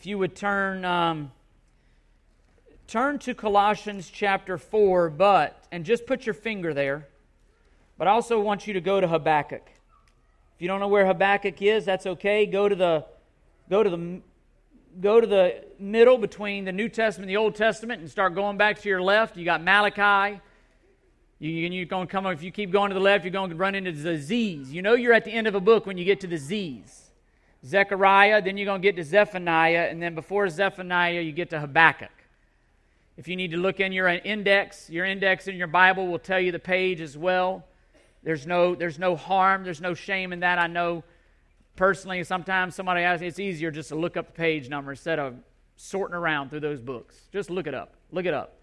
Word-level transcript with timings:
if 0.00 0.06
you 0.06 0.16
would 0.16 0.34
turn 0.34 0.82
um, 0.82 1.30
turn 2.86 3.18
to 3.18 3.34
Colossians 3.34 4.08
chapter 4.08 4.56
4, 4.56 5.10
but, 5.10 5.62
and 5.70 5.84
just 5.84 6.06
put 6.06 6.24
your 6.24 6.32
finger 6.32 6.72
there, 6.72 7.06
but 7.98 8.08
I 8.08 8.12
also 8.12 8.40
want 8.40 8.66
you 8.66 8.72
to 8.72 8.80
go 8.80 8.98
to 8.98 9.06
Habakkuk. 9.06 9.60
If 10.56 10.62
you 10.62 10.68
don't 10.68 10.80
know 10.80 10.88
where 10.88 11.04
Habakkuk 11.04 11.60
is, 11.60 11.84
that's 11.84 12.06
okay. 12.06 12.46
Go 12.46 12.66
to 12.66 12.74
the, 12.74 13.04
go 13.68 13.82
to 13.82 13.90
the, 13.90 14.22
go 15.02 15.20
to 15.20 15.26
the 15.26 15.64
middle 15.78 16.16
between 16.16 16.64
the 16.64 16.72
New 16.72 16.88
Testament 16.88 17.28
and 17.28 17.36
the 17.36 17.38
Old 17.38 17.54
Testament 17.54 18.00
and 18.00 18.10
start 18.10 18.34
going 18.34 18.56
back 18.56 18.80
to 18.80 18.88
your 18.88 19.02
left. 19.02 19.36
You 19.36 19.44
got 19.44 19.62
Malachi. 19.62 20.40
You, 21.40 21.50
you're 21.50 21.84
going 21.84 22.06
to 22.06 22.10
come, 22.10 22.24
if 22.24 22.42
you 22.42 22.50
keep 22.50 22.70
going 22.70 22.88
to 22.88 22.94
the 22.94 23.00
left, 23.00 23.22
you're 23.22 23.32
going 23.32 23.50
to 23.50 23.56
run 23.56 23.74
into 23.74 23.92
the 23.92 24.16
Z's. 24.16 24.72
You 24.72 24.80
know 24.80 24.94
you're 24.94 25.12
at 25.12 25.26
the 25.26 25.32
end 25.32 25.46
of 25.46 25.54
a 25.54 25.60
book 25.60 25.84
when 25.84 25.98
you 25.98 26.06
get 26.06 26.20
to 26.20 26.26
the 26.26 26.38
Z's. 26.38 27.09
Zechariah, 27.64 28.42
then 28.42 28.56
you're 28.56 28.66
going 28.66 28.80
to 28.80 28.86
get 28.86 28.96
to 28.96 29.04
Zephaniah, 29.04 29.88
and 29.90 30.02
then 30.02 30.14
before 30.14 30.48
Zephaniah, 30.48 31.20
you 31.20 31.32
get 31.32 31.50
to 31.50 31.60
Habakkuk. 31.60 32.10
If 33.16 33.28
you 33.28 33.36
need 33.36 33.50
to 33.50 33.58
look 33.58 33.80
in 33.80 33.92
your 33.92 34.08
index, 34.08 34.88
your 34.88 35.04
index 35.04 35.46
in 35.46 35.56
your 35.56 35.66
Bible 35.66 36.06
will 36.06 36.18
tell 36.18 36.40
you 36.40 36.52
the 36.52 36.58
page 36.58 37.02
as 37.02 37.18
well. 37.18 37.64
There's 38.22 38.46
no, 38.46 38.74
there's 38.74 38.98
no 38.98 39.14
harm, 39.14 39.64
there's 39.64 39.80
no 39.80 39.92
shame 39.92 40.32
in 40.32 40.40
that. 40.40 40.58
I 40.58 40.68
know 40.68 41.04
personally, 41.76 42.24
sometimes 42.24 42.74
somebody 42.74 43.02
asks, 43.02 43.22
it's 43.22 43.38
easier 43.38 43.70
just 43.70 43.90
to 43.90 43.94
look 43.94 44.16
up 44.16 44.28
the 44.28 44.32
page 44.32 44.68
number 44.70 44.92
instead 44.92 45.18
of 45.18 45.34
sorting 45.76 46.14
around 46.14 46.48
through 46.50 46.60
those 46.60 46.80
books. 46.80 47.28
Just 47.32 47.50
look 47.50 47.66
it 47.66 47.74
up. 47.74 47.94
Look 48.10 48.24
it 48.24 48.34
up. 48.34 48.56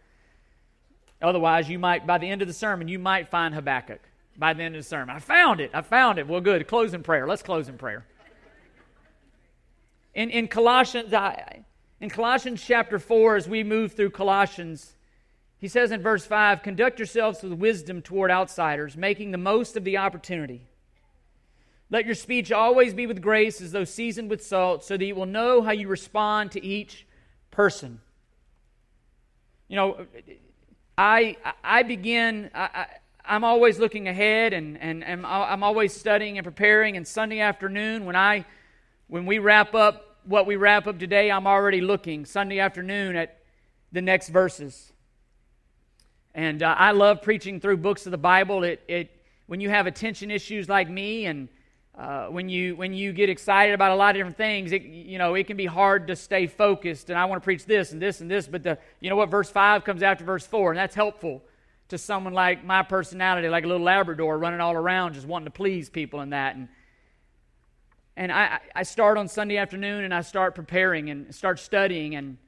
Otherwise, 1.21 1.69
you 1.69 1.79
might, 1.79 2.05
by 2.05 2.17
the 2.17 2.27
end 2.27 2.41
of 2.41 2.47
the 2.47 2.53
sermon, 2.53 2.87
you 2.87 2.99
might 2.99 3.29
find 3.29 3.53
Habakkuk 3.53 4.01
by 4.37 4.53
the 4.53 4.63
end 4.63 4.75
of 4.75 4.83
the 4.83 4.87
sermon. 4.87 5.15
I 5.15 5.19
found 5.19 5.59
it. 5.59 5.71
I 5.73 5.81
found 5.81 6.19
it. 6.19 6.27
Well, 6.27 6.41
good. 6.41 6.67
Closing 6.67 7.01
prayer. 7.03 7.27
Let's 7.27 7.41
close 7.41 7.69
in 7.69 7.77
prayer. 7.77 8.05
In, 10.17 10.31
in 10.31 10.47
Colossians, 10.47 11.13
in 12.01 12.09
Colossians 12.09 12.63
chapter 12.65 12.97
4, 12.97 13.35
as 13.35 13.47
we 13.47 13.63
move 13.63 13.91
through 13.91 14.09
Colossians, 14.09 14.95
he 15.59 15.67
says 15.67 15.91
in 15.91 16.01
verse 16.01 16.25
5 16.25 16.63
Conduct 16.63 16.97
yourselves 16.97 17.43
with 17.43 17.53
wisdom 17.53 18.01
toward 18.01 18.31
outsiders, 18.31 18.97
making 18.97 19.29
the 19.29 19.37
most 19.37 19.77
of 19.77 19.83
the 19.83 19.97
opportunity. 19.97 20.65
Let 21.91 22.07
your 22.07 22.15
speech 22.15 22.51
always 22.51 22.95
be 22.95 23.05
with 23.05 23.21
grace, 23.21 23.61
as 23.61 23.71
though 23.73 23.83
seasoned 23.83 24.31
with 24.31 24.43
salt, 24.43 24.83
so 24.83 24.97
that 24.97 25.05
you 25.05 25.13
will 25.13 25.27
know 25.27 25.61
how 25.61 25.71
you 25.71 25.87
respond 25.87 26.51
to 26.53 26.65
each 26.65 27.05
person. 27.51 28.01
You 29.67 29.75
know, 29.75 30.07
I, 30.97 31.37
I 31.63 31.83
begin, 31.83 32.49
I, 32.55 32.87
am 33.23 33.43
always 33.43 33.77
looking 33.77 34.07
ahead 34.07 34.53
and, 34.53 34.79
and, 34.79 35.03
and 35.03 35.27
I'm 35.27 35.61
always 35.61 35.93
studying 35.93 36.39
and 36.39 36.43
preparing. 36.43 36.97
And 36.97 37.07
Sunday 37.07 37.39
afternoon, 37.39 38.05
when, 38.05 38.15
I, 38.15 38.45
when 39.05 39.27
we 39.27 39.37
wrap 39.37 39.75
up 39.75 40.05
what 40.27 40.45
we 40.45 40.57
wrap 40.57 40.87
up 40.87 40.99
today, 40.99 41.31
I'm 41.31 41.47
already 41.47 41.79
looking 41.79 42.25
Sunday 42.25 42.59
afternoon 42.59 43.15
at 43.15 43.39
the 43.93 44.01
next 44.01 44.27
verses. 44.27 44.91
And 46.35 46.61
uh, 46.61 46.75
I 46.77 46.91
love 46.91 47.21
preaching 47.21 47.61
through 47.61 47.77
books 47.77 48.05
of 48.05 48.11
the 48.11 48.17
Bible. 48.17 48.65
It, 48.65 48.83
it, 48.89 49.09
when 49.47 49.61
you 49.61 49.69
have 49.69 49.87
attention 49.87 50.29
issues 50.29 50.67
like 50.67 50.89
me, 50.89 51.25
and 51.25 51.47
uh, 51.97 52.27
when, 52.27 52.49
you, 52.49 52.75
when 52.75 52.93
you 52.93 53.13
get 53.13 53.29
excited 53.29 53.73
about 53.73 53.91
a 53.91 53.95
lot 53.95 54.09
of 54.09 54.19
different 54.19 54.35
things, 54.35 54.73
it, 54.73 54.83
you 54.83 55.17
know, 55.17 55.35
it 55.35 55.47
can 55.47 55.55
be 55.55 55.65
hard 55.65 56.07
to 56.07 56.15
stay 56.17 56.45
focused. 56.45 57.09
And 57.09 57.17
I 57.17 57.23
want 57.23 57.41
to 57.41 57.45
preach 57.45 57.65
this 57.65 57.93
and 57.93 58.01
this 58.01 58.19
and 58.19 58.29
this, 58.29 58.47
but 58.47 58.63
the, 58.63 58.77
you 58.99 59.09
know 59.09 59.15
what? 59.15 59.29
Verse 59.29 59.49
5 59.49 59.85
comes 59.85 60.03
after 60.03 60.25
verse 60.25 60.45
4, 60.45 60.71
and 60.71 60.77
that's 60.77 60.93
helpful 60.93 61.41
to 61.87 61.97
someone 61.97 62.33
like 62.33 62.65
my 62.65 62.83
personality, 62.83 63.47
like 63.47 63.63
a 63.63 63.67
little 63.67 63.83
Labrador 63.83 64.37
running 64.37 64.59
all 64.59 64.73
around 64.73 65.13
just 65.13 65.25
wanting 65.25 65.45
to 65.45 65.51
please 65.51 65.89
people 65.89 66.19
and 66.19 66.33
that. 66.33 66.57
And 66.57 66.67
and 68.17 68.31
I, 68.31 68.59
I 68.73 68.81
start 68.81 69.19
on 69.19 69.27
Sunday 69.27 69.57
afternoon 69.57 70.03
and 70.03 70.11
I 70.11 70.21
start 70.21 70.55
preparing 70.55 71.11
and 71.11 71.33
start 71.33 71.59
studying. 71.59 72.15
And, 72.15 72.39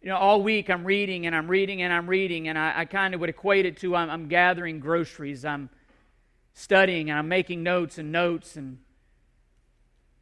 you 0.00 0.08
know, 0.08 0.16
all 0.16 0.40
week 0.40 0.70
I'm 0.70 0.84
reading 0.84 1.26
and 1.26 1.34
I'm 1.34 1.48
reading 1.48 1.82
and 1.82 1.92
I'm 1.92 2.08
reading. 2.08 2.46
And 2.46 2.56
I, 2.56 2.72
I 2.76 2.84
kind 2.84 3.12
of 3.12 3.20
would 3.20 3.28
equate 3.28 3.66
it 3.66 3.78
to 3.78 3.96
I'm, 3.96 4.08
I'm 4.08 4.28
gathering 4.28 4.78
groceries. 4.78 5.44
I'm 5.44 5.70
studying 6.54 7.10
and 7.10 7.18
I'm 7.18 7.26
making 7.26 7.64
notes 7.64 7.98
and 7.98 8.12
notes 8.12 8.54
and 8.54 8.78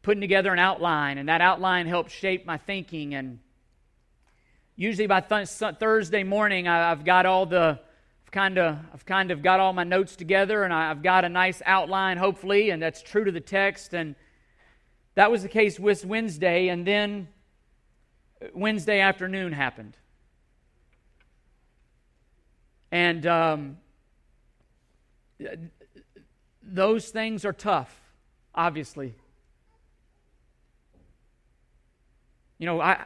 putting 0.01 0.19
together 0.19 0.51
an 0.51 0.57
outline. 0.57 1.19
And 1.19 1.29
that 1.29 1.41
outline 1.41 1.85
helps 1.85 2.11
shape 2.11 2.47
my 2.47 2.57
thinking. 2.57 3.13
And 3.13 3.37
usually 4.75 5.05
by 5.05 5.21
th- 5.21 5.47
Thursday 5.79 6.23
morning, 6.23 6.67
I, 6.67 6.89
have 6.89 7.05
got 7.05 7.25
all 7.25 7.45
the. 7.45 7.79
Kind 8.31 8.57
of, 8.57 8.77
I've 8.93 9.05
kind 9.05 9.29
of 9.31 9.43
got 9.43 9.59
all 9.59 9.73
my 9.73 9.83
notes 9.83 10.15
together 10.15 10.63
and 10.63 10.73
I've 10.73 11.03
got 11.03 11.25
a 11.25 11.29
nice 11.29 11.61
outline, 11.65 12.15
hopefully, 12.15 12.69
and 12.69 12.81
that's 12.81 13.01
true 13.01 13.25
to 13.25 13.31
the 13.33 13.41
text. 13.41 13.93
And 13.93 14.15
that 15.15 15.29
was 15.31 15.43
the 15.43 15.49
case 15.49 15.79
with 15.79 16.05
Wednesday, 16.05 16.69
and 16.69 16.85
then 16.85 17.27
Wednesday 18.53 18.99
afternoon 18.99 19.53
happened. 19.53 19.97
And 22.91 23.25
um, 23.25 23.77
those 26.63 27.09
things 27.09 27.45
are 27.45 27.53
tough, 27.53 27.99
obviously. 28.53 29.15
You 32.57 32.65
know, 32.67 32.81
I. 32.81 33.05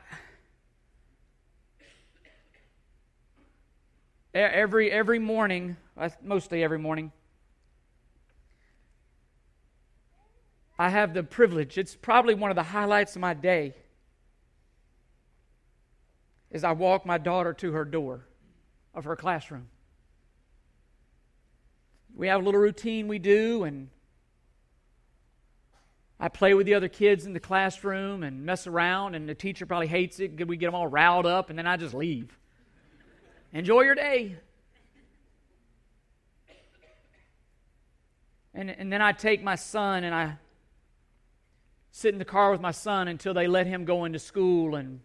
Every, 4.33 4.91
every 4.91 5.17
morning, 5.17 5.77
mostly 6.22 6.61
every 6.61 6.77
morning, 6.77 7.13
I 10.78 10.90
have 10.90 11.13
the 11.13 11.24
privilege, 11.24 11.78
it's 11.78 11.96
probably 11.96 12.36
one 12.36 12.52
of 12.52 12.56
the 12.56 12.63
highlights 12.63 13.16
of 13.16 13.22
my 13.22 13.34
day, 13.34 13.75
is 16.52 16.63
I 16.63 16.74
walk 16.74 17.06
my 17.06 17.18
daughter 17.18 17.53
to 17.53 17.72
her 17.72 17.86
door 17.86 18.28
of 18.94 19.06
her 19.06 19.16
classroom. 19.16 19.68
We 22.14 22.28
have 22.28 22.41
a 22.41 22.44
little 22.44 22.59
routine 22.59 23.08
we 23.08 23.19
do, 23.19 23.64
and 23.64 23.90
I 26.19 26.30
play 26.30 26.53
with 26.53 26.66
the 26.66 26.74
other 26.74 26.88
kids 26.88 27.25
in 27.25 27.34
the 27.34 27.40
classroom 27.40 28.24
and 28.24 28.46
mess 28.46 28.68
around, 28.68 29.16
and 29.16 29.28
the 29.28 29.35
teacher 29.35 29.66
probably 29.66 29.88
hates 29.88 30.19
it. 30.19 30.47
We 30.47 30.56
get 30.58 30.68
them 30.68 30.75
all 30.75 30.88
riled 30.88 31.25
up, 31.25 31.50
and 31.50 31.59
then 31.59 31.68
I 31.68 31.75
just 31.78 31.94
leave. 31.94 32.38
Enjoy 33.53 33.81
your 33.81 33.96
day. 33.96 34.38
And, 38.53 38.69
and 38.69 38.91
then 38.91 39.02
I 39.02 39.12
take 39.12 39.44
my 39.44 39.56
son 39.56 40.06
and 40.06 40.16
I 40.16 40.38
sit 41.95 42.11
in 42.11 42.19
the 42.19 42.25
car 42.25 42.51
with 42.51 42.59
my 42.59 42.72
son 42.72 43.07
until 43.07 43.33
they 43.33 43.47
let 43.47 43.66
him 43.66 43.85
go 43.85 44.03
into 44.03 44.19
school 44.19 44.75
and 44.75 45.00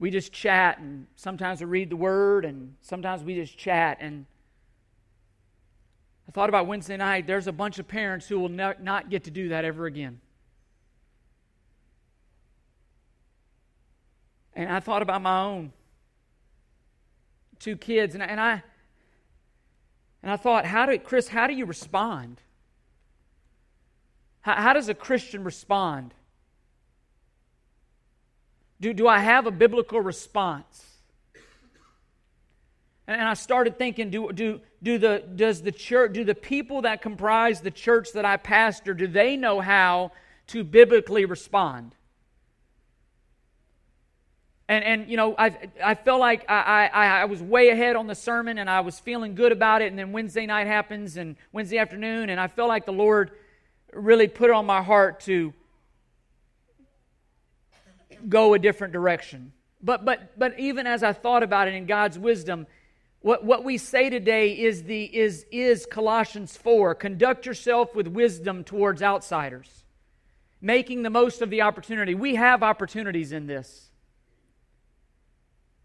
we 0.00 0.10
just 0.10 0.32
chat 0.32 0.80
and 0.80 1.06
sometimes 1.14 1.60
we 1.60 1.66
read 1.66 1.90
the 1.90 1.96
word 1.96 2.44
and 2.44 2.74
sometimes 2.80 3.22
we 3.22 3.36
just 3.36 3.56
chat 3.56 3.98
and 4.00 4.26
i 6.28 6.32
thought 6.32 6.48
about 6.48 6.66
wednesday 6.66 6.96
night 6.96 7.28
there's 7.28 7.46
a 7.46 7.52
bunch 7.52 7.78
of 7.78 7.86
parents 7.86 8.26
who 8.26 8.40
will 8.40 8.48
not 8.48 9.08
get 9.10 9.22
to 9.22 9.30
do 9.30 9.50
that 9.50 9.64
ever 9.64 9.86
again. 9.86 10.20
And 14.54 14.72
i 14.72 14.80
thought 14.80 15.02
about 15.02 15.22
my 15.22 15.40
own 15.40 15.72
two 17.60 17.76
kids 17.76 18.16
and, 18.16 18.24
and 18.24 18.40
i 18.40 18.60
and 20.20 20.32
i 20.32 20.36
thought 20.36 20.66
how 20.66 20.84
do 20.84 20.98
chris 20.98 21.28
how 21.28 21.46
do 21.46 21.54
you 21.54 21.64
respond 21.64 22.40
how, 24.46 24.54
how 24.54 24.72
does 24.74 24.88
a 24.88 24.94
Christian 24.94 25.42
respond? 25.42 26.14
Do, 28.80 28.94
do 28.94 29.08
I 29.08 29.18
have 29.18 29.48
a 29.48 29.50
biblical 29.50 30.00
response? 30.00 30.84
And, 33.08 33.20
I 33.20 33.34
started 33.34 33.76
thinking, 33.76 34.10
do, 34.10 34.30
do, 34.32 34.60
do 34.84 34.98
the, 34.98 35.24
does 35.34 35.62
the 35.62 35.72
church, 35.72 36.12
do 36.12 36.22
the 36.22 36.34
people 36.36 36.82
that 36.82 37.02
comprise 37.02 37.60
the 37.60 37.72
church 37.72 38.12
that 38.12 38.24
I 38.24 38.36
pastor, 38.36 38.94
do 38.94 39.08
they 39.08 39.36
know 39.36 39.60
how 39.60 40.12
to 40.48 40.62
biblically 40.62 41.24
respond? 41.24 41.96
And, 44.68 44.84
and 44.84 45.10
you 45.10 45.16
know, 45.16 45.34
I, 45.36 45.56
I 45.84 45.94
felt 45.96 46.20
like 46.20 46.48
I, 46.48 46.88
I, 46.92 47.06
I 47.22 47.24
was 47.24 47.42
way 47.42 47.70
ahead 47.70 47.96
on 47.96 48.06
the 48.06 48.14
sermon 48.14 48.58
and 48.58 48.70
I 48.70 48.80
was 48.80 49.00
feeling 49.00 49.34
good 49.34 49.50
about 49.50 49.82
it. 49.82 49.86
And 49.86 49.98
then 49.98 50.12
Wednesday 50.12 50.46
night 50.46 50.68
happens 50.68 51.16
and 51.16 51.34
Wednesday 51.50 51.78
afternoon, 51.78 52.30
and 52.30 52.38
I 52.38 52.46
felt 52.46 52.68
like 52.68 52.86
the 52.86 52.92
Lord 52.92 53.32
really 53.96 54.28
put 54.28 54.50
on 54.50 54.66
my 54.66 54.82
heart 54.82 55.20
to 55.20 55.52
go 58.28 58.54
a 58.54 58.58
different 58.58 58.92
direction. 58.92 59.52
But, 59.82 60.04
but, 60.04 60.38
but 60.38 60.58
even 60.58 60.86
as 60.86 61.02
I 61.02 61.12
thought 61.12 61.42
about 61.42 61.68
it 61.68 61.74
in 61.74 61.86
God's 61.86 62.18
wisdom, 62.18 62.66
what, 63.20 63.44
what 63.44 63.64
we 63.64 63.78
say 63.78 64.10
today 64.10 64.52
is, 64.52 64.84
the, 64.84 65.04
is, 65.04 65.46
is 65.50 65.86
Colossians 65.86 66.56
4 66.56 66.94
conduct 66.94 67.46
yourself 67.46 67.94
with 67.94 68.06
wisdom 68.06 68.64
towards 68.64 69.02
outsiders, 69.02 69.84
making 70.60 71.02
the 71.02 71.10
most 71.10 71.42
of 71.42 71.50
the 71.50 71.62
opportunity. 71.62 72.14
We 72.14 72.36
have 72.36 72.62
opportunities 72.62 73.32
in 73.32 73.46
this. 73.46 73.90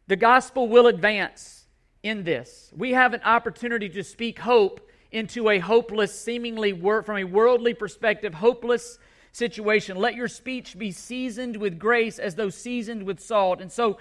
The 0.08 0.16
gospel 0.16 0.68
will 0.68 0.88
advance 0.88 1.66
in 2.04 2.24
this. 2.24 2.72
We 2.76 2.92
have 2.92 3.14
an 3.14 3.22
opportunity 3.24 3.90
to 3.90 4.04
speak 4.04 4.40
hope 4.40 4.91
into 5.12 5.50
a 5.50 5.60
hopeless, 5.60 6.18
seemingly 6.20 6.72
from 6.72 7.18
a 7.18 7.24
worldly 7.24 7.74
perspective, 7.74 8.34
hopeless 8.34 8.98
situation. 9.32 9.98
Let 9.98 10.16
your 10.16 10.28
speech 10.28 10.78
be 10.78 10.92
seasoned 10.92 11.58
with 11.58 11.80
grace 11.80 12.20
as 12.20 12.36
though 12.36 12.50
seasoned 12.50 13.04
with 13.04 13.20
salt. 13.20 13.62
And 13.62 13.72
so, 13.72 13.98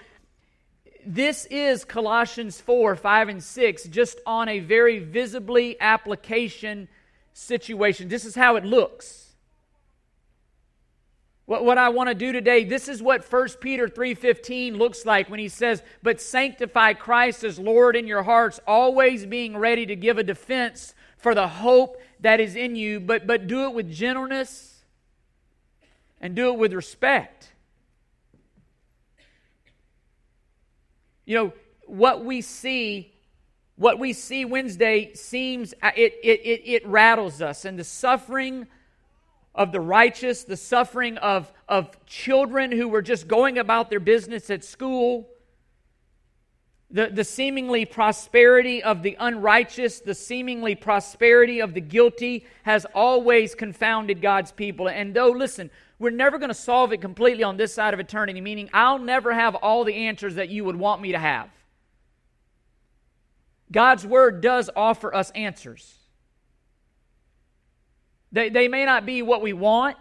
this 1.05 1.45
is 1.45 1.83
Colossians 1.83 2.61
4, 2.61 2.95
5, 2.95 3.29
and 3.29 3.43
6, 3.43 3.83
just 3.85 4.19
on 4.25 4.47
a 4.47 4.59
very 4.59 4.99
visibly 4.99 5.79
application 5.81 6.87
situation. 7.33 8.07
This 8.07 8.23
is 8.23 8.35
how 8.35 8.55
it 8.55 8.65
looks. 8.65 9.33
What, 11.45 11.65
what 11.65 11.77
I 11.77 11.89
want 11.89 12.09
to 12.09 12.15
do 12.15 12.31
today, 12.31 12.63
this 12.63 12.87
is 12.87 13.01
what 13.01 13.29
1 13.29 13.49
Peter 13.59 13.87
3.15 13.87 14.77
looks 14.77 15.05
like 15.05 15.29
when 15.29 15.39
he 15.39 15.49
says, 15.49 15.81
But 16.03 16.21
sanctify 16.21 16.93
Christ 16.93 17.43
as 17.43 17.57
Lord 17.57 17.95
in 17.95 18.07
your 18.07 18.23
hearts, 18.23 18.59
always 18.67 19.25
being 19.25 19.57
ready 19.57 19.85
to 19.87 19.95
give 19.95 20.17
a 20.17 20.23
defense 20.23 20.93
for 21.21 21.33
the 21.35 21.47
hope 21.47 22.01
that 22.19 22.39
is 22.39 22.55
in 22.55 22.75
you, 22.75 22.99
but, 22.99 23.25
but 23.25 23.47
do 23.47 23.65
it 23.65 23.73
with 23.73 23.91
gentleness 23.91 24.83
and 26.19 26.35
do 26.35 26.51
it 26.51 26.57
with 26.57 26.73
respect. 26.73 27.51
You 31.25 31.37
know, 31.37 31.53
what 31.85 32.25
we 32.25 32.41
see, 32.41 33.13
what 33.75 33.99
we 33.99 34.13
see 34.13 34.45
Wednesday 34.45 35.13
seems, 35.13 35.73
uh, 35.81 35.91
it, 35.95 36.13
it, 36.23 36.41
it, 36.41 36.61
it 36.65 36.87
rattles 36.87 37.41
us. 37.41 37.65
And 37.65 37.77
the 37.77 37.83
suffering 37.83 38.67
of 39.53 39.71
the 39.71 39.81
righteous, 39.81 40.43
the 40.43 40.57
suffering 40.57 41.17
of, 41.17 41.51
of 41.67 41.89
children 42.05 42.71
who 42.71 42.87
were 42.87 43.01
just 43.01 43.27
going 43.27 43.57
about 43.57 43.89
their 43.89 43.99
business 43.99 44.49
at 44.49 44.63
school, 44.63 45.27
the, 46.91 47.07
the 47.07 47.23
seemingly 47.23 47.85
prosperity 47.85 48.83
of 48.83 49.01
the 49.01 49.15
unrighteous, 49.19 49.99
the 49.99 50.13
seemingly 50.13 50.75
prosperity 50.75 51.61
of 51.61 51.73
the 51.73 51.81
guilty 51.81 52.45
has 52.63 52.85
always 52.93 53.55
confounded 53.55 54.21
God's 54.21 54.51
people. 54.51 54.89
And 54.89 55.13
though, 55.13 55.29
listen, 55.29 55.71
we're 55.99 56.09
never 56.09 56.37
going 56.37 56.49
to 56.49 56.55
solve 56.55 56.91
it 56.91 56.99
completely 56.99 57.43
on 57.43 57.57
this 57.57 57.73
side 57.73 57.93
of 57.93 57.99
eternity, 57.99 58.41
meaning 58.41 58.69
I'll 58.73 58.99
never 58.99 59.33
have 59.33 59.55
all 59.55 59.85
the 59.85 59.95
answers 59.95 60.35
that 60.35 60.49
you 60.49 60.65
would 60.65 60.75
want 60.75 61.01
me 61.01 61.13
to 61.13 61.19
have. 61.19 61.49
God's 63.71 64.05
Word 64.05 64.41
does 64.41 64.69
offer 64.75 65.15
us 65.15 65.31
answers. 65.31 65.97
They, 68.33 68.49
they 68.49 68.67
may 68.67 68.85
not 68.85 69.05
be 69.05 69.21
what 69.21 69.41
we 69.41 69.53
want, 69.53 69.97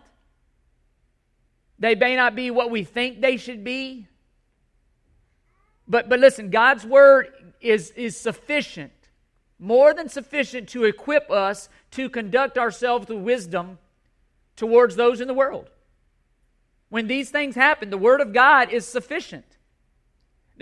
they 1.79 1.95
may 1.95 2.17
not 2.17 2.35
be 2.35 2.51
what 2.51 2.71
we 2.71 2.83
think 2.83 3.21
they 3.21 3.37
should 3.37 3.63
be. 3.63 4.07
But, 5.91 6.09
but 6.09 6.21
listen, 6.21 6.51
God's 6.51 6.87
word 6.87 7.33
is, 7.61 7.91
is 7.91 8.17
sufficient, 8.17 8.93
more 9.59 9.93
than 9.93 10.09
sufficient 10.09 10.69
to 10.69 10.85
equip 10.85 11.29
us 11.33 11.69
to 11.91 12.09
conduct 12.09 12.57
ourselves 12.57 13.09
with 13.09 13.19
wisdom 13.19 13.77
towards 14.55 14.95
those 14.95 15.21
in 15.21 15.27
the 15.27 15.35
world. 15.35 15.69
When 16.91 17.09
these 17.09 17.31
things 17.31 17.57
happen, 17.57 17.91
the 17.91 17.99
word 17.99 18.21
of 18.21 18.33
God 18.33 18.71
is 18.71 18.87
sufficient. 18.87 19.45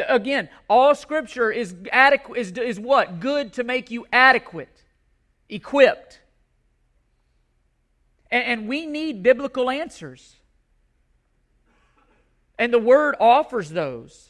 Again, 0.08 0.48
all 0.66 0.94
scripture 0.94 1.50
is 1.50 1.74
adequate 1.92 2.38
is, 2.38 2.52
is 2.52 2.80
what? 2.80 3.20
Good 3.20 3.52
to 3.54 3.64
make 3.64 3.90
you 3.90 4.06
adequate, 4.10 4.82
equipped. 5.50 6.20
And, 8.30 8.44
and 8.44 8.68
we 8.68 8.86
need 8.86 9.22
biblical 9.22 9.68
answers. 9.68 10.36
And 12.58 12.72
the 12.72 12.78
word 12.78 13.14
offers 13.20 13.68
those. 13.68 14.27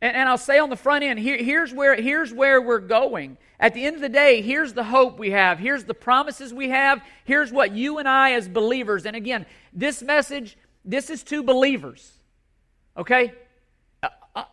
And, 0.00 0.16
and 0.16 0.28
I'll 0.28 0.38
say 0.38 0.58
on 0.58 0.70
the 0.70 0.76
front 0.76 1.04
end, 1.04 1.18
here, 1.18 1.36
here's, 1.36 1.72
where, 1.72 1.94
here's 2.00 2.32
where 2.32 2.60
we're 2.60 2.78
going. 2.78 3.38
At 3.58 3.74
the 3.74 3.84
end 3.84 3.96
of 3.96 4.02
the 4.02 4.08
day, 4.08 4.42
here's 4.42 4.74
the 4.74 4.84
hope 4.84 5.18
we 5.18 5.30
have. 5.30 5.58
Here's 5.58 5.84
the 5.84 5.94
promises 5.94 6.52
we 6.52 6.68
have. 6.70 7.02
Here's 7.24 7.50
what 7.50 7.72
you 7.72 7.98
and 7.98 8.08
I, 8.08 8.32
as 8.32 8.48
believers, 8.48 9.06
and 9.06 9.16
again, 9.16 9.46
this 9.72 10.02
message, 10.02 10.58
this 10.84 11.08
is 11.08 11.22
to 11.24 11.42
believers. 11.42 12.12
Okay? 12.96 13.32
Uh, 14.02 14.08
uh, 14.34 14.44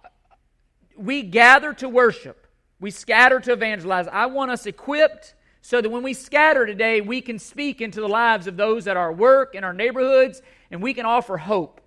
we 0.96 1.22
gather 1.24 1.74
to 1.74 1.90
worship, 1.90 2.48
we 2.80 2.92
scatter 2.92 3.40
to 3.42 3.54
evangelize. 3.54 4.08
I 4.08 4.28
want 4.28 4.52
us 4.52 4.66
equipped 4.66 5.36
so 5.62 5.80
that 5.80 5.90
when 5.90 6.04
we 6.04 6.14
scatter 6.14 6.66
today, 6.66 7.00
we 7.00 7.22
can 7.22 7.40
speak 7.40 7.80
into 7.80 8.02
the 8.02 8.08
lives 8.08 8.48
of 8.48 8.58
those 8.58 8.86
at 8.86 8.98
our 8.98 9.14
work, 9.14 9.56
in 9.56 9.64
our 9.64 9.72
neighborhoods, 9.72 10.42
and 10.72 10.82
we 10.84 10.94
can 10.94 11.06
offer 11.06 11.38
hope. 11.38 11.80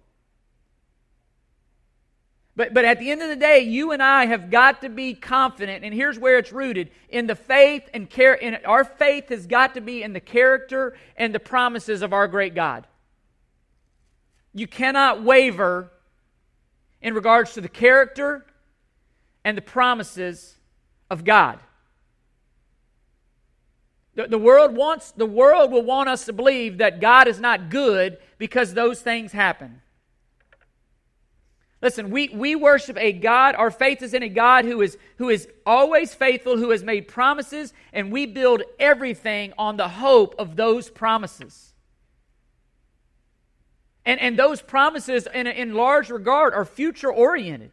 But, 2.56 2.72
but 2.72 2.86
at 2.86 2.98
the 2.98 3.10
end 3.10 3.20
of 3.20 3.28
the 3.28 3.36
day, 3.36 3.60
you 3.60 3.92
and 3.92 4.02
I 4.02 4.24
have 4.26 4.50
got 4.50 4.80
to 4.80 4.88
be 4.88 5.12
confident, 5.12 5.84
and 5.84 5.92
here's 5.92 6.18
where 6.18 6.38
it's 6.38 6.52
rooted 6.52 6.90
in 7.10 7.26
the 7.26 7.34
faith 7.34 7.88
and 7.92 8.08
care. 8.08 8.32
In, 8.32 8.56
our 8.64 8.82
faith 8.82 9.28
has 9.28 9.46
got 9.46 9.74
to 9.74 9.82
be 9.82 10.02
in 10.02 10.14
the 10.14 10.20
character 10.20 10.96
and 11.16 11.34
the 11.34 11.40
promises 11.40 12.00
of 12.00 12.14
our 12.14 12.26
great 12.26 12.54
God. 12.54 12.86
You 14.54 14.66
cannot 14.66 15.22
waver 15.22 15.92
in 17.02 17.12
regards 17.12 17.52
to 17.54 17.60
the 17.60 17.68
character 17.68 18.46
and 19.44 19.56
the 19.56 19.62
promises 19.62 20.56
of 21.10 21.24
God. 21.24 21.60
The, 24.14 24.28
the, 24.28 24.38
world 24.38 24.74
wants 24.74 25.10
the 25.10 25.26
world 25.26 25.70
will 25.70 25.82
want 25.82 26.08
us 26.08 26.24
to 26.24 26.32
believe 26.32 26.78
that 26.78 27.02
God 27.02 27.28
is 27.28 27.38
not 27.38 27.68
good 27.68 28.16
because 28.38 28.72
those 28.72 29.02
things 29.02 29.32
happen. 29.32 29.82
Listen, 31.82 32.10
we, 32.10 32.30
we 32.30 32.56
worship 32.56 32.96
a 32.98 33.12
God, 33.12 33.54
our 33.54 33.70
faith 33.70 34.02
is 34.02 34.14
in 34.14 34.22
a 34.22 34.28
God 34.28 34.64
who 34.64 34.80
is, 34.80 34.96
who 35.18 35.28
is 35.28 35.46
always 35.66 36.14
faithful, 36.14 36.56
who 36.56 36.70
has 36.70 36.82
made 36.82 37.06
promises, 37.06 37.72
and 37.92 38.10
we 38.10 38.24
build 38.24 38.62
everything 38.78 39.52
on 39.58 39.76
the 39.76 39.88
hope 39.88 40.34
of 40.38 40.56
those 40.56 40.88
promises. 40.88 41.74
And, 44.06 44.20
and 44.20 44.38
those 44.38 44.62
promises, 44.62 45.28
in, 45.34 45.46
in 45.46 45.74
large 45.74 46.10
regard, 46.10 46.54
are 46.54 46.64
future 46.64 47.12
oriented. 47.12 47.72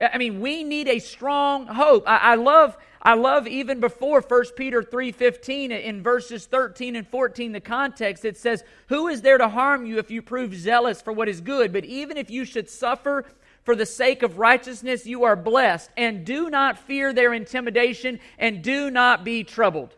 I 0.00 0.18
mean, 0.18 0.40
we 0.40 0.64
need 0.64 0.88
a 0.88 0.98
strong 0.98 1.66
hope. 1.66 2.04
I, 2.06 2.16
I 2.16 2.34
love 2.34 2.76
I 3.02 3.14
love 3.14 3.46
even 3.46 3.80
before 3.80 4.20
1 4.20 4.56
Peter 4.56 4.82
3:15 4.82 5.70
in 5.70 6.02
verses 6.02 6.46
13 6.46 6.96
and 6.96 7.06
14 7.06 7.52
the 7.52 7.60
context 7.60 8.24
it 8.24 8.36
says, 8.36 8.64
"Who 8.88 9.08
is 9.08 9.22
there 9.22 9.38
to 9.38 9.48
harm 9.48 9.86
you 9.86 9.98
if 9.98 10.10
you 10.10 10.22
prove 10.22 10.54
zealous 10.54 11.02
for 11.02 11.12
what 11.12 11.28
is 11.28 11.40
good? 11.40 11.72
But 11.72 11.84
even 11.84 12.16
if 12.16 12.30
you 12.30 12.44
should 12.44 12.68
suffer 12.68 13.24
for 13.64 13.76
the 13.76 13.86
sake 13.86 14.22
of 14.22 14.38
righteousness, 14.38 15.06
you 15.06 15.24
are 15.24 15.36
blessed. 15.36 15.90
And 15.96 16.24
do 16.24 16.48
not 16.50 16.78
fear 16.78 17.12
their 17.12 17.32
intimidation, 17.32 18.18
and 18.38 18.62
do 18.62 18.90
not 18.90 19.24
be 19.24 19.44
troubled." 19.44 19.94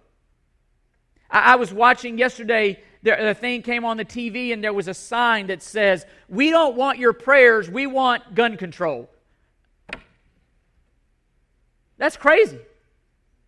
I, 1.31 1.53
I 1.53 1.57
was 1.57 1.73
watching 1.73 2.19
yesterday. 2.19 2.83
The 3.01 3.35
thing 3.35 3.63
came 3.63 3.85
on 3.85 3.97
the 3.97 4.05
TV, 4.05 4.53
and 4.53 4.63
there 4.63 4.73
was 4.73 4.89
a 4.89 4.95
sign 4.95 5.47
that 5.47 5.63
says, 5.63 6.05
"We 6.29 6.51
don't 6.51 6.75
want 6.75 6.99
your 6.99 7.13
prayers. 7.13 7.71
We 7.71 7.87
want 7.87 8.35
gun 8.35 8.57
control." 8.57 9.09
That's 11.97 12.17
crazy. 12.17 12.59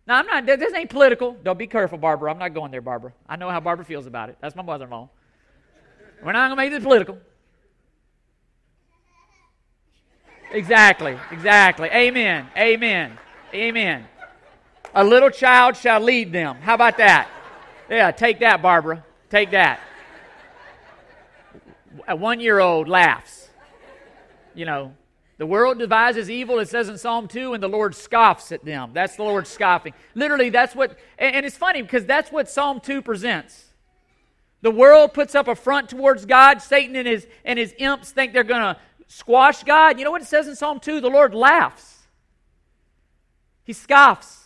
Now, 0.07 0.17
I'm 0.17 0.25
not, 0.25 0.45
this 0.45 0.73
ain't 0.73 0.89
political. 0.89 1.37
Don't 1.43 1.59
be 1.59 1.67
careful, 1.67 1.97
Barbara. 1.97 2.31
I'm 2.31 2.39
not 2.39 2.53
going 2.53 2.71
there, 2.71 2.81
Barbara. 2.81 3.13
I 3.29 3.35
know 3.35 3.49
how 3.49 3.59
Barbara 3.59 3.85
feels 3.85 4.07
about 4.07 4.29
it. 4.29 4.37
That's 4.41 4.55
my 4.55 4.63
mother 4.63 4.85
in 4.85 4.91
law. 4.91 5.09
We're 6.23 6.31
not 6.33 6.47
going 6.47 6.51
to 6.51 6.55
make 6.55 6.71
this 6.71 6.83
political. 6.83 7.17
Exactly, 10.51 11.17
exactly. 11.31 11.87
Amen, 11.89 12.47
amen, 12.57 13.17
amen. 13.53 14.05
A 14.93 15.03
little 15.03 15.29
child 15.29 15.77
shall 15.77 16.01
lead 16.01 16.33
them. 16.33 16.57
How 16.57 16.75
about 16.75 16.97
that? 16.97 17.29
Yeah, 17.89 18.11
take 18.11 18.39
that, 18.39 18.61
Barbara. 18.61 19.05
Take 19.29 19.51
that. 19.51 19.79
A 22.07 22.15
one 22.15 22.39
year 22.41 22.59
old 22.59 22.89
laughs. 22.89 23.49
You 24.53 24.65
know, 24.65 24.93
the 25.41 25.47
world 25.47 25.79
devises 25.79 26.29
evil, 26.29 26.59
it 26.59 26.69
says 26.69 26.87
in 26.87 26.99
Psalm 26.99 27.27
2, 27.27 27.55
and 27.55 27.63
the 27.63 27.67
Lord 27.67 27.95
scoffs 27.95 28.51
at 28.51 28.63
them. 28.63 28.91
That's 28.93 29.15
the 29.15 29.23
Lord 29.23 29.47
scoffing. 29.47 29.95
Literally, 30.13 30.51
that's 30.51 30.75
what, 30.75 30.99
and 31.17 31.43
it's 31.43 31.57
funny 31.57 31.81
because 31.81 32.05
that's 32.05 32.31
what 32.31 32.47
Psalm 32.47 32.79
2 32.79 33.01
presents. 33.01 33.65
The 34.61 34.69
world 34.69 35.15
puts 35.15 35.33
up 35.33 35.47
a 35.47 35.55
front 35.55 35.89
towards 35.89 36.27
God. 36.27 36.61
Satan 36.61 36.95
and 36.95 37.07
his, 37.07 37.25
and 37.43 37.57
his 37.57 37.73
imps 37.79 38.11
think 38.11 38.33
they're 38.33 38.43
going 38.43 38.61
to 38.61 38.77
squash 39.07 39.63
God. 39.63 39.97
You 39.97 40.05
know 40.05 40.11
what 40.11 40.21
it 40.21 40.27
says 40.27 40.47
in 40.47 40.55
Psalm 40.55 40.79
2? 40.79 41.01
The 41.01 41.09
Lord 41.09 41.33
laughs, 41.33 41.97
He 43.63 43.73
scoffs. 43.73 44.43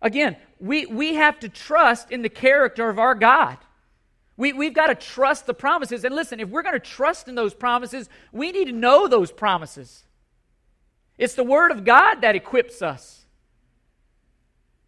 Again, 0.00 0.38
we, 0.60 0.86
we 0.86 1.16
have 1.16 1.38
to 1.40 1.50
trust 1.50 2.10
in 2.10 2.22
the 2.22 2.30
character 2.30 2.88
of 2.88 2.98
our 2.98 3.14
God. 3.14 3.58
We, 4.40 4.54
we've 4.54 4.72
got 4.72 4.86
to 4.86 4.94
trust 4.94 5.44
the 5.44 5.52
promises. 5.52 6.02
And 6.02 6.14
listen, 6.14 6.40
if 6.40 6.48
we're 6.48 6.62
going 6.62 6.72
to 6.72 6.80
trust 6.80 7.28
in 7.28 7.34
those 7.34 7.52
promises, 7.52 8.08
we 8.32 8.52
need 8.52 8.68
to 8.68 8.72
know 8.72 9.06
those 9.06 9.30
promises. 9.30 10.04
It's 11.18 11.34
the 11.34 11.44
Word 11.44 11.70
of 11.70 11.84
God 11.84 12.22
that 12.22 12.34
equips 12.34 12.80
us. 12.80 13.26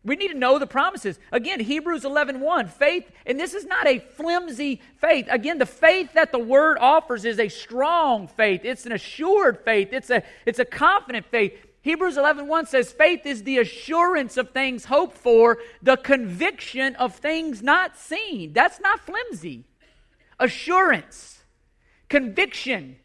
We 0.04 0.16
need 0.16 0.28
to 0.28 0.38
know 0.38 0.58
the 0.58 0.66
promises. 0.66 1.18
Again, 1.32 1.60
Hebrews 1.60 2.06
11 2.06 2.40
1, 2.40 2.68
faith, 2.68 3.10
and 3.26 3.38
this 3.38 3.52
is 3.52 3.66
not 3.66 3.86
a 3.86 3.98
flimsy 3.98 4.80
faith. 4.96 5.26
Again, 5.28 5.58
the 5.58 5.66
faith 5.66 6.14
that 6.14 6.32
the 6.32 6.38
Word 6.38 6.78
offers 6.80 7.26
is 7.26 7.38
a 7.38 7.50
strong 7.50 8.28
faith. 8.28 8.62
It's 8.64 8.86
an 8.86 8.92
assured 8.92 9.58
faith. 9.66 9.90
It's 9.92 10.08
a, 10.08 10.22
it's 10.46 10.60
a 10.60 10.64
confident 10.64 11.26
faith. 11.26 11.52
Hebrews 11.82 12.16
11 12.16 12.46
1 12.46 12.66
says, 12.66 12.92
Faith 12.92 13.26
is 13.26 13.42
the 13.42 13.58
assurance 13.58 14.36
of 14.36 14.50
things 14.50 14.84
hoped 14.84 15.18
for, 15.18 15.58
the 15.82 15.96
conviction 15.96 16.94
of 16.96 17.16
things 17.16 17.60
not 17.60 17.98
seen. 17.98 18.52
That's 18.52 18.80
not 18.80 19.00
flimsy. 19.00 19.64
Assurance, 20.38 21.42
conviction. 22.08 22.96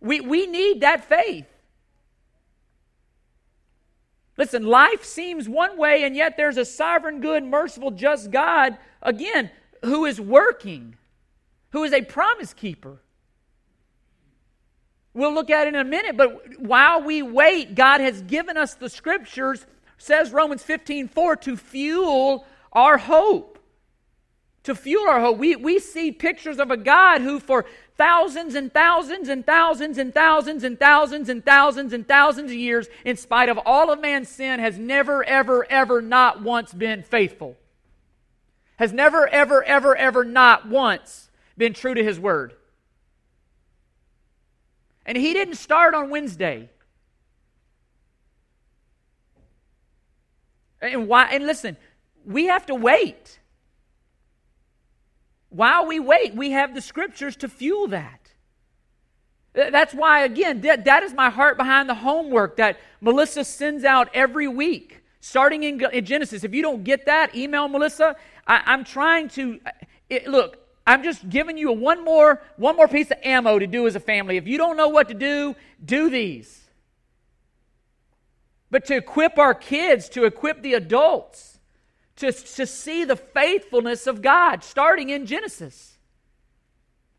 We, 0.00 0.20
we 0.20 0.46
need 0.46 0.80
that 0.80 1.04
faith. 1.04 1.46
Listen, 4.36 4.64
life 4.64 5.04
seems 5.04 5.48
one 5.48 5.76
way, 5.76 6.04
and 6.04 6.16
yet 6.16 6.36
there's 6.36 6.56
a 6.56 6.64
sovereign, 6.64 7.20
good, 7.20 7.44
merciful, 7.44 7.90
just 7.90 8.30
God, 8.30 8.78
again, 9.02 9.50
who 9.84 10.04
is 10.04 10.20
working, 10.20 10.96
who 11.70 11.84
is 11.84 11.92
a 11.92 12.02
promise 12.02 12.54
keeper. 12.54 13.00
We'll 15.14 15.34
look 15.34 15.50
at 15.50 15.66
it 15.66 15.74
in 15.74 15.80
a 15.80 15.84
minute, 15.84 16.16
but 16.16 16.58
while 16.58 17.02
we 17.02 17.22
wait, 17.22 17.74
God 17.74 18.00
has 18.00 18.22
given 18.22 18.56
us 18.56 18.74
the 18.74 18.88
scriptures, 18.88 19.66
says 19.98 20.32
Romans 20.32 20.62
15 20.62 21.08
4, 21.08 21.36
to 21.36 21.56
fuel 21.56 22.46
our 22.72 22.96
hope. 22.96 23.58
To 24.64 24.74
fuel 24.74 25.08
our 25.08 25.20
hope. 25.20 25.38
We, 25.38 25.56
we 25.56 25.80
see 25.80 26.12
pictures 26.12 26.58
of 26.58 26.70
a 26.70 26.76
God 26.76 27.20
who, 27.20 27.40
for 27.40 27.66
thousands 27.98 28.54
and 28.54 28.72
thousands 28.72 29.28
and 29.28 29.44
thousands 29.44 29.98
and 29.98 30.14
thousands 30.14 30.64
and 30.64 30.78
thousands 30.78 31.28
and 31.28 31.44
thousands 31.44 31.92
and 31.92 32.08
thousands 32.08 32.50
of 32.50 32.56
years, 32.56 32.88
in 33.04 33.16
spite 33.16 33.50
of 33.50 33.58
all 33.66 33.92
of 33.92 34.00
man's 34.00 34.28
sin, 34.28 34.60
has 34.60 34.78
never, 34.78 35.22
ever, 35.24 35.66
ever 35.68 36.00
not 36.00 36.40
once 36.42 36.72
been 36.72 37.02
faithful. 37.02 37.56
Has 38.76 38.92
never, 38.94 39.28
ever, 39.28 39.62
ever, 39.62 39.94
ever 39.94 40.24
not 40.24 40.68
once 40.68 41.28
been 41.58 41.74
true 41.74 41.94
to 41.94 42.02
his 42.02 42.18
word. 42.18 42.54
And 45.04 45.16
he 45.16 45.32
didn't 45.32 45.56
start 45.56 45.94
on 45.94 46.10
Wednesday. 46.10 46.70
And 50.80 51.08
why 51.08 51.26
and 51.26 51.46
listen, 51.46 51.76
we 52.24 52.46
have 52.46 52.66
to 52.66 52.74
wait. 52.74 53.38
While 55.48 55.86
we 55.86 56.00
wait, 56.00 56.34
we 56.34 56.52
have 56.52 56.74
the 56.74 56.80
scriptures 56.80 57.36
to 57.36 57.48
fuel 57.48 57.88
that. 57.88 58.22
That's 59.54 59.92
why, 59.92 60.24
again, 60.24 60.62
that, 60.62 60.86
that 60.86 61.02
is 61.02 61.12
my 61.12 61.28
heart 61.28 61.58
behind 61.58 61.88
the 61.88 61.94
homework 61.94 62.56
that 62.56 62.80
Melissa 63.02 63.44
sends 63.44 63.84
out 63.84 64.08
every 64.14 64.48
week, 64.48 65.02
starting 65.20 65.62
in, 65.62 65.84
in 65.92 66.06
Genesis. 66.06 66.42
If 66.42 66.54
you 66.54 66.62
don't 66.62 66.84
get 66.84 67.04
that, 67.04 67.34
email 67.34 67.68
Melissa. 67.68 68.16
I, 68.46 68.72
am 68.72 68.84
trying 68.84 69.28
to 69.30 69.60
it, 70.08 70.26
look. 70.26 70.58
I'm 70.86 71.02
just 71.02 71.28
giving 71.28 71.56
you 71.56 71.70
a 71.70 71.72
one 71.72 72.04
more 72.04 72.42
one 72.56 72.76
more 72.76 72.88
piece 72.88 73.10
of 73.10 73.18
ammo 73.22 73.58
to 73.58 73.66
do 73.66 73.86
as 73.86 73.94
a 73.94 74.00
family. 74.00 74.36
If 74.36 74.46
you 74.46 74.58
don't 74.58 74.76
know 74.76 74.88
what 74.88 75.08
to 75.08 75.14
do, 75.14 75.54
do 75.84 76.10
these. 76.10 76.60
But 78.70 78.86
to 78.86 78.96
equip 78.96 79.38
our 79.38 79.54
kids, 79.54 80.08
to 80.10 80.24
equip 80.24 80.62
the 80.62 80.74
adults, 80.74 81.60
to, 82.16 82.32
to 82.32 82.66
see 82.66 83.04
the 83.04 83.16
faithfulness 83.16 84.06
of 84.06 84.22
God, 84.22 84.64
starting 84.64 85.10
in 85.10 85.26
Genesis. 85.26 85.98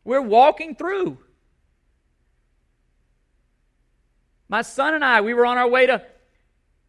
We're 0.02 0.20
walking 0.20 0.74
through. 0.74 1.18
My 4.48 4.62
son 4.62 4.94
and 4.94 5.04
I, 5.04 5.22
we 5.22 5.32
were 5.32 5.46
on 5.46 5.56
our 5.56 5.68
way 5.68 5.86
to, 5.86 6.02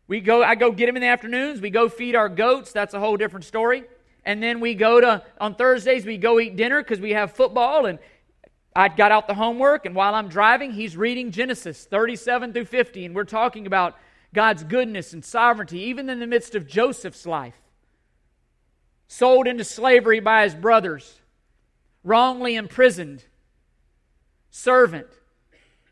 we 0.07 0.19
go, 0.19 0.43
I 0.43 0.55
go 0.55 0.71
get 0.71 0.89
him 0.89 0.97
in 0.97 1.01
the 1.01 1.07
afternoons, 1.07 1.61
we 1.61 1.69
go 1.69 1.87
feed 1.87 2.15
our 2.15 2.27
goats. 2.27 2.71
That's 2.71 2.93
a 2.93 2.99
whole 2.99 3.17
different 3.17 3.45
story 3.45 3.85
and 4.25 4.41
then 4.41 4.59
we 4.59 4.73
go 4.73 4.99
to 4.99 5.23
on 5.39 5.55
Thursdays 5.55 6.05
we 6.05 6.17
go 6.17 6.39
eat 6.39 6.55
dinner 6.55 6.81
because 6.81 6.99
we 6.99 7.11
have 7.11 7.31
football 7.33 7.85
and 7.85 7.99
I 8.75 8.89
got 8.89 9.11
out 9.11 9.27
the 9.27 9.33
homework 9.33 9.85
and 9.85 9.95
while 9.95 10.15
I'm 10.15 10.27
driving 10.27 10.71
he's 10.71 10.97
reading 10.97 11.31
Genesis 11.31 11.85
37 11.85 12.53
through 12.53 12.65
50 12.65 13.05
and 13.05 13.15
we're 13.15 13.23
talking 13.23 13.67
about 13.67 13.95
God's 14.33 14.63
goodness 14.63 15.13
and 15.13 15.23
sovereignty 15.23 15.79
even 15.79 16.09
in 16.09 16.19
the 16.19 16.27
midst 16.27 16.55
of 16.55 16.67
Joseph's 16.67 17.25
life. 17.25 17.55
Sold 19.07 19.47
into 19.47 19.63
slavery 19.63 20.19
by 20.19 20.43
his 20.43 20.55
brothers. 20.55 21.21
Wrongly 22.03 22.55
imprisoned. 22.55 23.23
Servant 24.49 25.07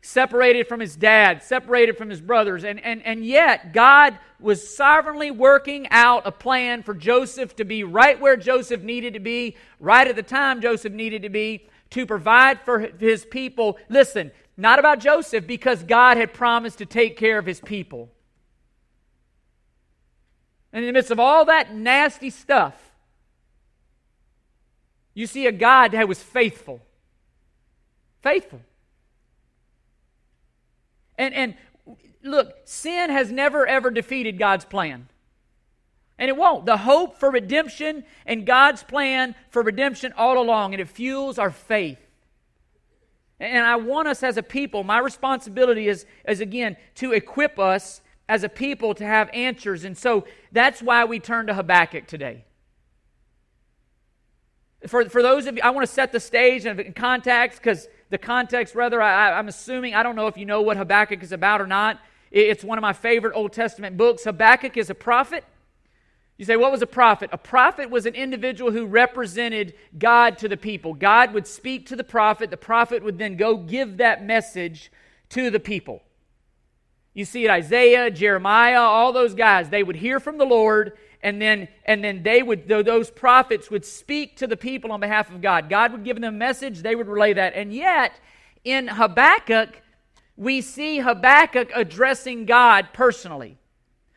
separated 0.04 0.68
from 0.68 0.80
his 0.80 0.96
dad, 0.96 1.42
separated 1.42 1.96
from 1.96 2.10
his 2.10 2.20
brothers. 2.20 2.62
And, 2.62 2.78
and, 2.84 3.02
and 3.06 3.24
yet, 3.24 3.72
God 3.72 4.18
was 4.38 4.76
sovereignly 4.76 5.30
working 5.30 5.88
out 5.90 6.26
a 6.26 6.30
plan 6.30 6.82
for 6.82 6.92
Joseph 6.92 7.56
to 7.56 7.64
be 7.64 7.84
right 7.84 8.20
where 8.20 8.36
Joseph 8.36 8.82
needed 8.82 9.14
to 9.14 9.20
be, 9.20 9.56
right 9.80 10.06
at 10.06 10.14
the 10.14 10.22
time 10.22 10.60
Joseph 10.60 10.92
needed 10.92 11.22
to 11.22 11.30
be, 11.30 11.66
to 11.90 12.04
provide 12.04 12.60
for 12.60 12.80
his 12.80 13.24
people. 13.24 13.78
Listen, 13.88 14.30
not 14.58 14.78
about 14.78 15.00
Joseph, 15.00 15.46
because 15.46 15.82
God 15.82 16.18
had 16.18 16.34
promised 16.34 16.78
to 16.78 16.86
take 16.86 17.16
care 17.16 17.38
of 17.38 17.46
his 17.46 17.60
people. 17.60 18.10
And 20.70 20.84
in 20.84 20.88
the 20.88 20.92
midst 20.92 21.12
of 21.12 21.18
all 21.18 21.46
that 21.46 21.74
nasty 21.74 22.28
stuff, 22.28 22.74
you 25.14 25.26
see 25.26 25.46
a 25.46 25.52
God 25.52 25.92
that 25.92 26.06
was 26.06 26.22
faithful. 26.22 26.82
Faithful. 28.20 28.60
And, 31.18 31.34
and 31.34 31.54
look, 32.22 32.52
sin 32.64 33.10
has 33.10 33.30
never, 33.30 33.66
ever 33.66 33.90
defeated 33.90 34.38
God's 34.38 34.64
plan. 34.64 35.08
And 36.18 36.28
it 36.28 36.36
won't. 36.36 36.64
The 36.66 36.78
hope 36.78 37.18
for 37.18 37.30
redemption 37.30 38.04
and 38.24 38.46
God's 38.46 38.82
plan 38.82 39.34
for 39.50 39.62
redemption 39.62 40.12
all 40.16 40.40
along, 40.40 40.72
and 40.74 40.80
it 40.80 40.88
fuels 40.88 41.38
our 41.38 41.50
faith. 41.50 41.98
And 43.40 43.66
I 43.66 43.76
want 43.76 44.08
us 44.08 44.22
as 44.22 44.36
a 44.36 44.42
people, 44.42 44.84
my 44.84 44.98
responsibility 44.98 45.88
is, 45.88 46.06
is 46.26 46.40
again, 46.40 46.76
to 46.96 47.12
equip 47.12 47.58
us 47.58 48.00
as 48.28 48.44
a 48.44 48.48
people 48.48 48.94
to 48.94 49.04
have 49.04 49.28
answers. 49.34 49.84
And 49.84 49.98
so 49.98 50.24
that's 50.52 50.80
why 50.80 51.04
we 51.04 51.18
turn 51.18 51.48
to 51.48 51.54
Habakkuk 51.54 52.06
today. 52.06 52.44
For, 54.86 55.08
for 55.08 55.22
those 55.22 55.46
of 55.46 55.56
you, 55.56 55.62
I 55.62 55.70
want 55.70 55.86
to 55.86 55.92
set 55.92 56.12
the 56.12 56.20
stage 56.20 56.64
and 56.64 56.94
context 56.94 57.58
because 57.58 57.88
the 58.10 58.18
context, 58.18 58.74
rather, 58.74 59.00
I, 59.00 59.38
am 59.38 59.48
assuming, 59.48 59.94
I 59.94 60.02
don't 60.02 60.16
know 60.16 60.26
if 60.26 60.36
you 60.36 60.46
know 60.46 60.62
what 60.62 60.76
Habakkuk 60.76 61.22
is 61.22 61.32
about 61.32 61.60
or 61.60 61.66
not. 61.66 62.00
It's 62.30 62.64
one 62.64 62.78
of 62.78 62.82
my 62.82 62.92
favorite 62.92 63.34
Old 63.34 63.52
Testament 63.52 63.96
books. 63.96 64.24
Habakkuk 64.24 64.76
is 64.76 64.90
a 64.90 64.94
prophet. 64.94 65.44
You 66.36 66.44
say, 66.44 66.56
what 66.56 66.72
was 66.72 66.82
a 66.82 66.86
prophet? 66.86 67.30
A 67.32 67.38
prophet 67.38 67.90
was 67.90 68.06
an 68.06 68.14
individual 68.14 68.72
who 68.72 68.86
represented 68.86 69.74
God 69.96 70.38
to 70.38 70.48
the 70.48 70.56
people. 70.56 70.92
God 70.92 71.32
would 71.32 71.46
speak 71.46 71.86
to 71.86 71.96
the 71.96 72.04
prophet, 72.04 72.50
the 72.50 72.56
prophet 72.56 73.04
would 73.04 73.18
then 73.18 73.36
go 73.36 73.56
give 73.56 73.98
that 73.98 74.24
message 74.24 74.90
to 75.30 75.50
the 75.50 75.60
people. 75.60 76.02
You 77.12 77.24
see 77.24 77.44
it 77.44 77.50
Isaiah, 77.50 78.10
Jeremiah, 78.10 78.80
all 78.80 79.12
those 79.12 79.34
guys, 79.34 79.70
they 79.70 79.84
would 79.84 79.96
hear 79.96 80.18
from 80.18 80.38
the 80.38 80.44
Lord 80.44 80.98
and 81.24 81.40
then 81.40 81.66
and 81.86 82.04
then 82.04 82.22
they 82.22 82.42
would 82.42 82.68
those 82.68 83.10
prophets 83.10 83.70
would 83.70 83.84
speak 83.84 84.36
to 84.36 84.46
the 84.46 84.56
people 84.56 84.92
on 84.92 85.00
behalf 85.00 85.30
of 85.30 85.40
God. 85.40 85.68
God 85.68 85.90
would 85.90 86.04
give 86.04 86.20
them 86.20 86.24
a 86.24 86.30
message, 86.30 86.82
they 86.82 86.94
would 86.94 87.08
relay 87.08 87.32
that. 87.32 87.54
And 87.54 87.72
yet 87.72 88.20
in 88.62 88.86
Habakkuk 88.86 89.80
we 90.36 90.60
see 90.60 90.98
Habakkuk 90.98 91.70
addressing 91.74 92.44
God 92.44 92.88
personally. 92.92 93.56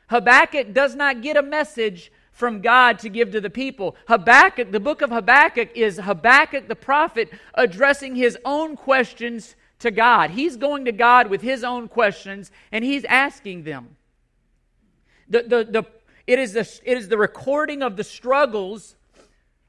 Habakkuk 0.09 0.73
does 0.73 0.95
not 0.95 1.21
get 1.21 1.37
a 1.37 1.41
message 1.41 2.11
from 2.31 2.61
God 2.61 2.99
to 2.99 3.09
give 3.09 3.31
to 3.31 3.41
the 3.41 3.49
people. 3.49 3.95
Habakkuk, 4.07 4.71
the 4.71 4.79
book 4.79 5.01
of 5.01 5.09
Habakkuk 5.09 5.75
is 5.75 5.97
Habakkuk 5.97 6.67
the 6.67 6.75
prophet 6.75 7.29
addressing 7.53 8.15
his 8.15 8.37
own 8.45 8.75
questions 8.75 9.55
to 9.79 9.91
God. 9.91 10.31
He's 10.31 10.57
going 10.57 10.85
to 10.85 10.91
God 10.91 11.29
with 11.29 11.41
his 11.41 11.63
own 11.63 11.87
questions 11.87 12.51
and 12.71 12.83
he's 12.83 13.05
asking 13.05 13.63
them. 13.63 13.95
The, 15.29 15.43
the, 15.43 15.63
the 15.69 15.85
it 16.27 16.39
is, 16.39 16.53
the, 16.53 16.79
it 16.83 16.97
is 16.97 17.07
the 17.07 17.17
recording 17.17 17.81
of 17.81 17.95
the 17.95 18.03
struggles 18.03 18.95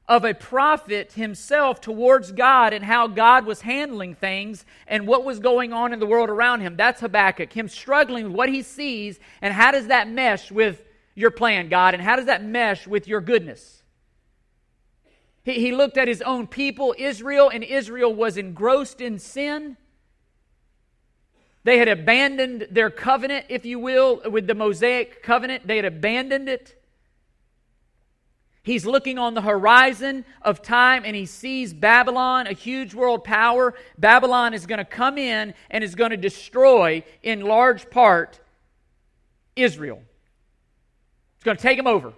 of 0.09 0.25
a 0.25 0.33
prophet 0.33 1.13
himself 1.13 1.79
towards 1.79 2.31
God 2.31 2.73
and 2.73 2.83
how 2.83 3.07
God 3.07 3.45
was 3.45 3.61
handling 3.61 4.15
things 4.15 4.65
and 4.87 5.07
what 5.07 5.23
was 5.23 5.39
going 5.39 5.71
on 5.71 5.93
in 5.93 5.99
the 5.99 6.05
world 6.05 6.29
around 6.29 6.61
him. 6.61 6.75
That's 6.75 6.99
Habakkuk, 6.99 7.53
him 7.53 7.69
struggling 7.69 8.25
with 8.25 8.33
what 8.33 8.49
he 8.49 8.63
sees 8.63 9.19
and 9.41 9.53
how 9.53 9.71
does 9.71 9.87
that 9.87 10.09
mesh 10.09 10.51
with 10.51 10.83
your 11.13 11.31
plan, 11.31 11.69
God, 11.69 11.93
and 11.93 12.01
how 12.01 12.15
does 12.15 12.25
that 12.25 12.43
mesh 12.43 12.87
with 12.87 13.07
your 13.07 13.21
goodness? 13.21 13.83
He, 15.43 15.53
he 15.53 15.71
looked 15.71 15.97
at 15.97 16.07
his 16.07 16.21
own 16.23 16.47
people, 16.47 16.95
Israel, 16.97 17.49
and 17.49 17.63
Israel 17.63 18.13
was 18.13 18.35
engrossed 18.35 19.01
in 19.01 19.19
sin. 19.19 19.77
They 21.69 21.77
had 21.77 21.87
abandoned 21.87 22.69
their 22.71 22.89
covenant, 22.89 23.45
if 23.47 23.63
you 23.63 23.77
will, 23.77 24.21
with 24.27 24.47
the 24.47 24.55
Mosaic 24.55 25.21
covenant. 25.21 25.67
They 25.67 25.75
had 25.75 25.85
abandoned 25.85 26.49
it. 26.49 26.81
He's 28.63 28.87
looking 28.87 29.19
on 29.19 29.35
the 29.35 29.43
horizon 29.43 30.25
of 30.41 30.63
time 30.63 31.03
and 31.05 31.15
he 31.15 31.27
sees 31.27 31.71
Babylon, 31.71 32.47
a 32.47 32.53
huge 32.53 32.95
world 32.95 33.23
power. 33.23 33.75
Babylon 33.99 34.55
is 34.55 34.65
going 34.65 34.79
to 34.79 34.83
come 34.83 35.19
in 35.19 35.53
and 35.69 35.83
is 35.83 35.93
going 35.93 36.09
to 36.09 36.17
destroy, 36.17 37.03
in 37.21 37.41
large 37.41 37.91
part, 37.91 38.39
Israel. 39.55 40.01
It's 41.35 41.43
going 41.43 41.55
to 41.57 41.61
take 41.61 41.77
them 41.77 41.85
over. 41.85 42.13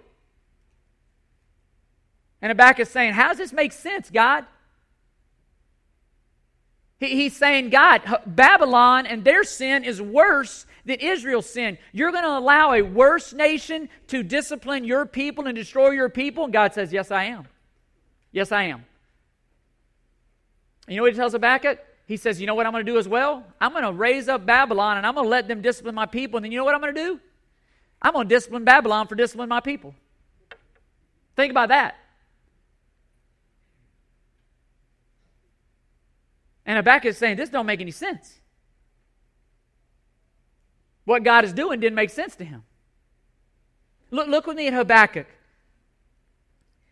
And 2.40 2.48
Habakkuk 2.48 2.80
is 2.80 2.88
saying, 2.88 3.12
How 3.12 3.28
does 3.28 3.36
this 3.36 3.52
make 3.52 3.72
sense, 3.72 4.08
God? 4.08 4.46
He's 7.02 7.36
saying, 7.36 7.70
God, 7.70 8.02
Babylon 8.26 9.06
and 9.06 9.24
their 9.24 9.44
sin 9.44 9.84
is 9.84 10.00
worse 10.00 10.66
than 10.84 10.98
Israel's 11.00 11.48
sin. 11.48 11.78
You're 11.92 12.12
going 12.12 12.24
to 12.24 12.38
allow 12.38 12.72
a 12.72 12.82
worse 12.82 13.32
nation 13.32 13.88
to 14.08 14.22
discipline 14.22 14.84
your 14.84 15.06
people 15.06 15.46
and 15.46 15.54
destroy 15.54 15.90
your 15.90 16.08
people? 16.08 16.44
And 16.44 16.52
God 16.52 16.74
says, 16.74 16.92
Yes, 16.92 17.10
I 17.10 17.24
am. 17.24 17.46
Yes, 18.32 18.52
I 18.52 18.64
am. 18.64 18.84
You 20.88 20.96
know 20.96 21.02
what 21.02 21.12
he 21.12 21.18
tells 21.18 21.32
Habakkuk? 21.32 21.78
He 22.06 22.16
says, 22.16 22.40
You 22.40 22.46
know 22.46 22.54
what 22.54 22.66
I'm 22.66 22.72
going 22.72 22.84
to 22.84 22.92
do 22.92 22.98
as 22.98 23.08
well? 23.08 23.44
I'm 23.60 23.72
going 23.72 23.84
to 23.84 23.92
raise 23.92 24.28
up 24.28 24.44
Babylon 24.44 24.96
and 24.96 25.06
I'm 25.06 25.14
going 25.14 25.26
to 25.26 25.30
let 25.30 25.48
them 25.48 25.62
discipline 25.62 25.94
my 25.94 26.06
people. 26.06 26.38
And 26.38 26.44
then 26.44 26.52
you 26.52 26.58
know 26.58 26.64
what 26.64 26.74
I'm 26.74 26.80
going 26.80 26.94
to 26.94 27.00
do? 27.00 27.20
I'm 28.00 28.12
going 28.12 28.28
to 28.28 28.34
discipline 28.34 28.64
Babylon 28.64 29.06
for 29.06 29.14
disciplining 29.14 29.48
my 29.48 29.60
people. 29.60 29.94
Think 31.36 31.52
about 31.52 31.68
that. 31.68 31.96
And 36.64 36.76
Habakkuk 36.76 37.10
is 37.10 37.18
saying, 37.18 37.36
This 37.36 37.50
don't 37.50 37.66
make 37.66 37.80
any 37.80 37.90
sense. 37.90 38.40
What 41.04 41.24
God 41.24 41.44
is 41.44 41.52
doing 41.52 41.80
didn't 41.80 41.96
make 41.96 42.10
sense 42.10 42.36
to 42.36 42.44
him. 42.44 42.62
Look, 44.10 44.28
look 44.28 44.46
with 44.46 44.56
me 44.56 44.68
at 44.68 44.74
Habakkuk. 44.74 45.26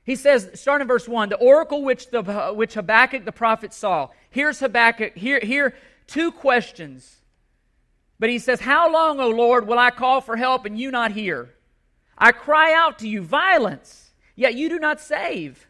He 0.05 0.17
says, 0.17 0.51
starting 0.55 0.87
in 0.87 0.89
verse 0.89 1.07
1, 1.07 1.29
the 1.29 1.37
oracle 1.37 1.85
which, 1.85 2.11
the, 2.11 2.53
which 2.57 2.75
Habakkuk 2.75 3.25
the 3.25 3.33
prophet 3.33 3.73
saw. 3.73 4.09
Here's 4.31 4.59
Habakkuk. 4.59 5.15
Here, 5.15 5.39
here, 5.41 5.77
two 6.07 6.33
questions. 6.33 7.19
But 8.19 8.31
he 8.31 8.39
says, 8.39 8.61
How 8.61 8.93
long, 8.93 9.21
O 9.21 9.29
Lord, 9.29 9.69
will 9.69 9.79
I 9.79 9.91
call 9.91 10.21
for 10.21 10.37
help 10.37 10.65
and 10.65 10.79
you 10.79 10.91
not 10.91 11.13
hear? 11.13 11.55
I 12.19 12.33
cry 12.33 12.75
out 12.75 12.99
to 12.99 13.09
you, 13.09 13.23
violence, 13.23 14.11
yet 14.35 14.55
you 14.55 14.69
do 14.69 14.79
not 14.79 15.01
save. 15.01 15.69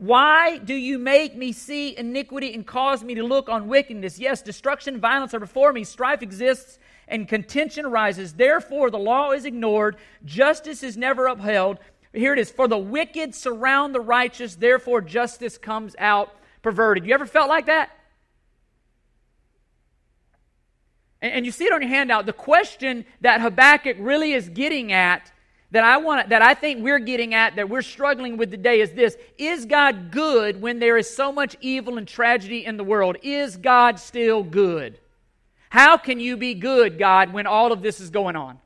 Why 0.00 0.56
do 0.56 0.72
you 0.72 0.98
make 0.98 1.36
me 1.36 1.52
see 1.52 1.94
iniquity 1.94 2.54
and 2.54 2.66
cause 2.66 3.04
me 3.04 3.14
to 3.16 3.22
look 3.22 3.50
on 3.50 3.68
wickedness? 3.68 4.18
Yes, 4.18 4.40
destruction 4.40 4.94
and 4.94 5.02
violence 5.02 5.34
are 5.34 5.38
before 5.38 5.74
me. 5.74 5.84
Strife 5.84 6.22
exists 6.22 6.78
and 7.06 7.28
contention 7.28 7.84
arises. 7.84 8.32
Therefore, 8.32 8.90
the 8.90 8.98
law 8.98 9.32
is 9.32 9.44
ignored. 9.44 9.98
Justice 10.24 10.82
is 10.82 10.96
never 10.96 11.26
upheld. 11.26 11.80
Here 12.14 12.32
it 12.32 12.38
is. 12.38 12.50
For 12.50 12.66
the 12.66 12.78
wicked 12.78 13.34
surround 13.34 13.94
the 13.94 14.00
righteous. 14.00 14.56
Therefore, 14.56 15.02
justice 15.02 15.58
comes 15.58 15.94
out 15.98 16.34
perverted. 16.62 17.04
You 17.04 17.12
ever 17.12 17.26
felt 17.26 17.50
like 17.50 17.66
that? 17.66 17.90
And, 21.20 21.34
and 21.34 21.44
you 21.44 21.52
see 21.52 21.64
it 21.64 21.74
on 21.74 21.82
your 21.82 21.90
handout. 21.90 22.24
The 22.24 22.32
question 22.32 23.04
that 23.20 23.42
Habakkuk 23.42 23.98
really 24.00 24.32
is 24.32 24.48
getting 24.48 24.94
at 24.94 25.30
that 25.70 25.84
I 25.84 25.98
want 25.98 26.28
that 26.30 26.42
I 26.42 26.54
think 26.54 26.82
we're 26.82 26.98
getting 26.98 27.34
at 27.34 27.56
that 27.56 27.68
we're 27.68 27.82
struggling 27.82 28.36
with 28.36 28.50
today 28.50 28.80
is 28.80 28.92
this 28.92 29.16
is 29.38 29.66
God 29.66 30.10
good 30.10 30.60
when 30.60 30.78
there 30.78 30.96
is 30.96 31.08
so 31.08 31.32
much 31.32 31.56
evil 31.60 31.98
and 31.98 32.06
tragedy 32.06 32.64
in 32.64 32.76
the 32.76 32.84
world 32.84 33.16
is 33.22 33.56
God 33.56 33.98
still 33.98 34.42
good 34.42 34.98
how 35.68 35.96
can 35.96 36.20
you 36.20 36.36
be 36.36 36.54
good 36.54 36.98
God 36.98 37.32
when 37.32 37.46
all 37.46 37.72
of 37.72 37.82
this 37.82 38.00
is 38.00 38.10
going 38.10 38.36
on 38.36 38.58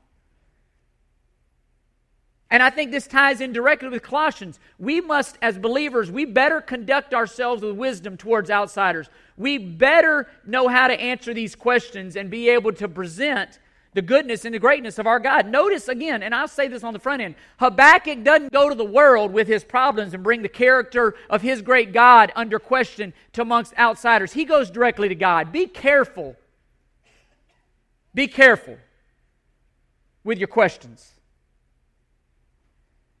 and 2.51 2.61
I 2.61 2.69
think 2.69 2.91
this 2.91 3.07
ties 3.07 3.41
in 3.41 3.53
directly 3.53 3.89
with 3.89 4.03
Colossians. 4.03 4.59
We 4.77 5.01
must, 5.01 5.37
as 5.41 5.57
believers, 5.57 6.11
we 6.11 6.25
better 6.25 6.61
conduct 6.61 7.13
ourselves 7.13 7.63
with 7.63 7.75
wisdom 7.75 8.17
towards 8.17 8.51
outsiders. 8.51 9.09
We 9.35 9.57
better 9.57 10.27
know 10.45 10.67
how 10.67 10.87
to 10.87 10.93
answer 10.93 11.33
these 11.33 11.55
questions 11.55 12.15
and 12.15 12.29
be 12.29 12.49
able 12.49 12.71
to 12.73 12.87
present 12.87 13.59
the 13.95 14.01
goodness 14.01 14.43
and 14.43 14.53
the 14.53 14.59
greatness 14.59 14.99
of 14.99 15.07
our 15.07 15.19
God. 15.19 15.47
Notice 15.47 15.87
again, 15.87 16.21
and 16.21 16.35
I'll 16.35 16.49
say 16.49 16.67
this 16.67 16.83
on 16.83 16.93
the 16.93 16.99
front 16.99 17.21
end 17.21 17.35
Habakkuk 17.59 18.23
doesn't 18.23 18.51
go 18.51 18.69
to 18.69 18.75
the 18.75 18.85
world 18.85 19.31
with 19.31 19.47
his 19.47 19.63
problems 19.63 20.13
and 20.13 20.21
bring 20.21 20.41
the 20.41 20.49
character 20.49 21.15
of 21.29 21.41
his 21.41 21.61
great 21.61 21.93
God 21.93 22.31
under 22.35 22.59
question 22.59 23.13
to 23.33 23.41
amongst 23.41 23.73
outsiders. 23.77 24.33
He 24.33 24.43
goes 24.43 24.69
directly 24.69 25.07
to 25.09 25.15
God. 25.15 25.51
Be 25.51 25.65
careful. 25.65 26.35
Be 28.13 28.27
careful 28.27 28.77
with 30.25 30.39
your 30.39 30.49
questions. 30.49 31.13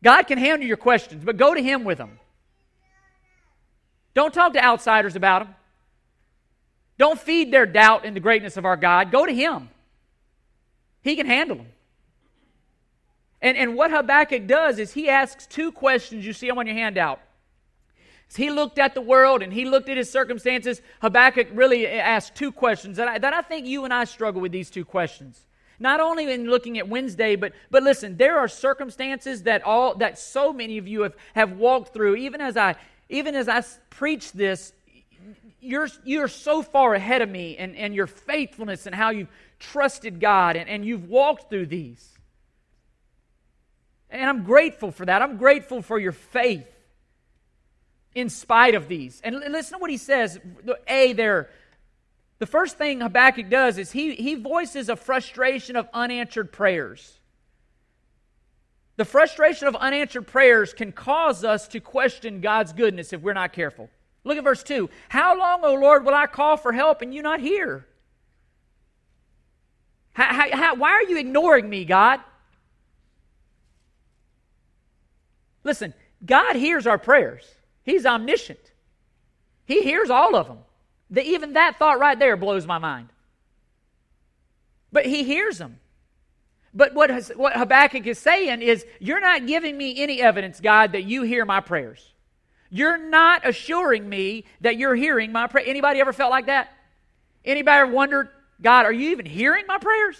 God 0.03 0.23
can 0.23 0.37
handle 0.37 0.67
your 0.67 0.77
questions, 0.77 1.23
but 1.23 1.37
go 1.37 1.53
to 1.53 1.61
Him 1.61 1.83
with 1.83 1.97
them. 1.97 2.19
Don't 4.13 4.33
talk 4.33 4.53
to 4.53 4.63
outsiders 4.63 5.15
about 5.15 5.45
them. 5.45 5.55
Don't 6.97 7.19
feed 7.19 7.51
their 7.51 7.65
doubt 7.65 8.05
in 8.05 8.13
the 8.13 8.19
greatness 8.19 8.55
of 8.55 8.65
our 8.65 8.77
God. 8.77 9.11
Go 9.11 9.25
to 9.25 9.33
Him. 9.33 9.69
He 11.05 11.15
can 11.15 11.27
handle 11.27 11.57
them. 11.57 11.67
And, 13.39 13.55
and 13.55 13.75
what 13.75 13.91
Habakkuk 13.91 14.47
does 14.47 14.79
is 14.79 14.91
he 14.91 15.07
asks 15.07 15.45
two 15.45 15.71
questions. 15.71 16.25
You 16.25 16.33
see 16.33 16.47
them 16.47 16.57
on 16.57 16.65
your 16.65 16.75
handout. 16.75 17.21
As 18.27 18.35
he 18.35 18.49
looked 18.49 18.79
at 18.79 18.95
the 18.95 19.01
world 19.01 19.43
and 19.43 19.53
he 19.53 19.65
looked 19.65 19.87
at 19.87 19.97
his 19.97 20.11
circumstances, 20.11 20.81
Habakkuk 21.03 21.49
really 21.53 21.85
asked 21.85 22.33
two 22.33 22.51
questions 22.51 22.97
that 22.97 23.07
I, 23.07 23.19
that 23.19 23.35
I 23.35 23.43
think 23.43 23.67
you 23.67 23.85
and 23.85 23.93
I 23.93 24.05
struggle 24.05 24.41
with 24.41 24.51
these 24.51 24.71
two 24.71 24.83
questions. 24.83 25.45
Not 25.77 25.99
only 25.99 26.33
in 26.33 26.49
looking 26.49 26.79
at 26.79 26.89
Wednesday, 26.89 27.35
but, 27.35 27.53
but 27.69 27.83
listen, 27.83 28.17
there 28.17 28.39
are 28.39 28.47
circumstances 28.47 29.43
that 29.43 29.61
all 29.63 29.93
that 29.97 30.17
so 30.17 30.51
many 30.51 30.79
of 30.79 30.87
you 30.87 31.01
have, 31.01 31.15
have 31.35 31.51
walked 31.51 31.93
through. 31.93 32.15
Even 32.15 32.41
as 32.41 32.57
I 32.57 32.77
even 33.09 33.35
as 33.35 33.47
I 33.47 33.63
preach 33.91 34.31
this, 34.31 34.73
you're, 35.65 35.89
you're 36.03 36.27
so 36.27 36.61
far 36.61 36.93
ahead 36.93 37.21
of 37.21 37.29
me 37.29 37.57
and, 37.57 37.75
and 37.75 37.93
your 37.93 38.07
faithfulness 38.07 38.85
and 38.85 38.95
how 38.95 39.09
you've 39.09 39.29
trusted 39.71 40.19
God 40.19 40.55
and, 40.55 40.69
and 40.69 40.85
you've 40.85 41.09
walked 41.09 41.49
through 41.49 41.67
these. 41.67 42.07
And 44.09 44.29
I'm 44.29 44.43
grateful 44.43 44.91
for 44.91 45.05
that. 45.05 45.21
I'm 45.21 45.37
grateful 45.37 45.81
for 45.81 45.99
your 45.99 46.11
faith 46.11 46.67
in 48.13 48.29
spite 48.29 48.75
of 48.75 48.87
these. 48.87 49.19
And 49.23 49.35
listen 49.51 49.73
to 49.73 49.81
what 49.81 49.89
he 49.89 49.97
says. 49.97 50.39
A, 50.87 51.13
there. 51.13 51.49
The 52.39 52.45
first 52.45 52.77
thing 52.77 53.01
Habakkuk 53.01 53.49
does 53.49 53.77
is 53.77 53.91
he, 53.91 54.15
he 54.15 54.35
voices 54.35 54.89
a 54.89 54.95
frustration 54.95 55.75
of 55.75 55.87
unanswered 55.93 56.51
prayers. 56.51 57.19
The 58.97 59.05
frustration 59.05 59.67
of 59.67 59.75
unanswered 59.75 60.27
prayers 60.27 60.73
can 60.73 60.91
cause 60.91 61.43
us 61.43 61.67
to 61.69 61.79
question 61.79 62.39
God's 62.39 62.71
goodness 62.71 63.11
if 63.11 63.21
we're 63.21 63.33
not 63.33 63.51
careful. 63.51 63.89
Look 64.23 64.37
at 64.37 64.43
verse 64.43 64.63
2. 64.63 64.89
How 65.09 65.37
long, 65.37 65.61
O 65.63 65.73
Lord, 65.75 66.05
will 66.05 66.13
I 66.13 66.27
call 66.27 66.57
for 66.57 66.71
help 66.71 67.01
and 67.01 67.13
you 67.13 67.21
not 67.21 67.41
hear? 67.41 67.85
How, 70.15 70.33
how, 70.33 70.57
how, 70.57 70.75
why 70.75 70.91
are 70.91 71.03
you 71.03 71.17
ignoring 71.17 71.69
me, 71.69 71.83
God? 71.83 72.21
Listen, 75.65 75.93
God 76.25 76.55
hears 76.55 76.87
our 76.87 76.97
prayers. 76.97 77.43
He's 77.83 78.05
omniscient. 78.05 78.71
He 79.65 79.81
hears 79.81 80.09
all 80.09 80.35
of 80.35 80.47
them. 80.47 80.59
The, 81.09 81.21
even 81.21 81.53
that 81.53 81.77
thought 81.77 81.99
right 81.99 82.17
there 82.17 82.37
blows 82.37 82.65
my 82.65 82.77
mind. 82.77 83.09
But 84.89 85.05
He 85.05 85.25
hears 85.25 85.57
them. 85.57 85.79
But 86.73 86.93
what, 86.93 87.11
what 87.35 87.53
Habakkuk 87.53 88.07
is 88.07 88.17
saying 88.17 88.61
is, 88.61 88.85
You're 88.99 89.19
not 89.19 89.45
giving 89.45 89.77
me 89.77 90.01
any 90.01 90.21
evidence, 90.21 90.61
God, 90.61 90.93
that 90.93 91.03
you 91.03 91.23
hear 91.23 91.43
my 91.43 91.59
prayers. 91.59 92.13
You're 92.69 92.97
not 92.97 93.45
assuring 93.45 94.07
me 94.07 94.45
that 94.61 94.77
you're 94.77 94.95
hearing 94.95 95.33
my 95.33 95.47
prayer. 95.47 95.65
Anybody 95.67 95.99
ever 95.99 96.13
felt 96.13 96.31
like 96.31 96.45
that? 96.45 96.71
Anybody 97.43 97.81
ever 97.81 97.91
wondered, 97.91 98.29
God, 98.61 98.85
are 98.85 98.93
you 98.93 99.11
even 99.11 99.25
hearing 99.25 99.65
my 99.67 99.77
prayers? 99.77 100.17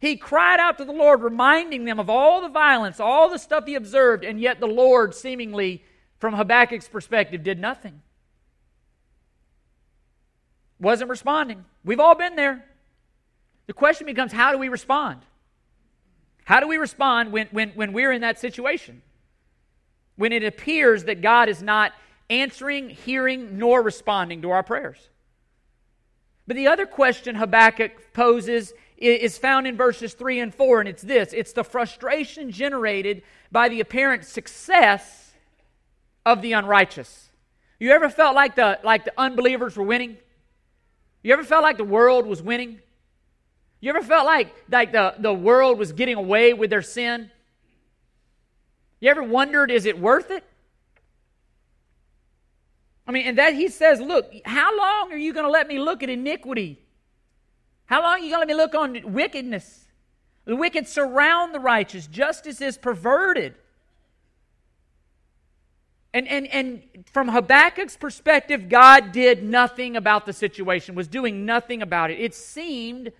He 0.00 0.16
cried 0.16 0.60
out 0.60 0.78
to 0.78 0.84
the 0.84 0.92
Lord, 0.92 1.22
reminding 1.22 1.84
them 1.84 1.98
of 1.98 2.08
all 2.08 2.40
the 2.40 2.48
violence, 2.48 3.00
all 3.00 3.28
the 3.28 3.38
stuff 3.38 3.66
he 3.66 3.74
observed, 3.74 4.24
and 4.24 4.40
yet 4.40 4.60
the 4.60 4.66
Lord, 4.66 5.14
seemingly, 5.14 5.82
from 6.18 6.34
Habakkuk's 6.34 6.88
perspective, 6.88 7.42
did 7.42 7.58
nothing. 7.58 8.00
Wasn't 10.78 11.10
responding. 11.10 11.64
We've 11.84 11.98
all 11.98 12.14
been 12.14 12.36
there. 12.36 12.64
The 13.66 13.72
question 13.72 14.06
becomes 14.06 14.32
how 14.32 14.52
do 14.52 14.58
we 14.58 14.68
respond? 14.68 15.20
How 16.44 16.60
do 16.60 16.68
we 16.68 16.76
respond 16.76 17.32
when, 17.32 17.48
when, 17.50 17.70
when 17.70 17.92
we're 17.92 18.12
in 18.12 18.20
that 18.20 18.38
situation? 18.38 19.02
When 20.16 20.32
it 20.32 20.44
appears 20.44 21.04
that 21.04 21.20
God 21.20 21.48
is 21.48 21.62
not 21.62 21.92
answering, 22.30 22.90
hearing, 22.90 23.58
nor 23.58 23.82
responding 23.82 24.42
to 24.42 24.50
our 24.50 24.62
prayers? 24.62 25.10
But 26.48 26.56
the 26.56 26.66
other 26.66 26.86
question 26.86 27.34
Habakkuk 27.34 28.14
poses 28.14 28.72
is 28.96 29.36
found 29.36 29.66
in 29.66 29.76
verses 29.76 30.14
3 30.14 30.40
and 30.40 30.52
4, 30.52 30.80
and 30.80 30.88
it's 30.88 31.02
this 31.02 31.34
it's 31.34 31.52
the 31.52 31.62
frustration 31.62 32.50
generated 32.50 33.22
by 33.52 33.68
the 33.68 33.80
apparent 33.80 34.24
success 34.24 35.34
of 36.24 36.40
the 36.40 36.54
unrighteous. 36.54 37.28
You 37.78 37.90
ever 37.90 38.08
felt 38.08 38.34
like 38.34 38.56
the, 38.56 38.80
like 38.82 39.04
the 39.04 39.12
unbelievers 39.18 39.76
were 39.76 39.84
winning? 39.84 40.16
You 41.22 41.34
ever 41.34 41.44
felt 41.44 41.62
like 41.62 41.76
the 41.76 41.84
world 41.84 42.26
was 42.26 42.42
winning? 42.42 42.80
You 43.80 43.90
ever 43.90 44.02
felt 44.02 44.24
like, 44.24 44.54
like 44.70 44.90
the, 44.90 45.14
the 45.18 45.32
world 45.32 45.78
was 45.78 45.92
getting 45.92 46.16
away 46.16 46.54
with 46.54 46.70
their 46.70 46.82
sin? 46.82 47.30
You 49.00 49.10
ever 49.10 49.22
wondered, 49.22 49.70
is 49.70 49.84
it 49.84 50.00
worth 50.00 50.30
it? 50.30 50.44
I 53.08 53.12
mean, 53.12 53.26
and 53.26 53.38
that 53.38 53.54
he 53.54 53.68
says, 53.68 54.00
look, 54.00 54.30
how 54.44 54.76
long 54.76 55.10
are 55.12 55.16
you 55.16 55.32
going 55.32 55.46
to 55.46 55.50
let 55.50 55.66
me 55.66 55.78
look 55.78 56.02
at 56.02 56.10
iniquity? 56.10 56.78
How 57.86 58.02
long 58.02 58.16
are 58.16 58.18
you 58.18 58.30
going 58.30 58.34
to 58.34 58.38
let 58.40 58.48
me 58.48 58.54
look 58.54 58.74
on 58.74 59.12
wickedness? 59.14 59.86
The 60.44 60.54
wicked 60.54 60.86
surround 60.86 61.54
the 61.54 61.60
righteous. 61.60 62.06
Justice 62.06 62.60
is 62.60 62.76
perverted. 62.76 63.54
And, 66.12 66.28
and, 66.28 66.46
and 66.48 66.82
from 67.10 67.28
Habakkuk's 67.28 67.96
perspective, 67.96 68.68
God 68.68 69.12
did 69.12 69.42
nothing 69.42 69.96
about 69.96 70.26
the 70.26 70.34
situation, 70.34 70.94
was 70.94 71.08
doing 71.08 71.46
nothing 71.46 71.80
about 71.80 72.10
it. 72.10 72.20
It 72.20 72.34
seemed 72.34 73.12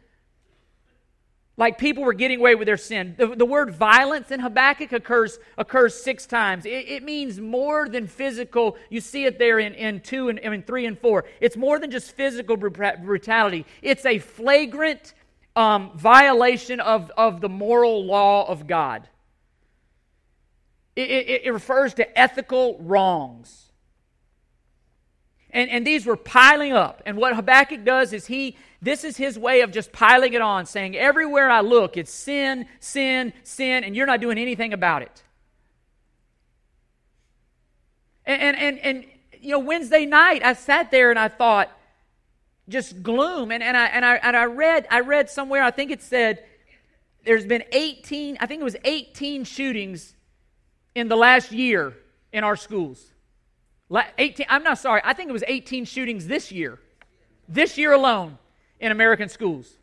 like 1.58 1.76
people 1.76 2.04
were 2.04 2.14
getting 2.14 2.38
away 2.38 2.54
with 2.54 2.66
their 2.66 2.76
sin. 2.76 3.16
The, 3.18 3.26
the 3.26 3.44
word 3.44 3.74
violence 3.74 4.30
in 4.30 4.38
Habakkuk 4.38 4.92
occurs, 4.92 5.40
occurs 5.58 5.92
six 6.00 6.24
times. 6.24 6.64
It, 6.64 6.88
it, 6.88 7.02
means 7.02 7.40
more 7.40 7.88
than 7.88 8.06
physical. 8.06 8.76
You 8.88 9.00
see 9.00 9.24
it 9.24 9.40
there 9.40 9.58
in, 9.58 9.74
in 9.74 10.00
2 10.00 10.28
and 10.28 10.38
in 10.38 10.62
3 10.62 10.86
and 10.86 10.98
4. 10.98 11.24
It's 11.40 11.56
more 11.56 11.80
than 11.80 11.90
just 11.90 12.12
physical 12.12 12.56
brutality, 12.56 13.66
it's 13.82 14.06
a 14.06 14.20
flagrant 14.20 15.14
um, 15.56 15.90
violation 15.98 16.78
of, 16.78 17.10
of 17.18 17.40
the 17.40 17.48
moral 17.48 18.06
law 18.06 18.48
of 18.48 18.68
God. 18.68 19.08
It, 20.94 21.10
it, 21.10 21.42
it 21.46 21.52
refers 21.52 21.94
to 21.94 22.18
ethical 22.18 22.78
wrongs. 22.78 23.67
And, 25.50 25.70
and 25.70 25.86
these 25.86 26.04
were 26.04 26.16
piling 26.16 26.72
up. 26.72 27.02
And 27.06 27.16
what 27.16 27.34
Habakkuk 27.34 27.84
does 27.84 28.12
is 28.12 28.26
he, 28.26 28.56
this 28.82 29.02
is 29.02 29.16
his 29.16 29.38
way 29.38 29.62
of 29.62 29.72
just 29.72 29.92
piling 29.92 30.34
it 30.34 30.42
on, 30.42 30.66
saying, 30.66 30.96
Everywhere 30.96 31.50
I 31.50 31.60
look, 31.60 31.96
it's 31.96 32.12
sin, 32.12 32.66
sin, 32.80 33.32
sin, 33.44 33.84
and 33.84 33.96
you're 33.96 34.06
not 34.06 34.20
doing 34.20 34.38
anything 34.38 34.72
about 34.72 35.02
it. 35.02 35.22
And, 38.26 38.56
and, 38.56 38.78
and, 38.80 39.04
you 39.40 39.52
know, 39.52 39.58
Wednesday 39.58 40.04
night, 40.04 40.44
I 40.44 40.52
sat 40.52 40.90
there 40.90 41.10
and 41.10 41.18
I 41.18 41.28
thought, 41.28 41.70
just 42.68 43.02
gloom. 43.02 43.50
And, 43.50 43.62
and, 43.62 43.74
I, 43.74 43.86
and, 43.86 44.04
I, 44.04 44.16
and 44.16 44.36
I, 44.36 44.44
read, 44.44 44.86
I 44.90 45.00
read 45.00 45.30
somewhere, 45.30 45.62
I 45.62 45.70
think 45.70 45.90
it 45.90 46.02
said, 46.02 46.44
there's 47.24 47.46
been 47.46 47.64
18, 47.72 48.36
I 48.40 48.46
think 48.46 48.60
it 48.60 48.64
was 48.64 48.76
18 48.84 49.44
shootings 49.44 50.14
in 50.94 51.08
the 51.08 51.16
last 51.16 51.52
year 51.52 51.94
in 52.32 52.44
our 52.44 52.56
schools. 52.56 53.12
18, 53.90 54.46
I'm 54.48 54.62
not 54.62 54.78
sorry, 54.78 55.00
I 55.04 55.14
think 55.14 55.30
it 55.30 55.32
was 55.32 55.44
18 55.46 55.84
shootings 55.84 56.26
this 56.26 56.52
year. 56.52 56.78
This 57.48 57.78
year 57.78 57.92
alone 57.92 58.38
in 58.80 58.92
American 58.92 59.28
schools. 59.28 59.78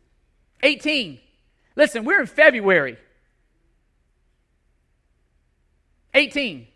18. 0.62 1.18
Listen, 1.74 2.04
we're 2.04 2.20
in 2.20 2.26
February. 2.26 2.96
18. 6.14 6.66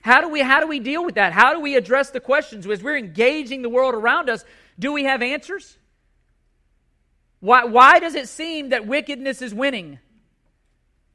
How 0.00 0.20
do 0.20 0.28
we 0.28 0.40
how 0.40 0.60
do 0.60 0.66
we 0.66 0.80
deal 0.80 1.04
with 1.04 1.14
that? 1.14 1.32
How 1.32 1.54
do 1.54 1.60
we 1.60 1.76
address 1.76 2.10
the 2.10 2.20
questions 2.20 2.66
as 2.66 2.82
we're 2.82 2.96
engaging 2.96 3.62
the 3.62 3.68
world 3.68 3.94
around 3.94 4.28
us? 4.28 4.44
Do 4.78 4.92
we 4.92 5.04
have 5.04 5.22
answers? 5.22 5.78
Why, 7.40 7.64
why 7.64 8.00
does 8.00 8.14
it 8.14 8.28
seem 8.28 8.70
that 8.70 8.86
wickedness 8.86 9.42
is 9.42 9.54
winning? 9.54 9.98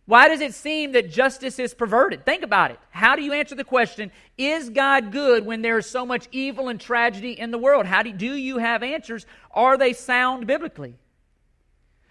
Why 0.10 0.28
does 0.28 0.42
it 0.42 0.56
seem 0.56 0.94
that 0.94 1.12
justice 1.12 1.60
is 1.60 1.76
perverted? 1.76 2.26
Think 2.26 2.42
about 2.42 2.72
it. 2.72 2.80
How 2.90 3.16
do 3.16 3.22
you 3.22 3.32
answer 3.32 3.54
the 3.54 3.64
question, 3.64 4.12
is 4.40 4.72
God 4.72 5.12
good 5.12 5.46
when 5.46 5.62
there 5.62 5.78
is 5.78 5.86
so 5.86 6.04
much 6.04 6.28
evil 6.32 6.68
and 6.68 6.82
tragedy 6.82 7.40
in 7.40 7.52
the 7.52 7.60
world? 7.60 7.86
How 7.86 8.02
do, 8.02 8.12
do 8.12 8.34
you 8.34 8.58
have 8.58 8.82
answers? 8.82 9.28
Are 9.52 9.78
they 9.78 9.94
sound 9.94 10.48
biblically? 10.48 10.96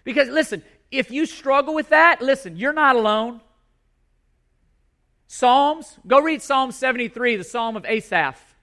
Because 0.05 0.29
listen, 0.29 0.63
if 0.89 1.11
you 1.11 1.25
struggle 1.25 1.73
with 1.73 1.89
that, 1.89 2.21
listen, 2.21 2.55
you're 2.55 2.71
not 2.71 2.95
alone. 2.95 3.41
Psalms, 5.27 5.99
go 6.07 6.21
read 6.21 6.41
Psalm 6.41 6.71
73, 6.71 7.35
the 7.35 7.43
Psalm 7.43 7.75
of 7.75 7.83
Asaph. 7.83 8.55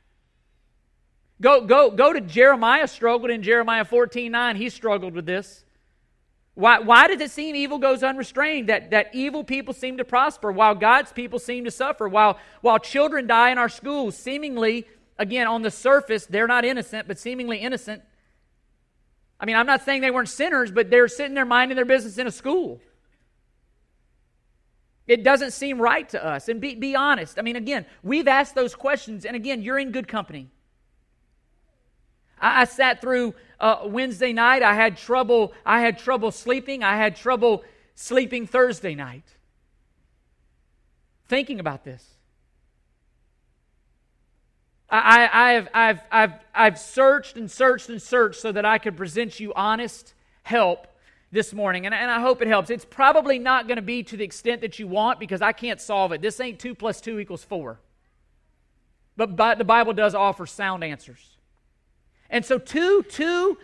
Go, 1.43 1.61
go, 1.67 1.91
go 1.91 2.15
to 2.15 2.23
Jeremiah 2.23 2.89
struggled 2.89 3.31
in 3.31 3.43
Jeremiah 3.43 3.85
14 3.85 4.33
9. 4.33 4.57
He 4.57 4.71
struggled 4.71 5.13
with 5.13 5.27
this. 5.27 5.66
Why, 6.57 6.79
why 6.79 7.07
does 7.07 7.21
it 7.21 7.31
seem 7.31 7.55
evil 7.55 7.77
goes 7.77 8.03
unrestrained? 8.03 8.71
That, 8.71 8.91
that 8.91 9.15
evil 9.15 9.45
people 9.45 9.75
seem 9.75 9.99
to 9.99 10.05
prosper 10.07 10.51
while 10.51 10.75
God's 10.75 11.13
people 11.13 11.39
seem 11.39 11.67
to 11.67 11.71
suffer, 11.71 12.09
while, 12.09 12.39
while 12.63 12.79
children 12.79 13.27
die 13.27 13.51
in 13.51 13.59
our 13.59 13.69
schools, 13.69 14.17
seemingly, 14.17 14.87
again, 15.19 15.47
on 15.47 15.61
the 15.61 15.71
surface, 15.71 16.25
they're 16.25 16.47
not 16.47 16.65
innocent, 16.65 17.09
but 17.09 17.19
seemingly 17.19 17.59
innocent. 17.59 18.03
I 19.39 19.45
mean, 19.45 19.55
I'm 19.55 19.67
not 19.67 19.85
saying 19.85 20.01
they 20.01 20.11
weren't 20.11 20.31
sinners, 20.31 20.71
but 20.71 20.89
they're 20.89 21.09
sitting 21.09 21.35
there 21.35 21.45
minding 21.45 21.77
their 21.77 21.85
business 21.85 22.17
in 22.17 22.27
a 22.27 22.31
school. 22.31 22.81
It 25.07 25.23
doesn't 25.23 25.51
seem 25.51 25.79
right 25.79 26.09
to 26.09 26.25
us. 26.25 26.49
And 26.49 26.59
be, 26.59 26.75
be 26.75 26.97
honest. 26.97 27.39
I 27.39 27.43
mean, 27.43 27.57
again, 27.57 27.85
we've 28.03 28.27
asked 28.27 28.55
those 28.55 28.75
questions, 28.75 29.27
and 29.27 29.37
again, 29.37 29.61
you're 29.61 29.79
in 29.79 29.93
good 29.93 30.09
company. 30.09 30.49
I, 32.41 32.63
I 32.63 32.65
sat 32.65 33.01
through 33.01 33.35
uh, 33.61 33.81
Wednesday 33.87 34.33
night. 34.33 34.63
I 34.63 34.75
had 34.75 34.97
trouble. 34.97 35.53
I 35.65 35.81
had 35.81 35.99
trouble 35.99 36.31
sleeping. 36.31 36.83
I 36.83 36.97
had 36.97 37.17
trouble 37.17 37.65
sleeping 37.95 38.47
Thursday 38.47 38.95
night. 38.95 39.25
Thinking 41.29 41.61
about 41.61 41.85
this. 41.85 42.05
I, 44.89 45.29
I, 45.33 45.53
have 45.53 45.69
I've, 45.75 46.01
I've, 46.13 46.33
I've 46.55 46.79
searched 46.79 47.37
and 47.37 47.51
searched 47.51 47.89
and 47.89 48.01
searched 48.01 48.41
so 48.41 48.53
that 48.53 48.65
I 48.65 48.79
could 48.79 48.97
present 48.97 49.41
you 49.41 49.53
honest 49.55 50.15
help 50.45 50.87
this 51.33 51.53
morning, 51.53 51.87
and, 51.87 51.95
and 51.95 52.09
I 52.09 52.21
hope 52.21 52.41
it 52.41 52.47
helps. 52.47 52.71
It's 52.71 52.85
probably 52.85 53.39
not 53.41 53.67
going 53.67 53.77
to 53.77 53.83
be 53.83 54.05
to 54.05 54.17
the 54.17 54.25
extent 54.25 54.61
that 54.61 54.79
you 54.79 54.87
want 54.87 55.19
because 55.19 55.43
I 55.43 55.53
can't 55.53 55.81
solve 55.81 56.13
it. 56.13 56.23
This 56.23 56.39
ain't 56.41 56.61
2 56.61 56.77
plus 56.77 57.01
2 57.01 57.19
equals 57.19 57.43
4. 57.43 57.81
But, 59.17 59.35
but 59.35 59.59
the 59.59 59.65
Bible 59.65 59.93
does 59.93 60.15
offer 60.15 60.47
sound 60.47 60.85
answers. 60.85 61.36
And 62.31 62.45
so, 62.45 62.59
to, 62.59 63.03
to, 63.03 63.59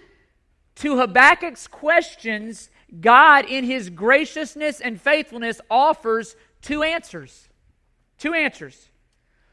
to 0.77 0.97
Habakkuk's 0.97 1.67
questions, 1.67 2.71
God, 3.01 3.45
in 3.47 3.65
his 3.65 3.91
graciousness 3.91 4.81
and 4.81 5.01
faithfulness, 5.01 5.61
offers 5.71 6.37
two 6.61 6.83
answers. 6.83 7.49
Two 8.19 8.35
answers. 8.35 8.89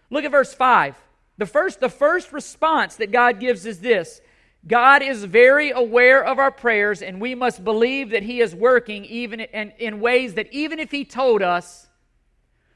Look 0.10 0.26
at 0.26 0.32
verse 0.32 0.54
5. 0.54 0.96
The 1.38 1.46
first, 1.46 1.80
the 1.80 1.90
first 1.90 2.34
response 2.34 2.98
that 2.98 3.12
God 3.12 3.40
gives 3.40 3.66
is 3.66 3.80
this 3.80 4.22
God 4.68 5.02
is 5.02 5.24
very 5.24 5.72
aware 5.72 6.24
of 6.24 6.38
our 6.38 6.52
prayers, 6.52 7.02
and 7.02 7.22
we 7.22 7.34
must 7.34 7.64
believe 7.64 8.10
that 8.10 8.24
He 8.24 8.42
is 8.42 8.54
working 8.54 9.06
even 9.06 9.40
in, 9.40 9.72
in 9.80 10.02
ways 10.02 10.34
that 10.34 10.52
even 10.52 10.80
if 10.80 10.92
He 10.92 11.06
told 11.06 11.42
us, 11.42 11.88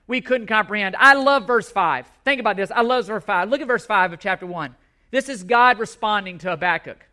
we 0.07 0.21
couldn't 0.21 0.47
comprehend. 0.47 0.95
I 0.97 1.13
love 1.13 1.45
verse 1.45 1.69
5. 1.69 2.09
Think 2.23 2.39
about 2.39 2.55
this. 2.55 2.71
I 2.71 2.81
love 2.81 3.07
verse 3.07 3.23
5. 3.23 3.49
Look 3.49 3.61
at 3.61 3.67
verse 3.67 3.85
5 3.85 4.13
of 4.13 4.19
chapter 4.19 4.45
1. 4.45 4.75
This 5.13 5.29
is 5.29 5.43
God 5.43 5.77
responding 5.77 6.39
to 6.39 6.49
Habakkuk. 6.49 7.05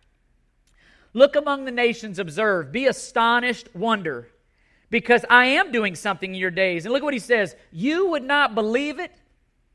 Look 1.12 1.36
among 1.36 1.66
the 1.66 1.70
nations, 1.70 2.18
observe, 2.18 2.72
be 2.72 2.86
astonished, 2.86 3.68
wonder, 3.74 4.30
because 4.88 5.26
I 5.28 5.44
am 5.44 5.70
doing 5.70 5.94
something 5.94 6.32
in 6.32 6.40
your 6.40 6.50
days. 6.50 6.86
And 6.86 6.94
look 6.94 7.02
what 7.02 7.12
he 7.12 7.20
says 7.20 7.54
You 7.70 8.08
would 8.08 8.22
not 8.22 8.54
believe 8.54 8.98
it 8.98 9.12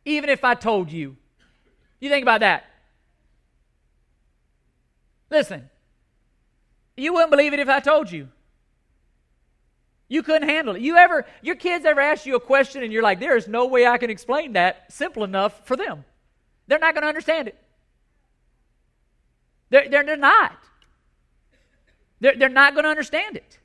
even 0.06 0.32
if 0.32 0.44
I 0.44 0.56
told 0.56 0.92
you. 0.92 1.18
You 2.00 2.10
think 2.10 2.24
about 2.24 2.40
that. 2.40 2.66
Listen, 5.30 5.70
you 6.98 7.14
wouldn't 7.14 7.30
believe 7.30 7.54
it 7.54 7.60
if 7.60 7.70
I 7.70 7.80
told 7.80 8.12
you. 8.12 8.30
You 10.08 10.24
couldn't 10.24 10.50
handle 10.50 10.76
it. 10.76 10.82
You 10.82 10.98
ever, 10.98 11.28
your 11.44 11.58
kids 11.58 11.86
ever 11.86 12.02
ask 12.02 12.26
you 12.26 12.36
a 12.36 12.40
question 12.40 12.82
and 12.82 12.92
you're 12.92 13.04
like, 13.04 13.20
there 13.20 13.38
is 13.38 13.48
no 13.48 13.68
way 13.68 13.86
I 13.86 14.00
can 14.00 14.10
explain 14.10 14.54
that 14.54 14.92
simple 14.92 15.24
enough 15.24 15.68
for 15.68 15.78
them. 15.78 16.06
They're 16.66 16.80
not 16.80 16.96
going 16.96 17.04
to 17.04 17.08
understand 17.08 17.50
it. 17.50 17.62
They're, 19.70 19.90
they're, 19.90 20.04
they're 20.04 20.18
not. 20.18 20.58
They're, 22.20 22.36
they're 22.36 22.50
not 22.50 22.74
going 22.74 22.84
to 22.84 22.90
understand 22.90 23.38
it. 23.38 23.60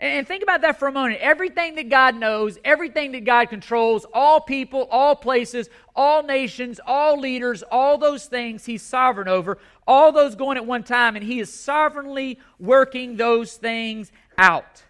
And 0.00 0.28
think 0.28 0.44
about 0.44 0.60
that 0.60 0.78
for 0.78 0.86
a 0.86 0.92
moment. 0.92 1.20
Everything 1.20 1.74
that 1.74 1.88
God 1.88 2.14
knows, 2.14 2.56
everything 2.64 3.12
that 3.12 3.24
God 3.24 3.48
controls, 3.50 4.06
all 4.14 4.40
people, 4.40 4.86
all 4.92 5.16
places, 5.16 5.68
all 5.96 6.22
nations, 6.22 6.78
all 6.86 7.18
leaders, 7.18 7.64
all 7.64 7.98
those 7.98 8.26
things 8.26 8.64
He's 8.64 8.82
sovereign 8.82 9.26
over, 9.26 9.58
all 9.88 10.12
those 10.12 10.36
going 10.36 10.56
at 10.56 10.64
one 10.64 10.84
time, 10.84 11.16
and 11.16 11.24
He 11.24 11.40
is 11.40 11.52
sovereignly 11.52 12.38
working 12.60 13.16
those 13.16 13.54
things 13.54 14.12
out. 14.36 14.84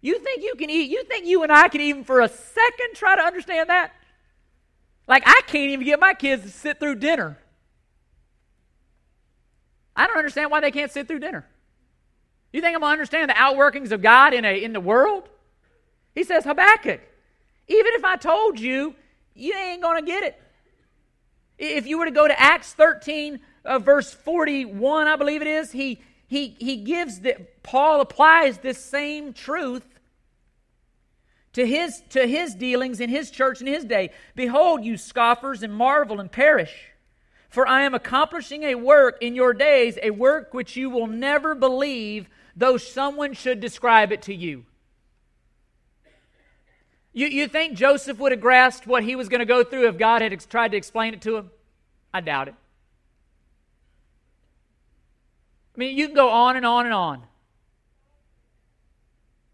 You 0.00 0.18
think 0.18 0.42
you 0.42 0.54
can 0.56 0.70
eat, 0.70 0.90
you 0.90 1.04
think 1.04 1.26
you 1.26 1.42
and 1.42 1.52
I 1.52 1.68
can 1.68 1.82
even 1.82 2.02
for 2.02 2.20
a 2.20 2.28
second 2.28 2.94
try 2.94 3.14
to 3.16 3.22
understand 3.22 3.68
that? 3.68 3.92
Like, 5.06 5.24
I 5.26 5.42
can't 5.46 5.70
even 5.70 5.84
get 5.84 6.00
my 6.00 6.14
kids 6.14 6.44
to 6.44 6.48
sit 6.48 6.80
through 6.80 6.96
dinner. 6.96 7.38
I 9.94 10.06
don't 10.06 10.16
understand 10.16 10.50
why 10.50 10.60
they 10.60 10.70
can't 10.70 10.90
sit 10.90 11.08
through 11.08 11.20
dinner. 11.20 11.46
You 12.52 12.60
think 12.60 12.74
I'm 12.74 12.80
going 12.80 12.90
to 12.90 12.92
understand 12.92 13.30
the 13.30 13.34
outworkings 13.34 13.92
of 13.92 14.02
God 14.02 14.34
in, 14.34 14.44
a, 14.44 14.62
in 14.62 14.72
the 14.72 14.80
world? 14.80 15.28
He 16.14 16.24
says, 16.24 16.44
Habakkuk, 16.44 17.00
even 17.68 17.92
if 17.94 18.04
I 18.04 18.16
told 18.16 18.60
you, 18.60 18.94
you 19.34 19.54
ain't 19.54 19.82
going 19.82 20.04
to 20.04 20.06
get 20.06 20.22
it. 20.22 20.42
If 21.58 21.86
you 21.86 21.98
were 21.98 22.04
to 22.04 22.10
go 22.10 22.26
to 22.26 22.38
Acts 22.38 22.72
13, 22.74 23.40
uh, 23.64 23.78
verse 23.78 24.12
41, 24.12 25.06
I 25.06 25.16
believe 25.16 25.40
it 25.40 25.48
is, 25.48 25.72
he, 25.72 26.02
he, 26.26 26.56
he 26.58 26.76
gives 26.76 27.20
that 27.20 27.62
Paul 27.62 28.00
applies 28.00 28.58
this 28.58 28.82
same 28.84 29.32
truth 29.32 29.86
to 31.54 31.66
his, 31.66 32.02
to 32.10 32.26
his 32.26 32.54
dealings 32.54 33.00
in 33.00 33.10
his 33.10 33.30
church 33.30 33.60
in 33.60 33.66
his 33.66 33.84
day. 33.84 34.10
Behold, 34.34 34.84
you 34.84 34.96
scoffers, 34.96 35.62
and 35.62 35.74
marvel 35.74 36.20
and 36.20 36.30
perish. 36.30 36.91
For 37.52 37.68
I 37.68 37.82
am 37.82 37.92
accomplishing 37.92 38.62
a 38.62 38.76
work 38.76 39.18
in 39.20 39.34
your 39.34 39.52
days, 39.52 39.98
a 40.02 40.10
work 40.10 40.54
which 40.54 40.74
you 40.74 40.88
will 40.88 41.06
never 41.06 41.54
believe, 41.54 42.26
though 42.56 42.78
someone 42.78 43.34
should 43.34 43.60
describe 43.60 44.10
it 44.10 44.22
to 44.22 44.34
you. 44.34 44.64
You, 47.12 47.26
you 47.26 47.46
think 47.48 47.74
Joseph 47.74 48.18
would 48.18 48.32
have 48.32 48.40
grasped 48.40 48.86
what 48.86 49.04
he 49.04 49.16
was 49.16 49.28
going 49.28 49.40
to 49.40 49.44
go 49.44 49.62
through 49.62 49.86
if 49.86 49.98
God 49.98 50.22
had 50.22 50.32
ex- 50.32 50.46
tried 50.46 50.70
to 50.70 50.78
explain 50.78 51.12
it 51.12 51.20
to 51.22 51.36
him? 51.36 51.50
I 52.14 52.22
doubt 52.22 52.48
it. 52.48 52.54
I 55.76 55.78
mean, 55.78 55.98
you 55.98 56.06
can 56.06 56.14
go 56.14 56.30
on 56.30 56.56
and 56.56 56.64
on 56.64 56.86
and 56.86 56.94
on. 56.94 57.22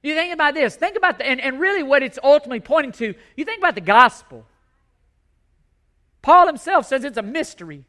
You 0.04 0.14
think 0.14 0.32
about 0.32 0.54
this. 0.54 0.76
Think 0.76 0.96
about 0.96 1.18
the, 1.18 1.26
and, 1.26 1.40
and 1.40 1.58
really 1.58 1.82
what 1.82 2.04
it's 2.04 2.20
ultimately 2.22 2.60
pointing 2.60 2.92
to. 2.92 3.14
You 3.36 3.44
think 3.44 3.58
about 3.58 3.74
the 3.74 3.80
gospel. 3.80 4.46
Paul 6.22 6.46
himself 6.46 6.86
says 6.86 7.02
it's 7.02 7.18
a 7.18 7.22
mystery. 7.22 7.84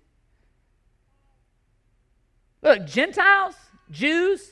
Look, 2.62 2.86
Gentiles, 2.86 3.56
Jews, 3.90 4.50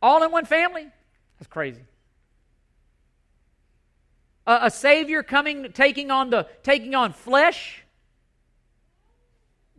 all 0.00 0.22
in 0.22 0.30
one 0.30 0.44
family? 0.44 0.86
That's 1.38 1.48
crazy. 1.48 1.82
A, 4.46 4.60
a 4.62 4.70
Savior 4.70 5.22
coming, 5.22 5.72
taking 5.72 6.10
on, 6.10 6.30
the, 6.30 6.46
taking 6.62 6.94
on 6.94 7.12
flesh, 7.12 7.82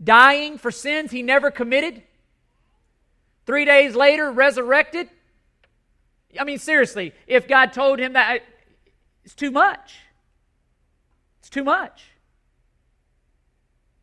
dying 0.01 0.57
for 0.57 0.71
sins 0.71 1.11
he 1.11 1.21
never 1.21 1.51
committed, 1.51 2.03
three 3.45 3.65
days 3.65 3.95
later, 3.95 4.31
resurrected. 4.31 5.09
I 6.39 6.43
mean, 6.43 6.59
seriously, 6.59 7.13
if 7.25 7.47
God 7.47 7.73
told 7.73 7.99
him 7.99 8.13
that, 8.13 8.43
it's 9.23 9.33
too 9.33 9.51
much. 9.51 9.95
It's 11.39 11.49
too 11.49 11.63
much. 11.63 12.03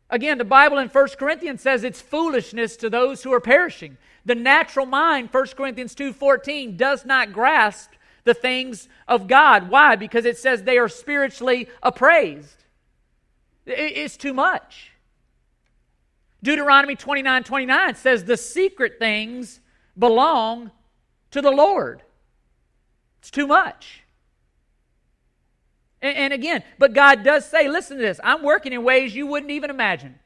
Again, 0.09 0.37
the 0.37 0.45
Bible 0.45 0.77
in 0.77 0.87
1 0.87 1.07
Corinthians 1.19 1.61
says 1.61 1.83
it's 1.83 2.01
foolishness 2.01 2.77
to 2.77 2.89
those 2.89 3.23
who 3.23 3.33
are 3.33 3.41
perishing. 3.41 3.97
The 4.25 4.35
natural 4.35 4.85
mind, 4.85 5.29
1 5.31 5.55
Corinthians 5.55 5.95
2:14, 5.95 6.77
does 6.77 7.05
not 7.05 7.33
grasp 7.33 7.91
the 8.23 8.33
things 8.33 8.87
of 9.07 9.27
God. 9.27 9.69
Why? 9.69 9.95
Because 9.95 10.25
it 10.25 10.37
says 10.37 10.63
they 10.63 10.77
are 10.77 10.89
spiritually 10.89 11.67
appraised. 11.81 12.63
It's 13.65 14.17
too 14.17 14.33
much. 14.33 14.91
Deuteronomy 16.43 16.95
29 16.95 17.43
29 17.43 17.95
says 17.95 18.23
the 18.23 18.37
secret 18.37 18.99
things 18.99 19.59
belong 19.97 20.71
to 21.31 21.41
the 21.41 21.51
Lord. 21.51 22.03
It's 23.19 23.31
too 23.31 23.47
much. 23.47 24.03
And, 26.01 26.15
and, 26.17 26.33
again, 26.33 26.63
but 26.77 26.93
God 26.93 27.23
does 27.23 27.49
say, 27.49 27.67
listen 27.67 27.97
to 27.97 28.03
this, 28.03 28.19
I'm 28.23 28.43
working 28.43 28.73
in 28.73 28.83
ways 28.83 29.15
you 29.15 29.25
wouldn't 29.27 29.51
even 29.51 29.69
imagine. 29.69 30.19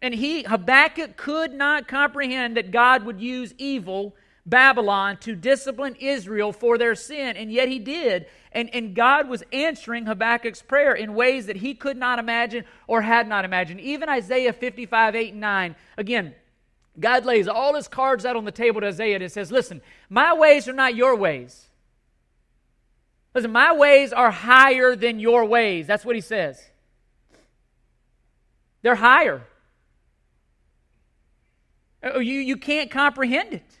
And 0.00 0.14
he, 0.14 0.42
Habakkuk, 0.42 1.16
could 1.16 1.52
not 1.52 1.88
comprehend 1.88 2.56
that 2.56 2.70
God 2.70 3.04
would 3.04 3.20
use 3.20 3.54
evil, 3.58 4.14
Babylon, 4.44 5.16
to 5.18 5.34
discipline 5.34 5.96
Israel 5.96 6.52
for 6.52 6.78
their 6.78 6.94
sin, 6.94 7.36
and 7.36 7.52
yet 7.52 7.68
he 7.68 7.78
did. 7.78 8.26
And, 8.52 8.74
and 8.74 8.94
God 8.94 9.28
was 9.28 9.42
answering 9.52 10.06
Habakkuk's 10.06 10.62
prayer 10.62 10.94
in 10.94 11.14
ways 11.14 11.46
that 11.46 11.56
he 11.56 11.74
could 11.74 11.96
not 11.96 12.18
imagine 12.18 12.64
or 12.86 13.02
had 13.02 13.28
not 13.28 13.44
imagined. 13.44 13.80
Even 13.80 14.08
Isaiah 14.08 14.52
55, 14.52 15.14
8, 15.14 15.32
and 15.32 15.40
9, 15.40 15.76
again, 15.98 16.34
God 16.98 17.24
lays 17.26 17.48
all 17.48 17.74
his 17.74 17.88
cards 17.88 18.24
out 18.24 18.36
on 18.36 18.44
the 18.44 18.52
table 18.52 18.80
to 18.80 18.86
Isaiah 18.86 19.16
and 19.16 19.30
says, 19.30 19.52
Listen, 19.52 19.82
my 20.08 20.32
ways 20.32 20.68
are 20.68 20.72
not 20.72 20.94
your 20.94 21.14
ways. 21.14 21.65
Listen, 23.36 23.52
my 23.52 23.74
ways 23.74 24.14
are 24.14 24.30
higher 24.30 24.96
than 24.96 25.20
your 25.20 25.44
ways. 25.44 25.86
That's 25.86 26.06
what 26.06 26.14
he 26.14 26.22
says. 26.22 26.58
They're 28.80 28.94
higher. 28.94 29.42
Oh, 32.02 32.18
you, 32.18 32.40
you 32.40 32.56
can't 32.56 32.90
comprehend 32.90 33.52
it. 33.52 33.78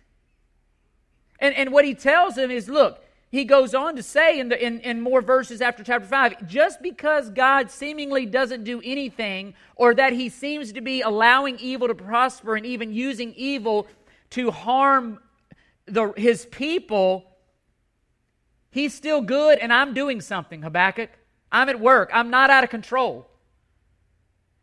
And, 1.38 1.54
and 1.54 1.72
what 1.72 1.86
he 1.86 1.94
tells 1.94 2.36
him 2.36 2.50
is 2.50 2.68
look, 2.68 3.02
he 3.30 3.46
goes 3.46 3.74
on 3.74 3.96
to 3.96 4.02
say 4.02 4.38
in, 4.38 4.50
the, 4.50 4.62
in, 4.62 4.80
in 4.80 5.00
more 5.00 5.22
verses 5.22 5.62
after 5.62 5.82
chapter 5.82 6.06
5 6.06 6.46
just 6.46 6.82
because 6.82 7.30
God 7.30 7.70
seemingly 7.70 8.26
doesn't 8.26 8.64
do 8.64 8.82
anything, 8.84 9.54
or 9.74 9.94
that 9.94 10.12
he 10.12 10.28
seems 10.28 10.72
to 10.72 10.82
be 10.82 11.00
allowing 11.00 11.58
evil 11.60 11.88
to 11.88 11.94
prosper 11.94 12.56
and 12.56 12.66
even 12.66 12.92
using 12.92 13.32
evil 13.32 13.86
to 14.30 14.50
harm 14.50 15.18
the, 15.86 16.12
his 16.14 16.44
people, 16.44 17.25
He's 18.76 18.92
still 18.92 19.22
good, 19.22 19.58
and 19.58 19.72
I'm 19.72 19.94
doing 19.94 20.20
something, 20.20 20.60
Habakkuk. 20.60 21.08
I'm 21.50 21.70
at 21.70 21.80
work. 21.80 22.10
I'm 22.12 22.28
not 22.28 22.50
out 22.50 22.62
of 22.62 22.68
control. 22.68 23.26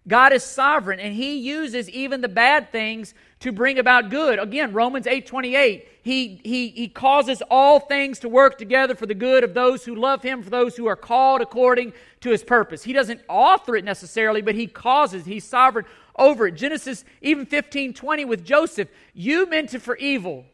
God 0.08 0.34
is 0.34 0.43
sovereign, 0.43 0.99
and 0.99 1.15
He 1.15 1.38
uses 1.38 1.89
even 1.89 2.21
the 2.21 2.28
bad 2.28 2.71
things 2.71 3.15
to 3.39 3.52
bring 3.52 3.80
about 3.80 4.12
good. 4.12 4.38
Again, 4.38 4.71
Romans 4.71 5.08
8 5.08 5.26
28, 5.26 5.88
he, 6.04 6.39
he, 6.43 6.67
he 6.67 6.88
causes 6.89 7.41
all 7.49 7.80
things 7.80 8.19
to 8.19 8.30
work 8.30 8.60
together 8.60 8.93
for 8.93 9.08
the 9.08 9.15
good 9.15 9.43
of 9.43 9.56
those 9.56 9.84
who 9.84 9.95
love 9.95 10.21
Him, 10.21 10.43
for 10.43 10.52
those 10.52 10.78
who 10.78 10.86
are 10.86 10.95
called 10.95 11.41
according 11.41 11.91
to 12.21 12.30
His 12.30 12.43
purpose. 12.43 12.84
He 12.84 12.93
doesn't 12.93 13.21
author 13.28 13.76
it 13.76 13.84
necessarily, 13.84 14.43
but 14.43 14.54
He 14.54 14.67
causes, 14.67 15.26
He's 15.26 15.43
sovereign 15.43 15.86
over 16.15 16.45
it. 16.45 16.52
Genesis 16.52 17.04
even 17.23 17.47
15 17.47 17.95
20 17.95 18.26
with 18.26 18.45
Joseph, 18.45 18.89
you 19.15 19.49
meant 19.49 19.73
it 19.73 19.82
for 19.82 19.97
evil. 19.97 20.45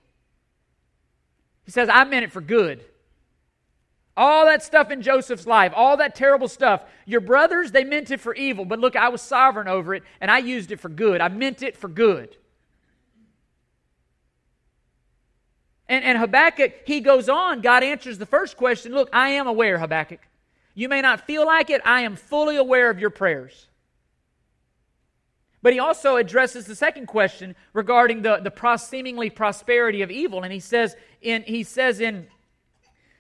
He 1.66 1.72
says, 1.72 1.90
I 1.90 2.06
meant 2.06 2.24
it 2.24 2.32
for 2.32 2.40
good. 2.40 2.86
All 4.20 4.48
that 4.48 4.62
stuff 4.62 4.92
in 4.92 5.02
Joseph's 5.02 5.48
life, 5.48 5.72
all 5.74 5.96
that 5.96 6.14
terrible 6.14 6.50
stuff. 6.50 6.84
Your 7.06 7.22
brothers, 7.22 7.72
they 7.72 7.86
meant 7.86 8.12
it 8.12 8.20
for 8.20 8.36
evil, 8.36 8.66
but 8.66 8.78
look, 8.78 8.98
I 8.98 9.08
was 9.08 9.22
sovereign 9.22 9.70
over 9.70 9.96
it 9.96 10.04
and 10.20 10.30
I 10.30 10.40
used 10.40 10.74
it 10.74 10.82
for 10.82 10.90
good. 10.90 11.22
I 11.22 11.30
meant 11.30 11.64
it 11.64 11.78
for 11.78 11.88
good. 11.88 12.36
And, 15.88 16.04
and 16.04 16.18
Habakkuk, 16.18 16.82
he 16.84 17.00
goes 17.00 17.30
on. 17.30 17.62
God 17.62 17.82
answers 17.82 18.18
the 18.18 18.26
first 18.26 18.58
question 18.58 18.92
Look, 18.94 19.10
I 19.14 19.30
am 19.30 19.48
aware, 19.48 19.80
Habakkuk. 19.80 20.20
You 20.76 20.90
may 20.90 21.00
not 21.00 21.26
feel 21.26 21.46
like 21.46 21.70
it, 21.70 21.82
I 21.86 22.02
am 22.02 22.18
fully 22.18 22.58
aware 22.58 22.90
of 22.90 23.00
your 23.00 23.12
prayers. 23.12 23.70
But 25.62 25.72
he 25.72 25.80
also 25.80 26.18
addresses 26.18 26.66
the 26.66 26.76
second 26.76 27.06
question 27.06 27.56
regarding 27.72 28.24
the, 28.24 28.38
the 28.38 28.78
seemingly 28.78 29.30
prosperity 29.30 30.02
of 30.02 30.12
evil. 30.12 30.44
And 30.44 30.52
he 30.52 30.60
says 30.60 30.98
in, 31.22 31.44
he 31.44 31.64
says 31.64 32.02
in 32.02 32.28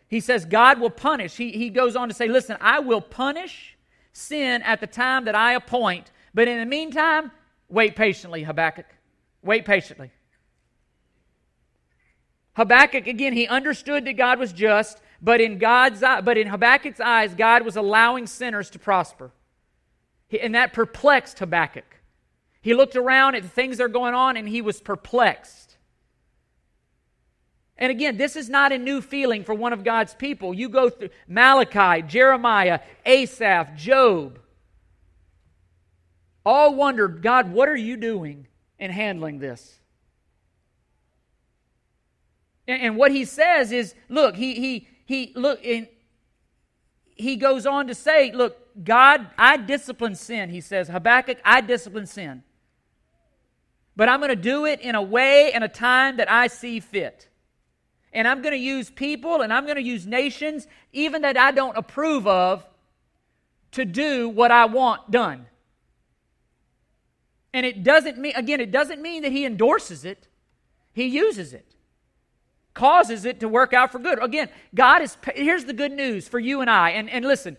he 0.10 0.20
says 0.20 0.44
God 0.44 0.80
will 0.80 0.90
punish. 0.90 1.38
He, 1.38 1.52
he 1.52 1.70
goes 1.70 1.96
on 1.96 2.10
to 2.10 2.14
say, 2.14 2.28
Listen, 2.28 2.58
I 2.60 2.80
will 2.80 3.02
punish 3.02 3.78
sin 4.12 4.64
at 4.64 4.82
the 4.82 4.88
time 4.88 5.26
that 5.26 5.36
I 5.36 5.54
appoint. 5.54 6.12
But 6.34 6.48
in 6.48 6.60
the 6.60 6.66
meantime, 6.66 7.32
wait 7.70 7.96
patiently, 7.96 8.44
Habakkuk. 8.44 8.88
Wait 9.44 9.66
patiently. 9.66 10.12
Habakkuk, 12.54 13.08
again, 13.08 13.34
he 13.34 13.48
understood 13.48 14.04
that 14.06 14.14
God 14.14 14.40
was 14.40 14.52
just, 14.52 15.00
but 15.22 15.40
in 15.40 15.60
God's 15.60 16.02
but 16.02 16.38
in 16.38 16.48
Habakkuk's 16.48 17.00
eyes, 17.00 17.34
God 17.36 17.64
was 17.64 17.78
allowing 17.78 18.28
sinners 18.28 18.70
to 18.72 18.80
prosper. 18.80 19.32
And 20.42 20.56
that 20.56 20.74
perplexed 20.74 21.40
Habakkuk. 21.40 21.86
He 22.62 22.74
looked 22.74 22.96
around 22.96 23.36
at 23.36 23.44
the 23.44 23.50
things 23.50 23.78
that 23.78 23.84
are 23.84 23.90
going 23.90 24.14
on 24.14 24.38
and 24.38 24.50
he 24.50 24.62
was 24.62 24.82
perplexed. 24.82 25.69
And 27.80 27.92
again, 27.92 28.18
this 28.18 28.36
is 28.36 28.50
not 28.50 28.74
a 28.74 28.78
new 28.78 29.02
feeling 29.02 29.46
for 29.46 29.56
one 29.56 29.72
of 29.72 29.86
God's 29.86 30.14
people. 30.14 30.54
You 30.54 30.68
go 30.68 30.90
through 30.90 31.10
Malachi, 31.30 32.02
Jeremiah, 32.06 32.82
Asaph, 33.06 33.74
Job. 33.76 34.38
All 36.46 36.76
wondered, 36.76 37.22
God, 37.22 37.54
what 37.54 37.70
are 37.70 37.78
you 37.78 37.96
doing 37.96 38.48
in 38.78 38.92
handling 38.92 39.40
this? 39.40 39.80
And, 42.68 42.82
and 42.82 42.98
what 42.98 43.12
he 43.12 43.24
says 43.24 43.72
is, 43.72 43.96
look, 44.10 44.36
he 44.36 44.56
he 44.56 44.88
he 45.06 45.32
look 45.36 45.66
and 45.66 45.88
he 47.16 47.38
goes 47.38 47.66
on 47.66 47.88
to 47.88 47.96
say, 47.96 48.34
look, 48.34 48.58
God, 48.84 49.26
I 49.38 49.56
discipline 49.56 50.16
sin, 50.16 50.50
he 50.50 50.60
says. 50.60 50.90
Habakkuk, 50.90 51.38
I 51.46 51.62
discipline 51.62 52.08
sin. 52.08 52.44
But 53.96 54.10
I'm 54.10 54.20
going 54.20 54.30
to 54.30 54.36
do 54.36 54.66
it 54.66 54.82
in 54.82 54.96
a 54.96 55.02
way 55.02 55.52
and 55.54 55.64
a 55.64 55.68
time 55.70 56.18
that 56.18 56.30
I 56.32 56.48
see 56.48 56.80
fit. 56.82 57.29
And 58.12 58.28
I'm 58.28 58.42
going 58.42 58.54
to 58.54 58.60
use 58.60 58.90
people 58.90 59.42
and 59.42 59.54
I'm 59.54 59.66
going 59.66 59.76
to 59.76 59.84
use 59.84 60.06
nations, 60.06 60.68
even 60.92 61.22
that 61.22 61.38
I 61.38 61.52
don't 61.52 61.78
approve 61.78 62.26
of, 62.28 62.66
to 63.72 63.86
do 63.86 64.30
what 64.30 64.52
I 64.52 64.66
want 64.66 65.12
done. 65.12 65.46
And 67.54 67.66
it 67.66 67.84
doesn't 67.84 68.18
mean, 68.18 68.34
again, 68.36 68.60
it 68.60 68.72
doesn't 68.72 69.02
mean 69.02 69.24
that 69.24 69.32
he 69.32 69.46
endorses 69.46 70.06
it, 70.06 70.28
he 70.94 71.06
uses 71.06 71.54
it, 71.54 71.76
causes 72.74 73.26
it 73.26 73.40
to 73.40 73.48
work 73.48 73.74
out 73.74 73.92
for 73.92 74.00
good. 74.00 74.22
Again, 74.24 74.50
God 74.74 75.02
is, 75.02 75.18
here's 75.36 75.66
the 75.66 75.74
good 75.74 75.92
news 75.92 76.28
for 76.28 76.40
you 76.40 76.62
and 76.62 76.70
I. 76.70 76.92
And, 76.92 77.10
and 77.10 77.26
listen, 77.26 77.58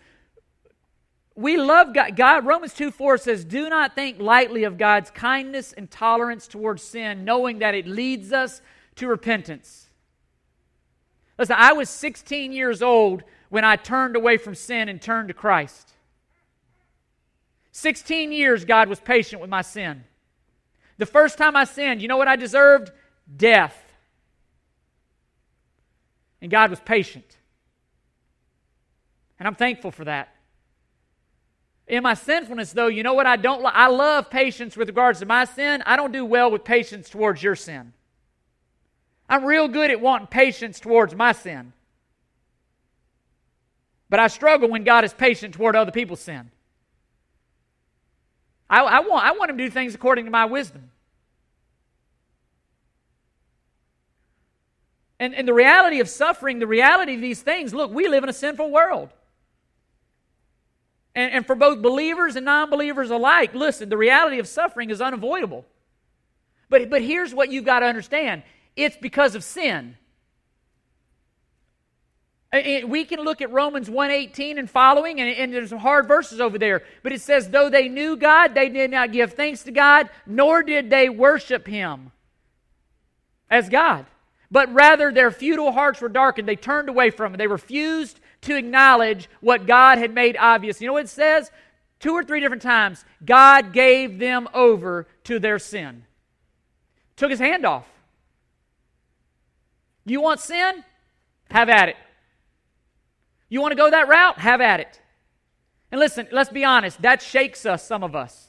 we 1.34 1.56
love 1.56 1.94
God. 1.94 2.16
God. 2.16 2.44
Romans 2.44 2.74
2 2.74 2.90
4 2.90 3.18
says, 3.18 3.44
Do 3.44 3.68
not 3.68 3.94
think 3.94 4.20
lightly 4.20 4.64
of 4.64 4.76
God's 4.76 5.10
kindness 5.10 5.72
and 5.72 5.90
tolerance 5.90 6.46
towards 6.46 6.82
sin, 6.82 7.24
knowing 7.24 7.60
that 7.60 7.74
it 7.74 7.86
leads 7.86 8.32
us 8.32 8.60
to 8.96 9.06
repentance. 9.06 9.89
Listen, 11.40 11.56
I 11.58 11.72
was 11.72 11.88
16 11.88 12.52
years 12.52 12.82
old 12.82 13.22
when 13.48 13.64
I 13.64 13.76
turned 13.76 14.14
away 14.14 14.36
from 14.36 14.54
sin 14.54 14.90
and 14.90 15.00
turned 15.00 15.28
to 15.28 15.34
Christ. 15.34 15.90
16 17.72 18.30
years, 18.30 18.66
God 18.66 18.90
was 18.90 19.00
patient 19.00 19.40
with 19.40 19.48
my 19.48 19.62
sin. 19.62 20.04
The 20.98 21.06
first 21.06 21.38
time 21.38 21.56
I 21.56 21.64
sinned, 21.64 22.02
you 22.02 22.08
know 22.08 22.18
what 22.18 22.28
I 22.28 22.36
deserved? 22.36 22.92
Death. 23.34 23.74
And 26.42 26.50
God 26.50 26.68
was 26.68 26.80
patient. 26.80 27.38
And 29.38 29.48
I'm 29.48 29.54
thankful 29.54 29.92
for 29.92 30.04
that. 30.04 30.34
In 31.86 32.02
my 32.02 32.12
sinfulness, 32.12 32.74
though, 32.74 32.88
you 32.88 33.02
know 33.02 33.14
what 33.14 33.26
I 33.26 33.36
don't 33.36 33.64
I 33.64 33.86
love 33.86 34.28
patience 34.28 34.76
with 34.76 34.88
regards 34.88 35.20
to 35.20 35.26
my 35.26 35.46
sin. 35.46 35.82
I 35.86 35.96
don't 35.96 36.12
do 36.12 36.26
well 36.26 36.50
with 36.50 36.64
patience 36.64 37.08
towards 37.08 37.42
your 37.42 37.56
sin. 37.56 37.94
I'm 39.30 39.44
real 39.44 39.68
good 39.68 39.92
at 39.92 40.00
wanting 40.00 40.26
patience 40.26 40.80
towards 40.80 41.14
my 41.14 41.30
sin. 41.30 41.72
But 44.08 44.18
I 44.18 44.26
struggle 44.26 44.68
when 44.68 44.82
God 44.82 45.04
is 45.04 45.14
patient 45.14 45.54
toward 45.54 45.76
other 45.76 45.92
people's 45.92 46.20
sin. 46.20 46.50
I, 48.68 48.80
I, 48.80 49.00
want, 49.00 49.24
I 49.24 49.30
want 49.32 49.52
him 49.52 49.58
to 49.58 49.64
do 49.64 49.70
things 49.70 49.94
according 49.94 50.24
to 50.24 50.32
my 50.32 50.46
wisdom. 50.46 50.90
And, 55.20 55.32
and 55.32 55.46
the 55.46 55.54
reality 55.54 56.00
of 56.00 56.08
suffering, 56.08 56.58
the 56.58 56.66
reality 56.66 57.14
of 57.14 57.20
these 57.20 57.40
things, 57.40 57.72
look, 57.72 57.92
we 57.92 58.08
live 58.08 58.24
in 58.24 58.30
a 58.30 58.32
sinful 58.32 58.70
world. 58.70 59.10
And, 61.14 61.32
and 61.32 61.46
for 61.46 61.54
both 61.54 61.82
believers 61.82 62.34
and 62.34 62.44
non 62.44 62.68
believers 62.68 63.10
alike, 63.10 63.54
listen, 63.54 63.90
the 63.90 63.96
reality 63.96 64.40
of 64.40 64.48
suffering 64.48 64.90
is 64.90 65.00
unavoidable. 65.00 65.66
But, 66.68 66.90
but 66.90 67.02
here's 67.02 67.32
what 67.32 67.52
you've 67.52 67.64
got 67.64 67.80
to 67.80 67.86
understand 67.86 68.42
it's 68.76 68.96
because 68.96 69.34
of 69.34 69.44
sin. 69.44 69.96
We 72.52 73.04
can 73.04 73.20
look 73.20 73.40
at 73.40 73.52
Romans 73.52 73.88
1:18 73.88 74.58
and 74.58 74.68
following, 74.68 75.20
and, 75.20 75.30
and 75.30 75.52
there's 75.52 75.68
some 75.68 75.78
hard 75.78 76.08
verses 76.08 76.40
over 76.40 76.58
there. 76.58 76.82
But 77.02 77.12
it 77.12 77.20
says, 77.20 77.48
though 77.48 77.70
they 77.70 77.88
knew 77.88 78.16
God, 78.16 78.54
they 78.54 78.68
did 78.68 78.90
not 78.90 79.12
give 79.12 79.34
thanks 79.34 79.62
to 79.64 79.70
God, 79.70 80.10
nor 80.26 80.62
did 80.62 80.90
they 80.90 81.08
worship 81.08 81.66
Him 81.66 82.10
as 83.48 83.68
God 83.68 84.06
but 84.50 84.72
rather 84.72 85.12
their 85.12 85.30
futile 85.30 85.72
hearts 85.72 86.00
were 86.00 86.08
darkened. 86.08 86.48
They 86.48 86.56
turned 86.56 86.88
away 86.88 87.10
from 87.10 87.34
it. 87.34 87.36
They 87.36 87.46
refused 87.46 88.20
to 88.42 88.56
acknowledge 88.56 89.28
what 89.40 89.66
God 89.66 89.98
had 89.98 90.12
made 90.12 90.36
obvious. 90.38 90.80
You 90.80 90.88
know 90.88 90.94
what 90.94 91.04
it 91.04 91.08
says? 91.08 91.50
Two 92.00 92.12
or 92.12 92.24
three 92.24 92.40
different 92.40 92.62
times, 92.62 93.04
God 93.24 93.72
gave 93.72 94.18
them 94.18 94.48
over 94.54 95.06
to 95.24 95.38
their 95.38 95.58
sin. 95.58 96.04
Took 97.16 97.30
his 97.30 97.38
hand 97.38 97.64
off. 97.64 97.86
You 100.04 100.20
want 100.20 100.40
sin? 100.40 100.84
Have 101.50 101.68
at 101.68 101.88
it. 101.88 101.96
You 103.48 103.60
want 103.60 103.72
to 103.72 103.76
go 103.76 103.90
that 103.90 104.08
route? 104.08 104.38
Have 104.38 104.60
at 104.60 104.80
it. 104.80 105.00
And 105.90 105.98
listen, 105.98 106.28
let's 106.30 106.50
be 106.50 106.64
honest, 106.64 107.02
that 107.02 107.20
shakes 107.20 107.66
us, 107.66 107.86
some 107.86 108.04
of 108.04 108.14
us. 108.14 108.48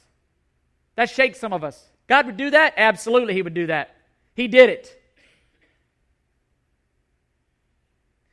That 0.94 1.10
shakes 1.10 1.40
some 1.40 1.52
of 1.52 1.64
us. 1.64 1.88
God 2.06 2.26
would 2.26 2.36
do 2.36 2.50
that? 2.50 2.74
Absolutely, 2.76 3.34
He 3.34 3.42
would 3.42 3.54
do 3.54 3.66
that. 3.66 3.96
He 4.34 4.48
did 4.48 4.70
it. 4.70 4.98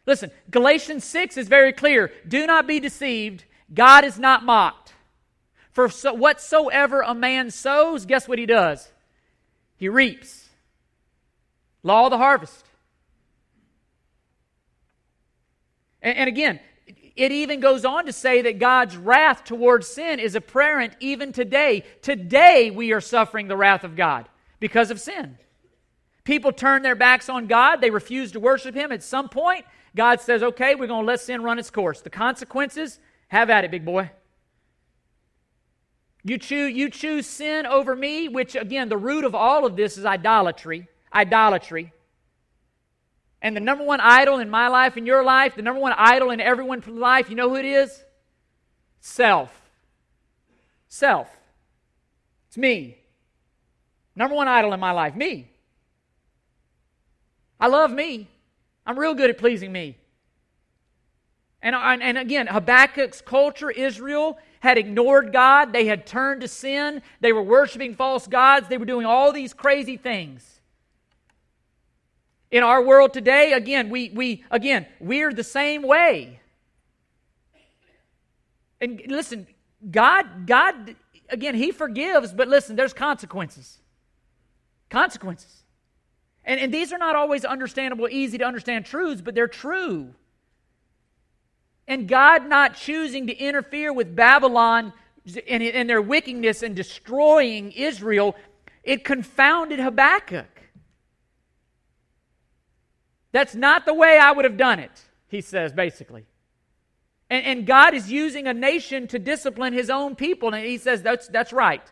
Listen, 0.05 0.31
Galatians 0.49 1.03
6 1.03 1.37
is 1.37 1.47
very 1.47 1.71
clear. 1.71 2.11
Do 2.27 2.47
not 2.47 2.65
be 2.65 2.79
deceived. 2.79 3.43
God 3.71 4.03
is 4.03 4.17
not 4.17 4.43
mocked. 4.43 4.93
For 5.71 5.87
so, 5.87 6.13
whatsoever 6.13 7.01
a 7.01 7.13
man 7.13 7.51
sows, 7.51 8.05
guess 8.07 8.27
what 8.27 8.39
he 8.39 8.47
does? 8.47 8.91
He 9.77 9.87
reaps. 9.87 10.49
Law 11.83 12.05
of 12.05 12.11
the 12.11 12.17
harvest. 12.17 12.65
And, 16.01 16.17
and 16.17 16.27
again, 16.27 16.59
it 17.15 17.31
even 17.31 17.59
goes 17.59 17.83
on 17.85 18.05
to 18.05 18.13
say 18.13 18.41
that 18.43 18.59
God's 18.59 18.95
wrath 18.95 19.43
towards 19.43 19.87
sin 19.87 20.19
is 20.19 20.35
apparent 20.35 20.93
even 20.99 21.33
today. 21.33 21.83
Today, 22.01 22.71
we 22.71 22.93
are 22.93 23.01
suffering 23.01 23.47
the 23.47 23.57
wrath 23.57 23.83
of 23.83 23.95
God 23.95 24.29
because 24.59 24.91
of 24.91 24.99
sin. 24.99 25.37
People 26.23 26.51
turn 26.51 26.81
their 26.81 26.95
backs 26.95 27.27
on 27.27 27.47
God, 27.47 27.81
they 27.81 27.89
refuse 27.89 28.31
to 28.33 28.39
worship 28.39 28.75
Him. 28.75 28.91
At 28.91 29.03
some 29.03 29.29
point, 29.29 29.65
God 29.95 30.21
says, 30.21 30.43
okay, 30.43 30.75
we're 30.75 30.87
going 30.87 31.03
to 31.03 31.07
let 31.07 31.19
sin 31.19 31.41
run 31.41 31.59
its 31.59 31.71
course. 31.71 32.01
The 32.01 32.09
consequences, 32.09 32.99
have 33.29 33.49
at 33.49 33.63
it, 33.63 33.71
big 33.71 33.85
boy. 33.85 34.11
You 36.23 36.37
choose, 36.37 36.75
you 36.75 36.89
choose 36.89 37.25
sin 37.25 37.65
over 37.65 37.95
me, 37.95 38.27
which, 38.27 38.55
again, 38.55 38.89
the 38.89 38.97
root 38.97 39.23
of 39.23 39.33
all 39.33 39.65
of 39.65 39.75
this 39.75 39.97
is 39.97 40.05
idolatry. 40.05 40.87
Idolatry. 41.13 41.93
And 43.41 43.55
the 43.55 43.61
number 43.61 43.83
one 43.83 44.01
idol 44.01 44.39
in 44.39 44.49
my 44.49 44.67
life, 44.67 44.97
in 44.97 45.05
your 45.05 45.23
life, 45.23 45.55
the 45.55 45.61
number 45.61 45.79
one 45.79 45.93
idol 45.95 46.31
in 46.31 46.41
everyone's 46.41 46.87
life, 46.87 47.29
you 47.29 47.35
know 47.35 47.49
who 47.49 47.55
it 47.55 47.65
is? 47.65 48.03
Self. 48.99 49.53
Self. 50.89 51.29
It's 52.47 52.57
me. 52.57 52.97
Number 54.15 54.35
one 54.35 54.47
idol 54.47 54.73
in 54.73 54.79
my 54.79 54.91
life, 54.91 55.15
me. 55.15 55.49
I 57.59 57.67
love 57.67 57.91
me. 57.91 58.27
I'm 58.85 58.99
real 58.99 59.13
good 59.13 59.29
at 59.29 59.37
pleasing 59.37 59.71
me. 59.71 59.97
And, 61.61 61.75
uh, 61.75 61.79
and 61.79 62.17
again, 62.17 62.47
Habakkuk's 62.47 63.21
culture, 63.21 63.69
Israel, 63.69 64.37
had 64.61 64.77
ignored 64.77 65.31
God. 65.31 65.73
They 65.73 65.85
had 65.85 66.05
turned 66.05 66.41
to 66.41 66.47
sin. 66.47 67.01
They 67.19 67.33
were 67.33 67.43
worshiping 67.43 67.95
false 67.95 68.27
gods. 68.27 68.67
They 68.67 68.77
were 68.77 68.85
doing 68.85 69.05
all 69.05 69.31
these 69.31 69.53
crazy 69.53 69.97
things. 69.97 70.58
In 72.51 72.63
our 72.63 72.83
world 72.83 73.13
today, 73.13 73.53
again, 73.53 73.89
we, 73.89 74.09
we 74.09 74.43
again, 74.49 74.87
we're 74.99 75.31
the 75.31 75.43
same 75.43 75.83
way. 75.83 76.39
And 78.81 79.01
listen, 79.07 79.45
God, 79.91 80.47
God, 80.47 80.95
again, 81.29 81.53
He 81.55 81.71
forgives, 81.71 82.33
but 82.33 82.47
listen, 82.47 82.75
there's 82.75 82.93
consequences. 82.93 83.77
Consequences. 84.89 85.63
And, 86.43 86.59
and 86.59 86.73
these 86.73 86.91
are 86.91 86.97
not 86.97 87.15
always 87.15 87.45
understandable, 87.45 88.07
easy 88.09 88.39
to 88.39 88.45
understand 88.45 88.85
truths, 88.85 89.21
but 89.21 89.35
they're 89.35 89.47
true. 89.47 90.15
And 91.87 92.07
God 92.07 92.47
not 92.47 92.75
choosing 92.75 93.27
to 93.27 93.35
interfere 93.35 93.93
with 93.93 94.15
Babylon 94.15 94.93
and, 95.47 95.61
and 95.61 95.89
their 95.89 96.01
wickedness 96.01 96.63
and 96.63 96.75
destroying 96.75 97.71
Israel, 97.73 98.35
it 98.83 99.03
confounded 99.03 99.79
Habakkuk. 99.79 100.58
That's 103.31 103.55
not 103.55 103.85
the 103.85 103.93
way 103.93 104.17
I 104.17 104.31
would 104.31 104.45
have 104.45 104.57
done 104.57 104.79
it, 104.79 104.91
he 105.27 105.41
says, 105.41 105.71
basically. 105.71 106.25
And, 107.29 107.45
and, 107.45 107.67
God 107.67 107.93
is 107.93 108.11
using 108.11 108.47
a 108.47 108.53
nation 108.55 109.07
to 109.09 109.19
discipline 109.19 109.73
his 109.73 109.91
own 109.91 110.15
people. 110.15 110.53
And 110.53 110.65
he 110.65 110.79
says, 110.79 111.03
that's, 111.03 111.27
that's 111.27 111.53
right. 111.53 111.83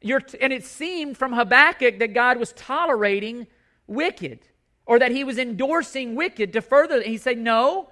You're, 0.00 0.22
and 0.40 0.52
it 0.52 0.64
seemed 0.64 1.16
from 1.16 1.32
Habakkuk 1.32 2.00
that 2.00 2.12
God 2.12 2.38
was 2.38 2.52
tolerating 2.54 3.46
wicked 3.86 4.40
or 4.84 4.98
that 4.98 5.12
he 5.12 5.24
was 5.24 5.38
endorsing 5.38 6.16
wicked 6.16 6.52
to 6.54 6.60
further. 6.60 7.00
He 7.02 7.18
said, 7.18 7.38
No, 7.38 7.88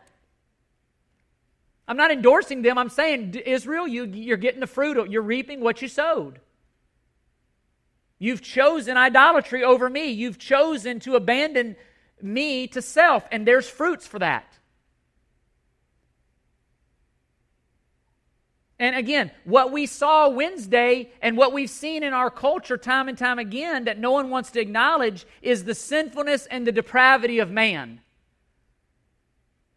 I'm 1.87 1.97
not 1.97 2.11
endorsing 2.11 2.63
them. 2.63 2.79
I'm 2.79 2.89
saying, 2.89 3.35
Israel, 3.35 3.87
you, 3.87 4.07
you're 4.07 4.37
getting 4.37 4.61
the 4.61 4.67
fruit, 4.67 5.11
you're 5.11 5.23
reaping 5.23 5.61
what 5.61 5.83
you 5.83 5.89
sowed. 5.89 6.41
You've 8.21 8.43
chosen 8.43 8.99
idolatry 8.99 9.65
over 9.65 9.89
me. 9.89 10.11
You've 10.11 10.39
chosen 10.39 11.01
to 11.01 11.17
abandon 11.17 11.75
me 12.21 12.69
to 12.69 12.83
self, 12.83 13.27
and 13.33 13.49
there's 13.49 13.67
fruits 13.67 14.07
for 14.07 14.19
that. 14.19 14.59
And 18.79 18.95
again, 18.95 19.31
what 19.45 19.73
we 19.73 19.87
saw 19.87 20.29
Wednesday 20.29 21.11
and 21.21 21.37
what 21.37 21.53
we've 21.53 21.71
seen 21.71 22.03
in 22.03 22.13
our 22.13 22.31
culture 22.31 22.77
time 22.77 23.09
and 23.09 23.17
time 23.17 23.39
again 23.39 23.85
that 23.85 23.99
no 23.99 24.11
one 24.11 24.31
wants 24.31 24.51
to 24.53 24.61
acknowledge 24.61 25.27
is 25.43 25.65
the 25.65 25.75
sinfulness 25.75 26.47
and 26.47 26.67
the 26.67 26.73
depravity 26.73 27.39
of 27.39 27.51
man. 27.51 28.01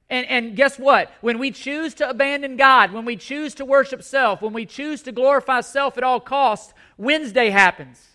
And, 0.10 0.28
and 0.28 0.56
guess 0.56 0.78
what? 0.78 1.12
When 1.22 1.40
we 1.40 1.52
choose 1.52 1.94
to 1.96 2.10
abandon 2.10 2.56
God, 2.56 2.92
when 2.92 3.04
we 3.06 3.16
choose 3.16 3.56
to 3.56 3.66
worship 3.66 4.04
self, 4.04 4.42
when 4.42 4.54
we 4.54 4.66
choose 4.66 5.02
to 5.04 5.12
glorify 5.12 5.62
self 5.62 5.98
at 5.98 6.04
all 6.04 6.20
costs, 6.20 6.74
Wednesday 6.98 7.50
happens. 7.50 8.13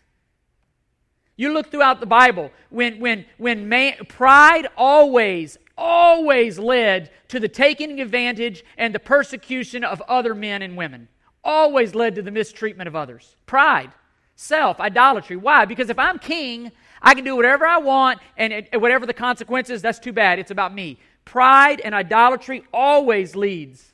You 1.39 1.53
look 1.53 1.71
throughout 1.71 2.01
the 2.01 2.07
Bible, 2.07 2.51
when, 2.69 2.99
when, 2.99 3.25
when 3.39 3.69
man, 3.69 3.95
pride 4.09 4.67
always, 4.77 5.57
always 5.77 6.59
led 6.59 7.13
to 7.29 7.39
the 7.39 7.49
taking 7.49 8.01
advantage 8.01 8.65
and 8.77 8.93
the 8.93 8.99
persecution 8.99 9.85
of 9.85 10.03
other 10.09 10.35
men 10.35 10.63
and 10.63 10.77
women. 10.77 11.07
Always 11.45 11.95
led 11.95 12.17
to 12.17 12.23
the 12.23 12.33
mistreatment 12.33 12.89
of 12.89 12.97
others. 12.97 13.37
Pride, 13.47 13.93
self, 14.35 14.81
idolatry. 14.81 15.37
Why? 15.37 15.65
Because 15.65 15.91
if 15.91 15.99
I'm 15.99 16.19
king, 16.19 16.73
I 17.01 17.15
can 17.15 17.23
do 17.23 17.37
whatever 17.37 17.65
I 17.65 17.79
want, 17.79 18.19
and 18.37 18.53
it, 18.53 18.81
whatever 18.81 19.07
the 19.07 19.15
consequences, 19.15 19.81
that's 19.81 20.01
too 20.01 20.13
bad. 20.13 20.41
It's 20.41 20.51
about 20.51 20.75
me. 20.75 20.99
Pride 21.25 21.81
and 21.81 21.95
idolatry 21.95 22.65
always 22.73 23.37
leads 23.37 23.93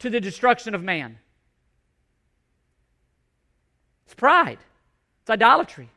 to 0.00 0.10
the 0.10 0.20
destruction 0.20 0.74
of 0.74 0.82
man. 0.82 1.18
It's 4.06 4.14
pride, 4.16 4.58
it's 5.30 5.42
idolatry, 5.42 5.88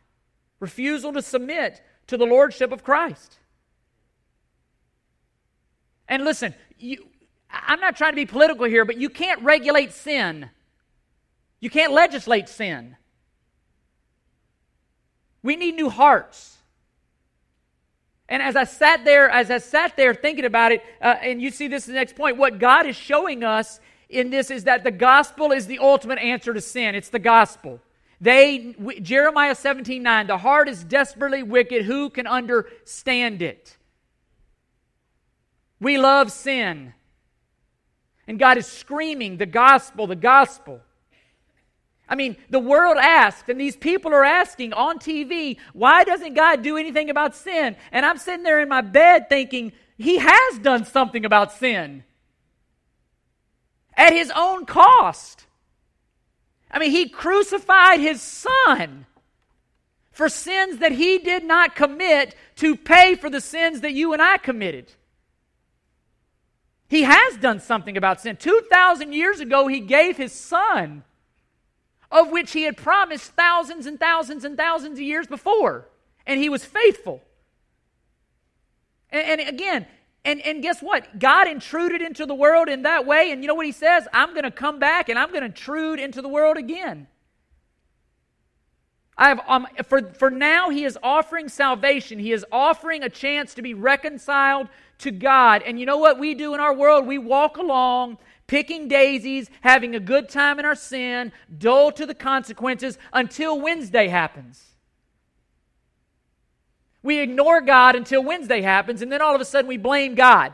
refusal 0.59 1.11
to 1.13 1.21
submit 1.21 1.81
to 2.07 2.17
the 2.17 2.25
lordship 2.25 2.71
of 2.71 2.84
Christ. 2.84 3.39
And 6.07 6.23
listen, 6.23 6.53
you, 6.77 7.07
I'm 7.49 7.79
not 7.79 7.95
trying 7.95 8.11
to 8.11 8.15
be 8.15 8.27
political 8.27 8.65
here, 8.65 8.86
but 8.86 8.97
you 8.97 9.09
can't 9.09 9.41
regulate 9.41 9.91
sin. 9.91 10.49
You 11.59 11.71
can't 11.71 11.93
legislate 11.93 12.47
sin. 12.47 12.95
We 15.41 15.55
need 15.55 15.75
new 15.75 15.89
hearts. 15.89 16.57
And 18.29 18.41
as 18.41 18.55
I 18.55 18.65
sat 18.65 19.03
there, 19.03 19.29
as 19.29 19.49
I 19.49 19.57
sat 19.57 19.97
there 19.97 20.13
thinking 20.13 20.45
about 20.45 20.71
it, 20.71 20.84
uh, 21.01 21.15
and 21.21 21.41
you 21.41 21.49
see 21.49 21.67
this 21.67 21.84
is 21.84 21.88
the 21.88 21.93
next 21.93 22.15
point, 22.15 22.38
what 22.38 22.59
God 22.59 22.86
is 22.86 22.95
showing 22.95 23.43
us 23.43 23.79
in 24.09 24.29
this 24.29 24.51
is 24.51 24.65
that 24.65 24.84
the 24.84 24.91
gospel 24.91 25.51
is 25.51 25.65
the 25.65 25.79
ultimate 25.79 26.19
answer 26.19 26.53
to 26.53 26.61
sin. 26.61 26.93
It's 26.93 27.09
the 27.09 27.19
gospel. 27.19 27.79
They, 28.24 28.74
Jeremiah 29.01 29.53
17 29.53 30.01
9, 30.01 30.28
the 30.28 30.38
heart 30.38 30.69
is 30.69 30.82
desperately 30.82 31.43
wicked. 31.43 31.84
Who 31.84 32.09
can 32.09 32.26
understand 32.26 33.41
it? 33.41 33.76
We 35.82 35.97
love 35.97 36.32
sin. 36.32 36.93
And 38.26 38.39
God 38.39 38.57
is 38.57 38.65
screaming 38.65 39.36
the 39.36 39.45
gospel, 39.45 40.07
the 40.07 40.15
gospel. 40.15 40.80
I 42.07 42.15
mean, 42.15 42.38
the 42.49 42.59
world 42.59 42.95
asked, 42.97 43.49
and 43.49 43.59
these 43.59 43.76
people 43.76 44.13
are 44.13 44.24
asking 44.24 44.71
on 44.71 44.99
TV, 44.99 45.57
why 45.74 46.05
doesn't 46.05 46.34
God 46.34 46.61
do 46.61 46.78
anything 46.78 47.09
about 47.09 47.36
sin? 47.36 47.76
And 47.91 48.05
I'm 48.05 48.17
sitting 48.17 48.43
there 48.43 48.61
in 48.61 48.69
my 48.69 48.80
bed 48.80 49.28
thinking, 49.28 49.74
He 49.97 50.19
has 50.19 50.59
done 50.59 50.86
something 50.86 51.26
about 51.26 51.51
sin 51.51 52.05
at 53.97 54.13
His 54.13 54.32
own 54.34 54.65
cost. 54.65 55.45
I 56.74 56.80
mean, 56.80 56.91
He 56.91 57.07
crucified 57.07 58.01
His 58.01 58.21
Son 58.21 59.05
for 60.11 60.28
sins 60.28 60.80
that 60.80 60.91
He 60.91 61.19
did 61.19 61.45
not 61.45 61.76
commit 61.76 62.36
to 62.57 62.76
pay 62.76 63.15
for 63.15 63.30
the 63.30 63.39
sins 63.39 63.80
that 63.82 63.93
you 63.93 64.11
and 64.11 64.21
I 64.21 64.38
committed. 64.38 64.91
He 66.89 67.03
has 67.03 67.38
done 67.38 67.61
something 67.61 67.95
about 67.95 68.19
sin. 68.19 68.36
2,000 68.36 69.13
years 69.13 69.39
ago, 69.39 69.67
He 69.67 69.80
gave 69.80 70.17
His 70.17 70.34
Son 70.34 71.03
of 72.13 72.30
which 72.30 72.51
he 72.53 72.61
had 72.63 72.78
promised 72.78 73.32
thousands 73.32 73.88
and 73.88 73.99
thousands 73.99 74.45
and 74.45 74.55
thousands 74.55 74.99
of 74.99 75.03
years 75.03 75.26
before. 75.26 75.89
And 76.28 76.39
he 76.39 76.47
was 76.47 76.63
faithful. 76.63 77.24
And, 79.09 79.41
and, 79.41 79.49
again, 79.49 79.88
and, 80.26 80.41
and 80.41 80.61
guess 80.61 80.82
what? 80.82 81.19
God 81.19 81.47
intruded 81.47 82.01
into 82.01 82.26
the 82.26 82.34
world 82.34 82.69
in 82.69 82.84
that 82.84 83.05
way. 83.05 83.32
And 83.32 83.41
you 83.41 83.47
know 83.47 83.55
what 83.55 83.65
he 83.65 83.71
says? 83.71 84.07
I'm 84.13 84.32
going 84.32 84.43
to 84.43 84.51
come 84.51 84.80
back 84.80 85.09
and 85.09 85.19
I'm 85.19 85.30
going 85.30 85.41
to 85.41 85.47
intrude 85.47 85.99
into 85.99 86.21
the 86.21 86.30
world 86.30 86.57
again. 86.57 87.07
I 89.17 89.28
have, 89.30 89.41
um, 89.47 89.67
for, 89.88 90.13
for 90.13 90.32
now, 90.32 90.69
he 90.69 90.86
is 90.86 90.97
offering 91.03 91.49
salvation. 91.49 92.19
He 92.19 92.32
is 92.32 92.45
offering 92.51 93.03
a 93.03 93.09
chance 93.09 93.53
to 93.55 93.61
be 93.61 93.74
reconciled 93.74 94.69
to 94.99 95.11
God. 95.11 95.61
And 95.61 95.80
you 95.80 95.86
know 95.86 95.97
what 95.97 96.17
we 96.17 96.34
do 96.34 96.53
in 96.53 96.59
our 96.59 96.74
world? 96.74 97.05
We 97.05 97.17
walk 97.17 97.57
along 97.57 98.17
picking 98.47 98.88
daisies, 98.88 99.49
having 99.61 99.95
a 99.95 99.99
good 99.99 100.30
time 100.30 100.59
in 100.59 100.65
our 100.65 100.76
sin, 100.76 101.32
dull 101.57 101.91
to 101.91 102.05
the 102.05 102.15
consequences 102.15 102.97
until 103.11 103.59
Wednesday 103.59 104.07
happens. 104.07 104.72
We 107.04 107.20
ignore 107.20 107.62
God 107.62 107.95
until 107.95 108.24
Wednesday 108.24 108.62
happens, 108.62 109.01
and 109.01 109.12
then 109.12 109.22
all 109.22 109.36
of 109.36 109.41
a 109.41 109.45
sudden 109.45 109.68
we 109.68 109.78
blame 109.78 110.16
God. 110.16 110.54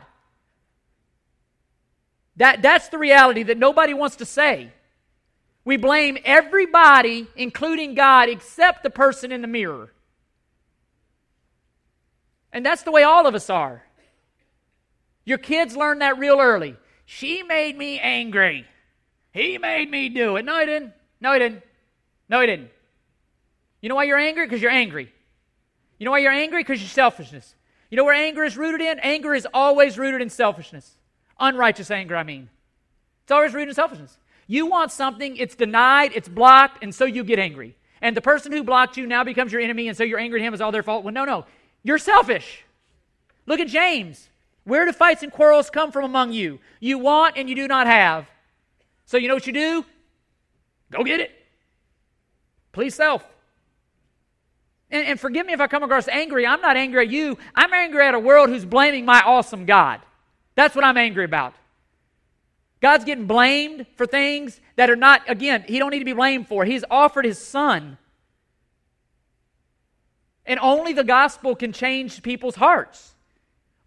That, 2.36 2.60
that's 2.60 2.88
the 2.88 2.98
reality 2.98 3.44
that 3.44 3.56
nobody 3.56 3.94
wants 3.94 4.16
to 4.16 4.24
say. 4.24 4.72
We 5.64 5.76
blame 5.76 6.18
everybody, 6.24 7.28
including 7.36 7.94
God, 7.94 8.28
except 8.28 8.82
the 8.82 8.90
person 8.90 9.30
in 9.30 9.42
the 9.42 9.46
mirror. 9.46 9.92
And 12.52 12.66
that's 12.66 12.82
the 12.82 12.90
way 12.90 13.04
all 13.04 13.26
of 13.26 13.34
us 13.34 13.48
are. 13.48 13.84
Your 15.24 15.38
kids 15.38 15.76
learn 15.76 16.00
that 16.00 16.18
real 16.18 16.40
early. 16.40 16.76
She 17.04 17.42
made 17.42 17.76
me 17.76 18.00
angry. 18.00 18.66
He 19.32 19.58
made 19.58 19.90
me 19.90 20.08
do 20.08 20.36
it. 20.36 20.44
No, 20.44 20.58
he 20.58 20.66
didn't. 20.66 20.92
No, 21.20 21.32
he 21.32 21.38
didn't. 21.38 21.62
No, 22.28 22.40
he 22.40 22.46
didn't. 22.46 22.70
You 23.80 23.88
know 23.88 23.94
why 23.94 24.04
you're 24.04 24.18
angry? 24.18 24.46
Because 24.46 24.62
you're 24.62 24.70
angry. 24.70 25.12
You 26.00 26.06
know 26.06 26.12
why 26.12 26.18
you're 26.18 26.32
angry? 26.32 26.62
Because 26.62 26.80
you're 26.80 26.88
selfishness. 26.88 27.54
You 27.90 27.96
know 27.96 28.04
where 28.04 28.14
anger 28.14 28.42
is 28.42 28.56
rooted 28.56 28.80
in? 28.80 28.98
Anger 29.00 29.34
is 29.34 29.46
always 29.52 29.98
rooted 29.98 30.22
in 30.22 30.30
selfishness. 30.30 30.96
Unrighteous 31.38 31.90
anger, 31.90 32.16
I 32.16 32.22
mean. 32.22 32.48
It's 33.22 33.30
always 33.30 33.52
rooted 33.52 33.68
in 33.68 33.74
selfishness. 33.74 34.16
You 34.46 34.66
want 34.66 34.92
something, 34.92 35.36
it's 35.36 35.54
denied, 35.54 36.12
it's 36.14 36.28
blocked, 36.28 36.82
and 36.82 36.94
so 36.94 37.04
you 37.04 37.22
get 37.22 37.38
angry. 37.38 37.76
And 38.00 38.16
the 38.16 38.22
person 38.22 38.50
who 38.50 38.64
blocked 38.64 38.96
you 38.96 39.06
now 39.06 39.24
becomes 39.24 39.52
your 39.52 39.60
enemy, 39.60 39.88
and 39.88 39.96
so 39.96 40.02
you're 40.02 40.18
angry 40.18 40.40
at 40.40 40.46
him, 40.46 40.54
it's 40.54 40.62
all 40.62 40.72
their 40.72 40.82
fault. 40.82 41.04
Well, 41.04 41.12
no, 41.12 41.26
no. 41.26 41.44
You're 41.82 41.98
selfish. 41.98 42.64
Look 43.46 43.60
at 43.60 43.68
James. 43.68 44.30
Where 44.64 44.86
do 44.86 44.92
fights 44.92 45.22
and 45.22 45.30
quarrels 45.30 45.68
come 45.68 45.92
from 45.92 46.04
among 46.04 46.32
you? 46.32 46.60
You 46.80 46.98
want 46.98 47.36
and 47.36 47.48
you 47.48 47.54
do 47.54 47.68
not 47.68 47.86
have. 47.86 48.26
So 49.04 49.18
you 49.18 49.28
know 49.28 49.34
what 49.34 49.46
you 49.46 49.52
do? 49.52 49.84
Go 50.90 51.04
get 51.04 51.20
it. 51.20 51.30
Please 52.72 52.94
self. 52.94 53.22
And, 54.90 55.06
and, 55.06 55.20
forgive 55.20 55.46
me 55.46 55.52
if 55.52 55.60
I 55.60 55.68
come 55.68 55.82
across 55.82 56.08
angry. 56.08 56.46
I'm 56.46 56.60
not 56.60 56.76
angry 56.76 57.06
at 57.06 57.12
you. 57.12 57.38
I'm 57.54 57.72
angry 57.72 58.04
at 58.04 58.14
a 58.14 58.18
world 58.18 58.50
who's 58.50 58.64
blaming 58.64 59.04
my 59.04 59.20
awesome 59.20 59.64
God. 59.64 60.00
That's 60.56 60.74
what 60.74 60.84
I'm 60.84 60.96
angry 60.96 61.24
about. 61.24 61.54
God's 62.80 63.04
getting 63.04 63.26
blamed 63.26 63.86
for 63.96 64.06
things 64.06 64.60
that 64.76 64.90
are 64.90 64.96
not, 64.96 65.22
again, 65.28 65.64
he 65.68 65.78
don't 65.78 65.90
need 65.90 66.00
to 66.00 66.04
be 66.04 66.12
blamed 66.12 66.48
for. 66.48 66.64
He's 66.64 66.84
offered 66.90 67.24
his 67.24 67.38
son. 67.38 67.98
And 70.44 70.58
only 70.60 70.92
the 70.92 71.04
gospel 71.04 71.54
can 71.54 71.72
change 71.72 72.22
people's 72.22 72.56
hearts. 72.56 73.14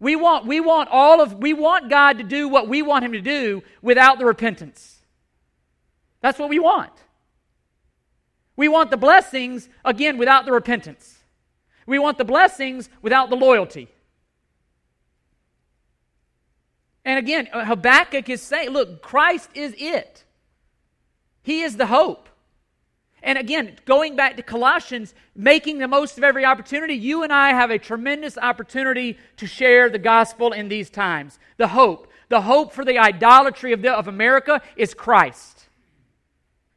We 0.00 0.16
want, 0.16 0.46
we 0.46 0.60
want 0.60 0.88
all 0.90 1.20
of, 1.20 1.34
we 1.34 1.52
want 1.52 1.88
God 1.88 2.18
to 2.18 2.24
do 2.24 2.48
what 2.48 2.68
we 2.68 2.82
want 2.82 3.04
Him 3.04 3.12
to 3.12 3.20
do 3.20 3.62
without 3.80 4.18
the 4.18 4.26
repentance. 4.26 5.00
That's 6.20 6.38
what 6.38 6.48
we 6.48 6.58
want. 6.58 6.92
We 8.56 8.68
want 8.68 8.90
the 8.90 8.96
blessings, 8.96 9.68
again, 9.84 10.16
without 10.18 10.44
the 10.44 10.52
repentance. 10.52 11.18
We 11.86 11.98
want 11.98 12.18
the 12.18 12.24
blessings 12.24 12.88
without 13.02 13.30
the 13.30 13.36
loyalty. 13.36 13.88
And 17.04 17.18
again, 17.18 17.48
Habakkuk 17.52 18.28
is 18.28 18.40
saying, 18.40 18.70
look, 18.70 19.02
Christ 19.02 19.50
is 19.54 19.74
it. 19.76 20.24
He 21.42 21.62
is 21.62 21.76
the 21.76 21.86
hope. 21.86 22.28
And 23.22 23.38
again, 23.38 23.76
going 23.84 24.16
back 24.16 24.36
to 24.36 24.42
Colossians, 24.42 25.14
making 25.34 25.78
the 25.78 25.88
most 25.88 26.18
of 26.18 26.24
every 26.24 26.44
opportunity, 26.44 26.94
you 26.94 27.22
and 27.22 27.32
I 27.32 27.50
have 27.50 27.70
a 27.70 27.78
tremendous 27.78 28.36
opportunity 28.36 29.18
to 29.38 29.46
share 29.46 29.88
the 29.88 29.98
gospel 29.98 30.52
in 30.52 30.68
these 30.68 30.90
times. 30.90 31.38
The 31.56 31.68
hope. 31.68 32.10
The 32.28 32.42
hope 32.42 32.72
for 32.72 32.84
the 32.84 32.98
idolatry 32.98 33.72
of, 33.72 33.82
the, 33.82 33.92
of 33.92 34.08
America 34.08 34.62
is 34.76 34.94
Christ. 34.94 35.53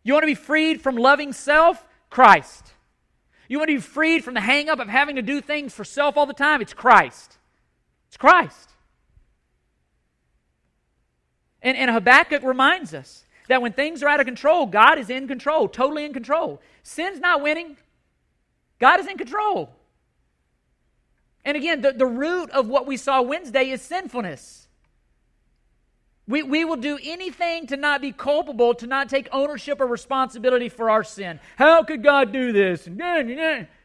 You 0.08 0.14
want 0.14 0.24
to 0.24 0.28
be 0.28 0.36
freed 0.36 0.80
from 0.82 0.95
loving 0.95 1.34
self? 1.34 1.86
Christ. 2.10 2.72
You 3.49 3.58
want 3.58 3.70
to 3.70 3.76
be 3.76 3.82
freed 3.82 4.24
from 4.24 4.36
the 4.36 4.39
hang 4.39 4.70
up 4.70 4.80
of 4.80 4.88
having 4.88 5.18
to 5.18 5.22
do 5.22 5.41
things 5.41 5.74
for 5.74 5.84
self 5.84 6.16
all 6.16 6.26
the 6.26 6.34
time? 6.34 6.62
It's 6.62 6.74
Christ. 6.74 7.38
It's 8.08 8.16
Christ. 8.16 8.70
And, 11.62 11.76
and 11.76 11.91
Habakkuk 11.91 12.41
reminds 12.43 12.93
us 12.93 13.26
that 13.49 13.62
when 13.62 13.74
things 13.74 14.01
are 14.01 14.08
out 14.08 14.22
of 14.22 14.26
control, 14.26 14.66
God 14.66 14.97
is 14.97 15.10
in 15.10 15.28
control, 15.28 15.68
totally 15.68 16.05
in 16.05 16.14
control. 16.14 16.62
Sin's 16.84 17.20
not 17.20 17.41
winning, 17.41 17.76
God 18.80 19.01
is 19.01 19.08
in 19.08 19.18
control. 19.18 19.76
And 21.43 21.58
again, 21.58 21.82
the, 21.82 21.91
the 21.91 22.05
root 22.05 22.49
of 22.51 22.70
what 22.70 22.88
we 22.88 22.95
saw 22.95 23.22
Wednesday 23.22 23.72
is 23.72 23.82
sinfulness. 23.82 24.66
We, 26.28 26.44
we 26.44 26.66
will 26.66 26.76
do 26.76 27.00
anything 27.02 27.68
to 27.68 27.78
not 27.78 28.02
be 28.02 28.12
culpable, 28.12 28.74
to 28.76 28.88
not 28.88 29.08
take 29.08 29.30
ownership 29.32 29.80
or 29.80 29.88
responsibility 29.88 30.68
for 30.68 30.90
our 30.90 31.04
sin. 31.04 31.40
How 31.56 31.84
could 31.84 32.04
God 32.04 32.34
do 32.34 32.52
this? 32.52 32.86
No, 32.86 33.22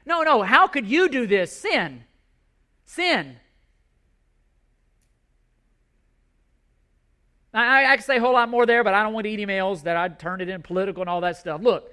no. 0.05 0.43
How 0.43 0.67
could 0.67 0.89
you 0.89 1.09
do 1.09 1.27
this? 1.27 1.57
Sin. 1.57 2.03
Sin. 2.85 3.37
I, 7.55 7.93
I 7.93 7.97
could 7.97 8.05
say 8.05 8.17
a 8.17 8.21
whole 8.21 8.33
lot 8.33 8.49
more 8.49 8.67
there, 8.67 8.83
but 8.83 8.95
I 8.95 9.03
don't 9.05 9.13
want 9.13 9.25
to 9.25 9.31
eat 9.31 9.39
emails 9.39 9.83
that 9.83 9.97
I 9.97 10.09
turned 10.09 10.43
it 10.43 10.49
in 10.49 10.63
political 10.63 11.03
and 11.03 11.11
all 11.11 11.21
that 11.21 11.37
stuff. 11.37 11.61
Look, 11.63 11.93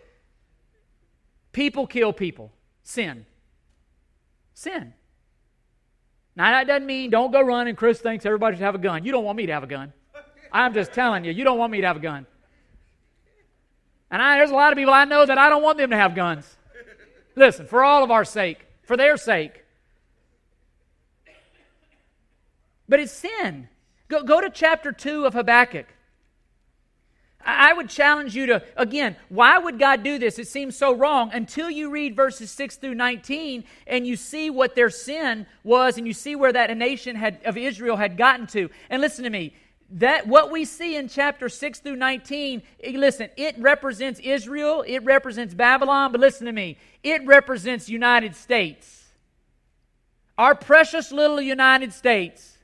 people 1.52 1.86
kill 1.86 2.12
people. 2.12 2.52
Sin. 2.82 3.26
Sin. 4.56 4.94
Now, 6.36 6.52
that 6.52 6.66
doesn't 6.66 6.88
mean 6.88 7.12
don't 7.12 7.32
go 7.32 7.42
run 7.42 7.68
and 7.68 7.78
Chris 7.78 8.00
thinks 8.00 8.26
everybody 8.26 8.56
should 8.56 8.64
have 8.64 8.76
a 8.76 8.80
gun. 8.80 9.04
You 9.04 9.12
don't 9.12 9.26
want 9.26 9.38
me 9.38 9.46
to 9.46 9.54
have 9.54 9.64
a 9.64 9.68
gun. 9.68 9.94
I'm 10.52 10.74
just 10.74 10.94
telling 10.94 11.26
you, 11.26 11.32
you 11.32 11.44
don't 11.44 11.58
want 11.58 11.72
me 11.72 11.82
to 11.82 11.88
have 11.88 11.98
a 11.98 12.02
gun. 12.02 12.26
And 14.12 14.22
I, 14.22 14.38
there's 14.38 14.52
a 14.52 14.56
lot 14.56 14.72
of 14.74 14.78
people 14.78 14.94
I 14.94 15.06
know 15.06 15.26
that 15.26 15.38
I 15.38 15.50
don't 15.50 15.62
want 15.62 15.78
them 15.78 15.92
to 15.92 15.98
have 15.98 16.16
guns. 16.16 16.58
Listen, 17.36 17.68
for 17.68 17.84
all 17.84 18.04
of 18.04 18.12
our 18.12 18.26
sake, 18.26 18.66
for 18.84 18.98
their 18.98 19.18
sake. 19.18 19.64
But 22.88 23.00
it's 23.00 23.12
sin. 23.12 23.70
Go, 24.08 24.24
go 24.24 24.42
to 24.42 24.50
chapter 24.50 24.92
2 24.92 25.26
of 25.26 25.34
Habakkuk. 25.34 25.86
I 27.46 27.72
would 27.72 27.88
challenge 27.88 28.36
you 28.36 28.48
to, 28.48 28.64
again, 28.76 29.16
why 29.30 29.58
would 29.58 29.80
God 29.80 30.04
do 30.04 30.20
this? 30.20 30.40
It 30.40 30.48
seems 30.48 30.76
so 30.76 30.94
wrong 30.94 31.32
until 31.32 31.70
you 31.70 31.90
read 31.90 32.16
verses 32.16 32.52
6 32.52 32.76
through 32.78 32.96
19 32.96 33.64
and 33.88 34.06
you 34.06 34.18
see 34.18 34.50
what 34.50 34.76
their 34.76 34.90
sin 34.90 35.46
was 35.64 35.98
and 35.98 36.06
you 36.06 36.14
see 36.14 36.36
where 36.36 36.52
that 36.52 36.76
nation 36.76 37.16
had, 37.16 37.40
of 37.46 37.56
Israel 37.56 37.96
had 37.96 38.18
gotten 38.18 38.46
to. 38.48 38.70
And 38.90 39.02
listen 39.02 39.24
to 39.24 39.30
me, 39.30 39.54
that 39.92 40.28
what 40.28 40.52
we 40.52 40.66
see 40.66 40.96
in 40.96 41.08
chapter 41.08 41.50
6 41.50 41.80
through 41.80 41.96
19, 41.96 42.62
eh, 42.84 42.92
listen, 42.96 43.30
it 43.38 43.56
represents 43.58 44.20
Israel, 44.20 44.84
it 44.86 45.00
represents 45.00 45.54
Babylon, 45.54 46.12
but 46.12 46.22
listen 46.22 46.46
to 46.46 46.52
me, 46.52 46.78
it 47.04 47.26
represents 47.26 47.90
United 47.90 48.36
States. 48.36 48.96
our 50.38 50.56
precious 50.56 51.12
little 51.12 51.42
United 51.42 51.92
States, 51.92 52.58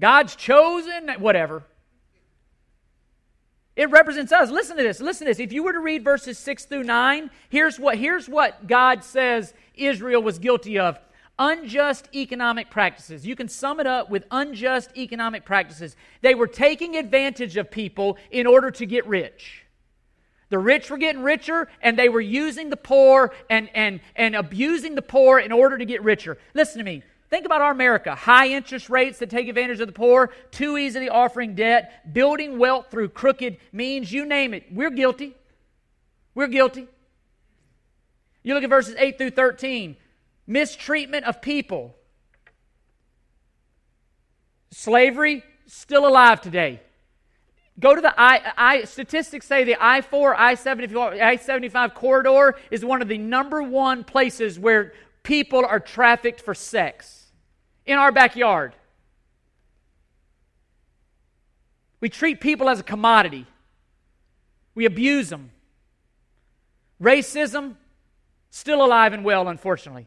God's 0.00 0.34
chosen, 0.34 1.08
whatever. 1.18 1.62
It 3.76 3.88
represents 3.90 4.32
us. 4.32 4.50
Listen 4.50 4.76
to 4.76 4.82
this. 4.82 5.00
Listen 5.00 5.26
to 5.26 5.30
this. 5.30 5.38
If 5.38 5.52
you 5.52 5.62
were 5.62 5.72
to 5.72 5.78
read 5.78 6.02
verses 6.02 6.36
6 6.38 6.64
through 6.64 6.82
9, 6.82 7.30
here's 7.48 7.78
what, 7.78 7.96
here's 7.96 8.28
what 8.28 8.66
God 8.66 9.04
says 9.04 9.54
Israel 9.74 10.20
was 10.20 10.40
guilty 10.40 10.78
of 10.78 10.98
unjust 11.42 12.08
economic 12.14 12.70
practices. 12.70 13.26
You 13.26 13.34
can 13.34 13.48
sum 13.48 13.80
it 13.80 13.86
up 13.86 14.08
with 14.08 14.24
unjust 14.30 14.96
economic 14.96 15.44
practices. 15.44 15.96
They 16.20 16.36
were 16.36 16.46
taking 16.46 16.96
advantage 16.96 17.56
of 17.56 17.68
people 17.68 18.16
in 18.30 18.46
order 18.46 18.70
to 18.70 18.86
get 18.86 19.06
rich. 19.08 19.66
The 20.50 20.58
rich 20.60 20.88
were 20.88 20.98
getting 20.98 21.22
richer, 21.22 21.68
and 21.80 21.98
they 21.98 22.08
were 22.08 22.20
using 22.20 22.70
the 22.70 22.76
poor 22.76 23.32
and, 23.50 23.68
and, 23.74 24.00
and 24.14 24.36
abusing 24.36 24.94
the 24.94 25.02
poor 25.02 25.40
in 25.40 25.50
order 25.50 25.78
to 25.78 25.84
get 25.84 26.04
richer. 26.04 26.38
Listen 26.54 26.78
to 26.78 26.84
me. 26.84 27.02
Think 27.28 27.44
about 27.44 27.60
our 27.62 27.72
America 27.72 28.14
high 28.14 28.48
interest 28.48 28.88
rates 28.88 29.18
that 29.18 29.30
take 29.30 29.48
advantage 29.48 29.80
of 29.80 29.88
the 29.88 29.92
poor, 29.94 30.30
too 30.52 30.78
easily 30.78 31.08
offering 31.08 31.56
debt, 31.56 32.12
building 32.12 32.58
wealth 32.58 32.86
through 32.90 33.08
crooked 33.08 33.56
means, 33.72 34.12
you 34.12 34.26
name 34.26 34.54
it. 34.54 34.64
We're 34.70 34.90
guilty. 34.90 35.34
We're 36.34 36.48
guilty. 36.48 36.86
You 38.44 38.54
look 38.54 38.62
at 38.62 38.70
verses 38.70 38.94
8 38.96 39.18
through 39.18 39.30
13 39.30 39.96
mistreatment 40.52 41.24
of 41.24 41.40
people. 41.40 41.96
Slavery, 44.70 45.42
still 45.66 46.06
alive 46.06 46.40
today. 46.40 46.80
Go 47.80 47.94
to 47.94 48.00
the 48.00 48.14
I, 48.16 48.52
I 48.56 48.84
statistics 48.84 49.46
say 49.46 49.64
the 49.64 49.76
I 49.80 50.02
4, 50.02 50.38
I 50.38 50.54
75 50.54 51.94
corridor 51.94 52.58
is 52.70 52.84
one 52.84 53.00
of 53.00 53.08
the 53.08 53.18
number 53.18 53.62
one 53.62 54.04
places 54.04 54.58
where 54.58 54.92
people 55.22 55.64
are 55.64 55.80
trafficked 55.80 56.42
for 56.42 56.54
sex 56.54 57.30
in 57.86 57.98
our 57.98 58.12
backyard. 58.12 58.74
We 62.00 62.08
treat 62.08 62.40
people 62.40 62.68
as 62.68 62.80
a 62.80 62.82
commodity, 62.82 63.46
we 64.74 64.84
abuse 64.84 65.30
them. 65.30 65.50
Racism, 67.00 67.74
still 68.50 68.84
alive 68.84 69.12
and 69.12 69.24
well, 69.24 69.48
unfortunately. 69.48 70.06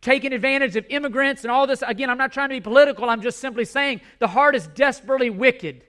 Taking 0.00 0.32
advantage 0.32 0.76
of 0.76 0.86
immigrants 0.90 1.42
and 1.42 1.50
all 1.50 1.66
this. 1.66 1.82
Again, 1.86 2.08
I'm 2.08 2.18
not 2.18 2.32
trying 2.32 2.50
to 2.50 2.54
be 2.54 2.60
political. 2.60 3.10
I'm 3.10 3.20
just 3.20 3.40
simply 3.40 3.64
saying 3.64 4.00
the 4.20 4.28
heart 4.28 4.54
is 4.54 4.66
desperately 4.68 5.30
wicked. 5.30 5.82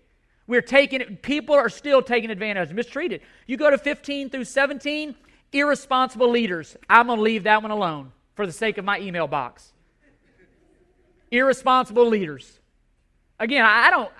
We're 0.47 0.61
taking 0.63 1.01
it, 1.01 1.21
people 1.21 1.53
are 1.53 1.69
still 1.69 2.01
taking 2.01 2.31
advantage, 2.31 2.71
mistreated. 2.71 3.21
You 3.45 3.55
go 3.55 3.69
to 3.69 3.77
15 3.77 4.31
through 4.31 4.45
17, 4.45 5.13
irresponsible 5.53 6.27
leaders. 6.27 6.75
I'm 6.89 7.05
going 7.05 7.17
to 7.17 7.21
leave 7.21 7.43
that 7.43 7.61
one 7.61 7.69
alone 7.69 8.11
for 8.33 8.47
the 8.47 8.51
sake 8.51 8.79
of 8.79 8.85
my 8.85 8.99
email 8.99 9.27
box. 9.27 9.71
Irresponsible 11.29 12.07
leaders. 12.07 12.59
Again, 13.39 13.63
I 13.63 13.91
don't, 13.91 14.11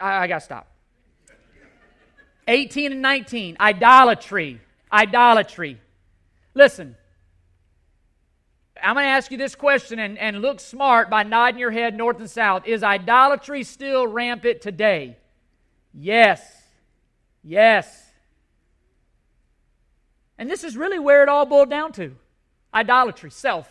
I, 0.00 0.24
I 0.24 0.26
got 0.26 0.40
to 0.40 0.44
stop. 0.44 0.66
18 2.48 2.92
and 2.92 3.02
19, 3.02 3.58
idolatry. 3.60 4.60
Idolatry. 4.92 5.80
Listen, 6.54 6.96
I'm 8.82 8.94
going 8.94 9.04
to 9.04 9.10
ask 9.10 9.30
you 9.30 9.38
this 9.38 9.54
question 9.54 9.98
and, 9.98 10.18
and 10.18 10.40
look 10.40 10.60
smart 10.60 11.10
by 11.10 11.22
nodding 11.22 11.58
your 11.58 11.70
head 11.70 11.96
north 11.96 12.18
and 12.18 12.30
south. 12.30 12.66
Is 12.66 12.82
idolatry 12.82 13.64
still 13.64 14.06
rampant 14.06 14.60
today? 14.60 15.16
Yes. 15.92 16.40
Yes. 17.42 18.04
And 20.38 20.50
this 20.50 20.64
is 20.64 20.76
really 20.76 20.98
where 20.98 21.22
it 21.22 21.28
all 21.28 21.46
boiled 21.46 21.70
down 21.70 21.92
to. 21.92 22.14
Idolatry, 22.72 23.30
self. 23.30 23.68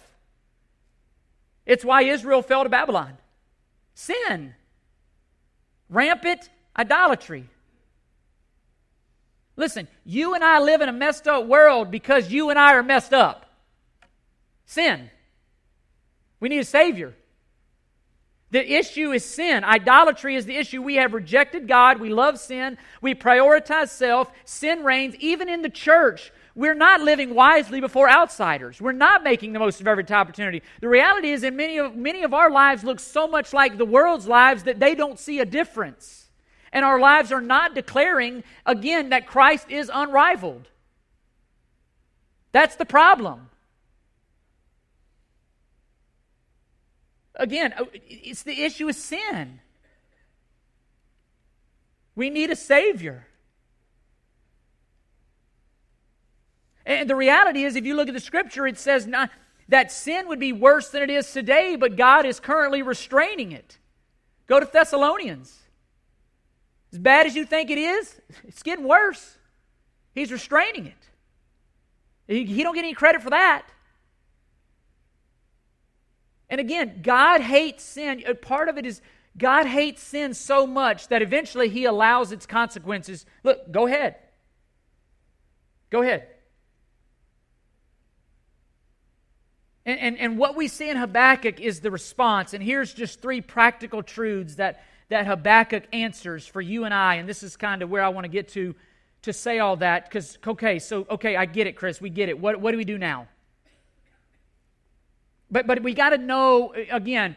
It's 1.65 1.85
why 1.85 2.03
Israel 2.03 2.41
fell 2.41 2.63
to 2.63 2.69
Babylon. 2.69 3.17
Sin. 3.93 4.53
Rampant 5.89 6.49
idolatry. 6.77 7.49
Listen, 9.55 9.87
you 10.05 10.35
and 10.35 10.43
I 10.43 10.59
live 10.59 10.81
in 10.81 10.89
a 10.89 10.93
messed 10.93 11.27
up 11.27 11.45
world 11.45 11.89
because 11.89 12.31
you 12.31 12.49
and 12.49 12.59
I 12.59 12.73
are 12.73 12.83
messed 12.83 13.13
up. 13.13 13.46
Sin. 14.67 15.09
We 16.39 16.49
need 16.49 16.59
a 16.59 16.63
Savior. 16.63 17.15
The 18.51 18.75
issue 18.75 19.11
is 19.11 19.25
sin. 19.25 19.63
Idolatry 19.63 20.35
is 20.35 20.45
the 20.45 20.55
issue. 20.55 20.81
We 20.81 20.95
have 20.95 21.13
rejected 21.13 21.67
God. 21.67 21.99
We 21.99 22.09
love 22.09 22.39
sin. 22.39 22.77
We 23.01 23.15
prioritize 23.15 23.89
self. 23.89 24.31
Sin 24.45 24.83
reigns 24.83 25.15
even 25.15 25.49
in 25.49 25.63
the 25.63 25.69
church 25.69 26.31
we're 26.57 26.73
not 26.73 27.01
living 27.01 27.35
wisely 27.35 27.79
before 27.79 28.09
outsiders. 28.09 28.81
We're 28.81 28.91
not 28.91 29.23
making 29.23 29.53
the 29.53 29.59
most 29.59 29.79
of 29.79 29.87
every 29.87 30.03
opportunity. 30.09 30.63
The 30.81 30.89
reality 30.89 31.29
is, 31.29 31.43
in 31.43 31.55
many 31.55 31.77
of, 31.77 31.95
many 31.95 32.23
of 32.23 32.33
our 32.33 32.49
lives 32.49 32.83
look 32.83 32.99
so 32.99 33.27
much 33.27 33.53
like 33.53 33.77
the 33.77 33.85
world's 33.85 34.27
lives 34.27 34.63
that 34.63 34.79
they 34.79 34.95
don't 34.95 35.19
see 35.19 35.39
a 35.39 35.45
difference. 35.45 36.29
And 36.73 36.83
our 36.83 36.99
lives 36.99 37.31
are 37.31 37.41
not 37.41 37.75
declaring, 37.75 38.43
again, 38.65 39.09
that 39.09 39.27
Christ 39.27 39.69
is 39.69 39.91
unrivaled. 39.93 40.67
That's 42.53 42.75
the 42.75 42.85
problem. 42.85 43.51
Again, 47.37 47.73
uh, 47.77 47.85
it's 48.07 48.43
the 48.43 48.63
issue 48.63 48.89
of 48.89 48.95
sin. 48.95 49.59
We 52.15 52.29
need 52.29 52.49
a 52.49 52.55
Savior. 52.55 53.27
And 56.85 57.09
the 57.09 57.15
reality 57.15 57.63
is, 57.63 57.75
if 57.75 57.85
you 57.85 57.95
look 57.95 58.07
at 58.07 58.13
the 58.13 58.19
scripture, 58.19 58.65
it 58.65 58.77
says 58.77 59.05
not, 59.05 59.29
that 59.69 59.91
sin 59.91 60.27
would 60.29 60.39
be 60.39 60.51
worse 60.51 60.89
than 60.89 61.03
it 61.03 61.09
is 61.09 61.31
today, 61.31 61.75
but 61.75 61.95
God 61.95 62.25
is 62.25 62.39
currently 62.39 62.81
restraining 62.81 63.51
it. 63.51 63.77
Go 64.47 64.59
to 64.59 64.65
Thessalonians. 64.65 65.55
As 66.91 66.99
bad 66.99 67.27
as 67.27 67.35
you 67.35 67.45
think 67.45 67.69
it 67.69 67.77
is, 67.77 68.19
it's 68.47 68.63
getting 68.63 68.87
worse. 68.87 69.37
He's 70.15 70.31
restraining 70.31 70.87
it. 70.87 70.93
He, 72.27 72.45
he 72.45 72.63
don't 72.63 72.73
get 72.73 72.85
any 72.85 72.93
credit 72.93 73.21
for 73.21 73.29
that. 73.29 73.67
And 76.49 76.61
again, 76.61 77.01
God 77.01 77.41
hates 77.41 77.83
sin. 77.83 78.23
Part 78.41 78.69
of 78.69 78.77
it 78.77 78.85
is 78.85 79.01
God 79.37 79.65
hates 79.65 80.01
sin 80.01 80.33
so 80.33 80.65
much 80.65 81.09
that 81.09 81.21
eventually 81.21 81.69
He 81.69 81.85
allows 81.85 82.31
its 82.31 82.45
consequences. 82.45 83.25
Look, 83.43 83.71
go 83.71 83.85
ahead. 83.85 84.15
Go 85.89 86.01
ahead. 86.01 86.27
And, 89.85 89.99
and, 89.99 90.17
and 90.19 90.37
what 90.37 90.55
we 90.55 90.67
see 90.67 90.89
in 90.89 90.97
Habakkuk 90.97 91.61
is 91.61 91.79
the 91.79 91.91
response. 91.91 92.53
And 92.53 92.61
here's 92.61 92.93
just 92.93 93.21
three 93.21 93.39
practical 93.39 94.03
truths 94.03 94.55
that, 94.55 94.83
that 95.09 95.27
Habakkuk 95.27 95.83
answers 95.93 96.45
for 96.45 96.59
you 96.59 96.83
and 96.83 96.93
I. 96.93 97.15
And 97.15 97.29
this 97.29 97.41
is 97.43 97.55
kind 97.55 97.81
of 97.81 97.89
where 97.89 98.03
I 98.03 98.09
want 98.09 98.25
to 98.25 98.29
get 98.29 98.49
to 98.49 98.75
to 99.23 99.33
say 99.33 99.59
all 99.59 99.77
that. 99.77 100.05
Because, 100.05 100.37
okay, 100.45 100.79
so, 100.79 101.05
okay, 101.09 101.35
I 101.35 101.45
get 101.45 101.67
it, 101.67 101.75
Chris. 101.75 102.01
We 102.01 102.09
get 102.09 102.27
it. 102.27 102.37
What, 102.37 102.59
what 102.59 102.71
do 102.71 102.77
we 102.77 102.85
do 102.85 102.97
now? 102.97 103.27
But, 105.49 105.67
but 105.67 105.81
we 105.81 105.93
got 105.93 106.09
to 106.09 106.17
know, 106.17 106.73
again, 106.91 107.35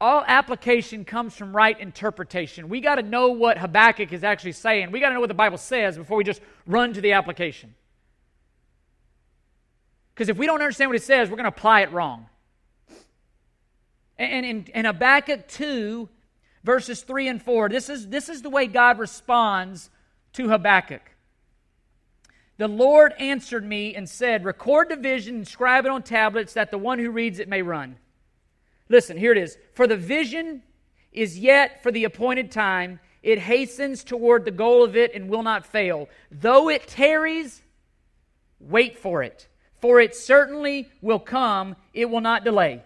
all 0.00 0.24
application 0.26 1.04
comes 1.04 1.34
from 1.34 1.54
right 1.54 1.78
interpretation. 1.78 2.68
We 2.68 2.80
got 2.80 2.96
to 2.96 3.02
know 3.02 3.28
what 3.28 3.58
Habakkuk 3.58 4.12
is 4.12 4.24
actually 4.24 4.52
saying. 4.52 4.90
We 4.90 5.00
got 5.00 5.08
to 5.08 5.14
know 5.14 5.20
what 5.20 5.28
the 5.28 5.34
Bible 5.34 5.58
says 5.58 5.96
before 5.96 6.16
we 6.16 6.24
just 6.24 6.40
run 6.66 6.92
to 6.94 7.00
the 7.00 7.12
application. 7.12 7.74
Because 10.14 10.28
if 10.28 10.36
we 10.36 10.46
don't 10.46 10.60
understand 10.60 10.90
what 10.90 10.96
it 10.96 11.02
says, 11.02 11.28
we're 11.28 11.36
going 11.36 11.50
to 11.50 11.56
apply 11.56 11.82
it 11.82 11.92
wrong. 11.92 12.26
And 14.18 14.46
in, 14.46 14.66
in 14.74 14.84
Habakkuk 14.84 15.48
2, 15.48 16.08
verses 16.62 17.02
3 17.02 17.28
and 17.28 17.42
4, 17.42 17.68
this 17.68 17.88
is, 17.88 18.08
this 18.08 18.28
is 18.28 18.42
the 18.42 18.50
way 18.50 18.66
God 18.66 18.98
responds 18.98 19.90
to 20.34 20.48
Habakkuk. 20.48 21.02
The 22.56 22.68
Lord 22.68 23.12
answered 23.18 23.64
me 23.64 23.94
and 23.94 24.08
said, 24.08 24.44
Record 24.44 24.88
the 24.88 24.96
vision 24.96 25.36
and 25.36 25.48
scribe 25.48 25.84
it 25.84 25.90
on 25.90 26.02
tablets 26.02 26.54
that 26.54 26.70
the 26.70 26.78
one 26.78 26.98
who 26.98 27.10
reads 27.10 27.38
it 27.38 27.48
may 27.48 27.62
run. 27.62 27.96
Listen, 28.88 29.16
here 29.16 29.32
it 29.32 29.38
is. 29.38 29.58
For 29.72 29.86
the 29.86 29.96
vision 29.96 30.62
is 31.12 31.38
yet 31.38 31.82
for 31.82 31.90
the 31.90 32.04
appointed 32.04 32.50
time, 32.50 33.00
it 33.22 33.38
hastens 33.38 34.04
toward 34.04 34.44
the 34.44 34.50
goal 34.50 34.84
of 34.84 34.96
it 34.96 35.14
and 35.14 35.28
will 35.28 35.42
not 35.42 35.66
fail. 35.66 36.08
Though 36.30 36.68
it 36.68 36.86
tarries, 36.86 37.62
wait 38.60 38.98
for 38.98 39.22
it 39.22 39.48
for 39.84 40.00
it 40.00 40.16
certainly 40.16 40.88
will 41.02 41.18
come, 41.18 41.76
it 41.92 42.08
will 42.08 42.22
not 42.22 42.42
delay. 42.42 42.82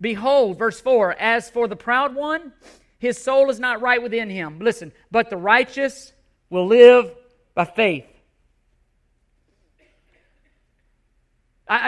Behold, 0.00 0.58
verse 0.58 0.80
4 0.80 1.12
As 1.12 1.48
for 1.48 1.68
the 1.68 1.76
proud 1.76 2.16
one, 2.16 2.52
his 2.98 3.16
soul 3.16 3.48
is 3.48 3.60
not 3.60 3.80
right 3.80 4.02
within 4.02 4.28
him. 4.28 4.58
Listen, 4.58 4.90
but 5.12 5.30
the 5.30 5.36
righteous 5.36 6.12
will 6.50 6.66
live 6.66 7.14
by 7.54 7.64
faith. 7.64 8.06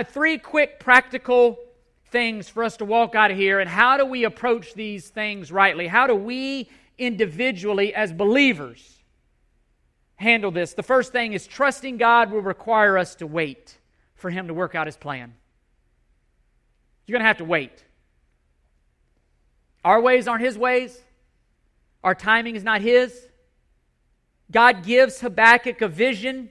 Three 0.09 0.39
quick 0.39 0.81
practical 0.81 1.59
things 2.11 2.49
for 2.49 2.64
us 2.64 2.77
to 2.79 2.85
walk 2.85 3.14
out 3.14 3.31
of 3.31 3.37
here. 3.37 3.61
And 3.61 3.68
how 3.68 3.97
do 3.97 4.07
we 4.07 4.25
approach 4.25 4.75
these 4.75 5.09
things 5.09 5.51
rightly? 5.51 5.87
How 5.87 6.07
do 6.07 6.14
we 6.14 6.68
individually, 6.99 7.95
as 7.95 8.12
believers, 8.12 9.03
handle 10.16 10.51
this. 10.51 10.75
The 10.75 10.83
first 10.83 11.12
thing 11.12 11.33
is 11.33 11.47
trusting 11.47 11.97
God 11.97 12.31
will 12.31 12.41
require 12.41 12.97
us 12.97 13.16
to 13.16 13.27
wait 13.27 13.79
for 14.14 14.31
Him 14.31 14.49
to 14.49 14.55
work 14.55 14.75
out 14.75 14.87
His 14.87 14.97
plan. 14.97 15.35
You're 17.07 17.14
going 17.14 17.25
to 17.25 17.29
have 17.29 17.39
to 17.39 17.45
wait. 17.45 17.85
Our 19.85 20.01
ways 20.01 20.29
aren't 20.29 20.43
His 20.43 20.57
ways, 20.57 20.99
our 22.03 22.14
timing 22.14 22.57
is 22.57 22.64
not 22.64 22.81
His. 22.81 23.29
God 24.51 24.85
gives 24.85 25.20
Habakkuk 25.20 25.81
a 25.81 25.89
vision. 25.89 26.51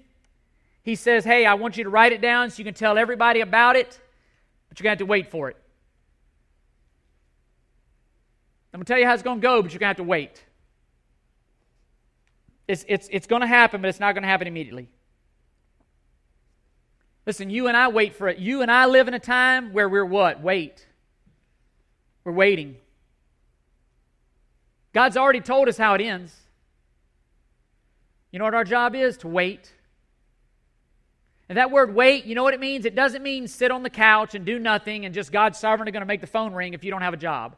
He 0.83 0.95
says, 0.95 1.23
Hey, 1.23 1.45
I 1.45 1.55
want 1.55 1.77
you 1.77 1.85
to 1.85 1.89
write 1.89 2.11
it 2.11 2.21
down 2.21 2.49
so 2.49 2.59
you 2.59 2.65
can 2.65 2.73
tell 2.73 2.97
everybody 2.97 3.41
about 3.41 3.75
it, 3.75 3.99
but 4.69 4.79
you're 4.79 4.83
going 4.83 4.97
to 4.97 5.01
have 5.01 5.07
to 5.07 5.11
wait 5.11 5.31
for 5.31 5.49
it. 5.49 5.57
I'm 8.73 8.79
going 8.79 8.85
to 8.85 8.91
tell 8.91 8.99
you 8.99 9.05
how 9.05 9.13
it's 9.13 9.23
going 9.23 9.39
to 9.39 9.41
go, 9.41 9.61
but 9.61 9.71
you're 9.71 9.79
going 9.79 9.93
to 9.93 9.97
have 9.97 9.97
to 9.97 10.03
wait. 10.03 10.43
It's, 12.67 12.85
it's, 12.87 13.07
it's 13.11 13.27
going 13.27 13.41
to 13.41 13.47
happen, 13.47 13.81
but 13.81 13.87
it's 13.87 13.99
not 13.99 14.13
going 14.13 14.23
to 14.23 14.27
happen 14.27 14.47
immediately. 14.47 14.87
Listen, 17.25 17.49
you 17.49 17.67
and 17.67 17.77
I 17.77 17.87
wait 17.89 18.15
for 18.15 18.27
it. 18.27 18.37
You 18.37 18.61
and 18.61 18.71
I 18.71 18.85
live 18.85 19.07
in 19.07 19.13
a 19.13 19.19
time 19.19 19.73
where 19.73 19.87
we're 19.87 20.05
what? 20.05 20.41
Wait. 20.41 20.85
We're 22.23 22.33
waiting. 22.33 22.77
God's 24.93 25.17
already 25.17 25.41
told 25.41 25.67
us 25.67 25.77
how 25.77 25.93
it 25.93 26.01
ends. 26.01 26.35
You 28.31 28.39
know 28.39 28.45
what 28.45 28.53
our 28.53 28.63
job 28.63 28.95
is? 28.95 29.17
To 29.17 29.27
wait. 29.27 29.72
And 31.49 31.57
that 31.57 31.71
word 31.71 31.93
wait, 31.93 32.25
you 32.25 32.35
know 32.35 32.43
what 32.43 32.53
it 32.53 32.59
means? 32.59 32.85
It 32.85 32.95
doesn't 32.95 33.21
mean 33.21 33.47
sit 33.47 33.71
on 33.71 33.83
the 33.83 33.89
couch 33.89 34.33
and 34.33 34.45
do 34.45 34.59
nothing 34.59 35.05
and 35.05 35.13
just 35.13 35.31
God's 35.31 35.59
sovereignly 35.59 35.91
going 35.91 36.01
to 36.01 36.07
make 36.07 36.21
the 36.21 36.27
phone 36.27 36.53
ring 36.53 36.73
if 36.73 36.83
you 36.83 36.91
don't 36.91 37.01
have 37.01 37.13
a 37.13 37.17
job. 37.17 37.55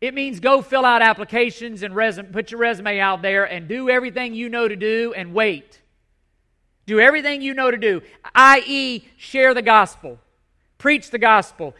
It 0.00 0.14
means 0.14 0.38
go 0.38 0.62
fill 0.62 0.84
out 0.84 1.02
applications 1.02 1.82
and 1.82 1.92
put 2.32 2.52
your 2.52 2.60
resume 2.60 3.00
out 3.00 3.20
there 3.20 3.44
and 3.44 3.66
do 3.66 3.90
everything 3.90 4.34
you 4.34 4.48
know 4.48 4.68
to 4.68 4.76
do 4.76 5.12
and 5.16 5.34
wait. 5.34 5.80
Do 6.86 7.00
everything 7.00 7.42
you 7.42 7.52
know 7.52 7.70
to 7.70 7.76
do, 7.76 8.00
i.e., 8.34 9.06
share 9.16 9.52
the 9.52 9.60
gospel, 9.60 10.18
preach 10.78 11.10
the 11.10 11.18
gospel, 11.18 11.74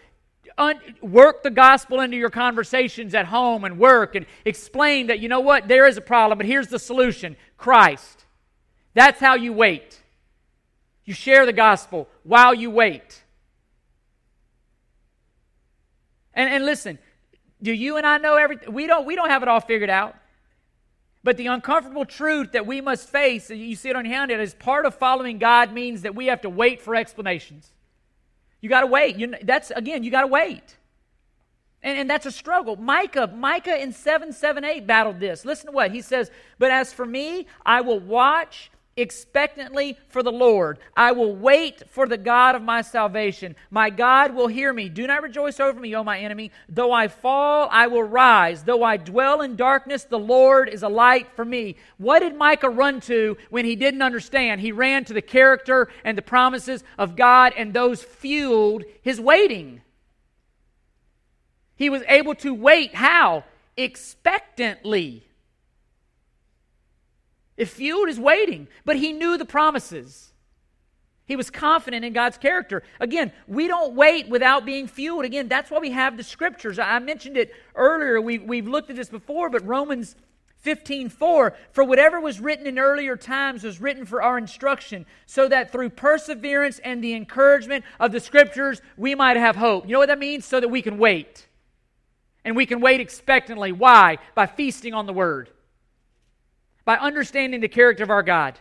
un- 0.58 0.80
work 1.00 1.42
the 1.42 1.50
gospel 1.50 2.00
into 2.00 2.16
your 2.16 2.28
conversations 2.28 3.14
at 3.14 3.26
home 3.26 3.64
and 3.64 3.78
work, 3.78 4.16
and 4.16 4.26
explain 4.44 5.06
that, 5.06 5.20
you 5.20 5.28
know 5.28 5.40
what, 5.40 5.66
there 5.68 5.86
is 5.86 5.96
a 5.96 6.02
problem, 6.02 6.36
but 6.36 6.46
here's 6.46 6.68
the 6.68 6.78
solution 6.78 7.36
Christ. 7.56 8.26
That's 8.92 9.20
how 9.20 9.36
you 9.36 9.52
wait. 9.52 10.02
You 11.08 11.14
share 11.14 11.46
the 11.46 11.54
gospel 11.54 12.06
while 12.22 12.52
you 12.52 12.68
wait. 12.68 13.22
And, 16.34 16.52
and 16.52 16.66
listen, 16.66 16.98
do 17.62 17.72
you 17.72 17.96
and 17.96 18.06
I 18.06 18.18
know 18.18 18.36
everything? 18.36 18.74
We 18.74 18.86
don't, 18.86 19.06
we 19.06 19.16
don't 19.16 19.30
have 19.30 19.42
it 19.42 19.48
all 19.48 19.60
figured 19.60 19.88
out. 19.88 20.14
But 21.24 21.38
the 21.38 21.46
uncomfortable 21.46 22.04
truth 22.04 22.52
that 22.52 22.66
we 22.66 22.82
must 22.82 23.08
face, 23.08 23.48
you 23.48 23.74
see 23.74 23.88
it 23.88 23.96
on 23.96 24.04
your 24.04 24.14
hand, 24.14 24.30
as 24.30 24.52
part 24.52 24.84
of 24.84 24.96
following 24.96 25.38
God 25.38 25.72
means 25.72 26.02
that 26.02 26.14
we 26.14 26.26
have 26.26 26.42
to 26.42 26.50
wait 26.50 26.82
for 26.82 26.94
explanations. 26.94 27.72
You 28.60 28.68
got 28.68 28.82
to 28.82 28.86
wait. 28.86 29.16
You, 29.16 29.32
that's 29.42 29.70
again, 29.70 30.02
you 30.02 30.10
got 30.10 30.20
to 30.20 30.26
wait. 30.26 30.76
And, 31.82 32.00
and, 32.00 32.10
that's 32.10 32.26
a 32.26 32.32
struggle. 32.32 32.76
Micah, 32.76 33.28
Micah 33.28 33.80
in 33.80 33.94
778 33.94 34.86
battled 34.86 35.20
this. 35.20 35.46
Listen 35.46 35.68
to 35.68 35.72
what 35.72 35.90
he 35.90 36.02
says. 36.02 36.30
But 36.58 36.70
as 36.70 36.92
for 36.92 37.06
me, 37.06 37.46
I 37.64 37.80
will 37.80 37.98
watch 37.98 38.70
expectantly 38.98 39.96
for 40.08 40.22
the 40.22 40.32
Lord. 40.32 40.78
I 40.96 41.12
will 41.12 41.34
wait 41.34 41.82
for 41.90 42.06
the 42.06 42.16
God 42.16 42.54
of 42.54 42.62
my 42.62 42.82
salvation. 42.82 43.56
My 43.70 43.90
God 43.90 44.34
will 44.34 44.48
hear 44.48 44.72
me. 44.72 44.88
Do 44.88 45.06
not 45.06 45.22
rejoice 45.22 45.60
over 45.60 45.78
me, 45.78 45.94
O 45.94 46.02
my 46.02 46.18
enemy. 46.18 46.50
Though 46.68 46.92
I 46.92 47.08
fall, 47.08 47.68
I 47.70 47.86
will 47.86 48.02
rise. 48.02 48.64
Though 48.64 48.82
I 48.82 48.96
dwell 48.96 49.40
in 49.40 49.56
darkness, 49.56 50.04
the 50.04 50.18
Lord 50.18 50.68
is 50.68 50.82
a 50.82 50.88
light 50.88 51.28
for 51.36 51.44
me. 51.44 51.76
What 51.98 52.20
did 52.20 52.34
Micah 52.34 52.70
run 52.70 53.00
to 53.02 53.36
when 53.50 53.64
he 53.64 53.76
didn't 53.76 54.02
understand? 54.02 54.60
He 54.60 54.72
ran 54.72 55.04
to 55.04 55.12
the 55.12 55.22
character 55.22 55.88
and 56.04 56.18
the 56.18 56.22
promises 56.22 56.82
of 56.98 57.16
God, 57.16 57.52
and 57.56 57.72
those 57.72 58.02
fueled 58.02 58.84
his 59.02 59.20
waiting. 59.20 59.82
He 61.76 61.90
was 61.90 62.02
able 62.08 62.34
to 62.36 62.52
wait. 62.52 62.94
How? 62.94 63.44
Expectantly. 63.76 65.27
It 67.58 67.66
fueled 67.66 68.08
is 68.08 68.20
waiting, 68.20 68.68
but 68.84 68.96
he 68.96 69.12
knew 69.12 69.36
the 69.36 69.44
promises. 69.44 70.32
He 71.26 71.34
was 71.34 71.50
confident 71.50 72.04
in 72.04 72.12
God's 72.12 72.38
character. 72.38 72.84
Again, 73.00 73.32
we 73.48 73.66
don't 73.66 73.94
wait 73.94 74.28
without 74.28 74.64
being 74.64 74.86
fueled. 74.86 75.24
Again, 75.24 75.48
that's 75.48 75.70
why 75.70 75.80
we 75.80 75.90
have 75.90 76.16
the 76.16 76.22
scriptures. 76.22 76.78
I 76.78 77.00
mentioned 77.00 77.36
it 77.36 77.52
earlier. 77.74 78.20
We've, 78.20 78.44
we've 78.44 78.68
looked 78.68 78.90
at 78.90 78.96
this 78.96 79.10
before, 79.10 79.50
but 79.50 79.66
Romans 79.66 80.14
15 80.58 81.08
4 81.08 81.54
For 81.72 81.84
whatever 81.84 82.20
was 82.20 82.40
written 82.40 82.68
in 82.68 82.78
earlier 82.78 83.16
times 83.16 83.64
was 83.64 83.80
written 83.80 84.06
for 84.06 84.22
our 84.22 84.38
instruction, 84.38 85.04
so 85.26 85.48
that 85.48 85.72
through 85.72 85.90
perseverance 85.90 86.78
and 86.78 87.02
the 87.02 87.14
encouragement 87.14 87.84
of 87.98 88.12
the 88.12 88.20
scriptures 88.20 88.80
we 88.96 89.16
might 89.16 89.36
have 89.36 89.56
hope. 89.56 89.84
You 89.84 89.94
know 89.94 89.98
what 89.98 90.08
that 90.08 90.20
means? 90.20 90.44
So 90.44 90.60
that 90.60 90.68
we 90.68 90.80
can 90.80 90.96
wait. 90.96 91.48
And 92.44 92.54
we 92.54 92.66
can 92.66 92.80
wait 92.80 93.00
expectantly. 93.00 93.72
Why? 93.72 94.18
By 94.36 94.46
feasting 94.46 94.94
on 94.94 95.06
the 95.06 95.12
word 95.12 95.50
by 96.88 96.96
understanding 96.96 97.60
the 97.60 97.68
character 97.68 98.02
of 98.02 98.08
our 98.08 98.22
God. 98.22 98.58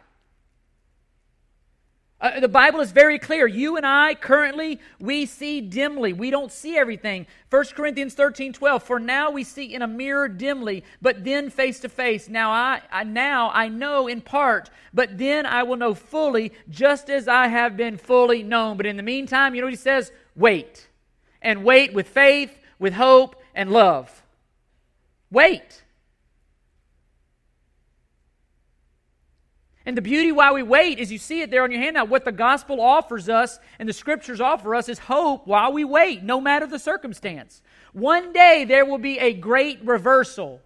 Uh, 2.19 2.41
the 2.41 2.49
Bible 2.49 2.81
is 2.81 2.91
very 2.91 3.17
clear. 3.17 3.47
You 3.47 3.77
and 3.77 3.85
I 3.85 4.15
currently 4.15 4.81
we 4.99 5.25
see 5.25 5.61
dimly. 5.61 6.11
We 6.11 6.29
don't 6.29 6.51
see 6.51 6.75
everything. 6.77 7.25
1 7.49 7.65
Corinthians 7.73 8.15
13, 8.15 8.51
12. 8.51 8.83
For 8.83 8.99
now 8.99 9.31
we 9.31 9.45
see 9.45 9.73
in 9.73 9.81
a 9.81 9.87
mirror 9.87 10.27
dimly, 10.27 10.83
but 11.01 11.23
then 11.23 11.49
face 11.49 11.79
to 11.79 11.87
face. 11.87 12.27
Now 12.27 12.51
I, 12.51 12.81
I 12.91 13.05
now 13.05 13.49
I 13.53 13.69
know 13.69 14.09
in 14.09 14.19
part, 14.19 14.71
but 14.93 15.17
then 15.17 15.45
I 15.45 15.63
will 15.63 15.77
know 15.77 15.93
fully, 15.93 16.51
just 16.69 17.09
as 17.09 17.29
I 17.29 17.47
have 17.47 17.77
been 17.77 17.95
fully 17.95 18.43
known. 18.43 18.75
But 18.75 18.87
in 18.87 18.97
the 18.97 19.03
meantime, 19.03 19.55
you 19.55 19.61
know 19.61 19.67
what 19.67 19.73
he 19.73 19.77
says? 19.77 20.11
Wait. 20.35 20.89
And 21.41 21.63
wait 21.63 21.93
with 21.93 22.09
faith, 22.09 22.59
with 22.77 22.91
hope, 22.91 23.41
and 23.55 23.71
love. 23.71 24.21
Wait. 25.31 25.83
And 29.87 29.95
the 29.95 30.01
beauty 30.01 30.33
while 30.33 30.53
we 30.53 30.63
wait 30.63 30.99
is 30.99 31.13
you 31.13 31.17
see 31.17 31.39
it 31.39 31.49
there 31.49 31.63
on 31.63 31.71
your 31.71 31.79
handout. 31.79 32.09
What 32.09 32.25
the 32.25 32.31
gospel 32.33 32.81
offers 32.81 33.29
us 33.29 33.57
and 33.79 33.87
the 33.87 33.93
scriptures 33.93 34.41
offer 34.41 34.75
us 34.75 34.89
is 34.89 34.99
hope 34.99 35.47
while 35.47 35.71
we 35.71 35.85
wait, 35.85 36.23
no 36.23 36.41
matter 36.41 36.67
the 36.67 36.77
circumstance. 36.77 37.61
One 37.93 38.33
day 38.33 38.65
there 38.65 38.83
will 38.83 38.97
be 38.97 39.17
a 39.17 39.31
great 39.31 39.79
reversal. 39.85 40.59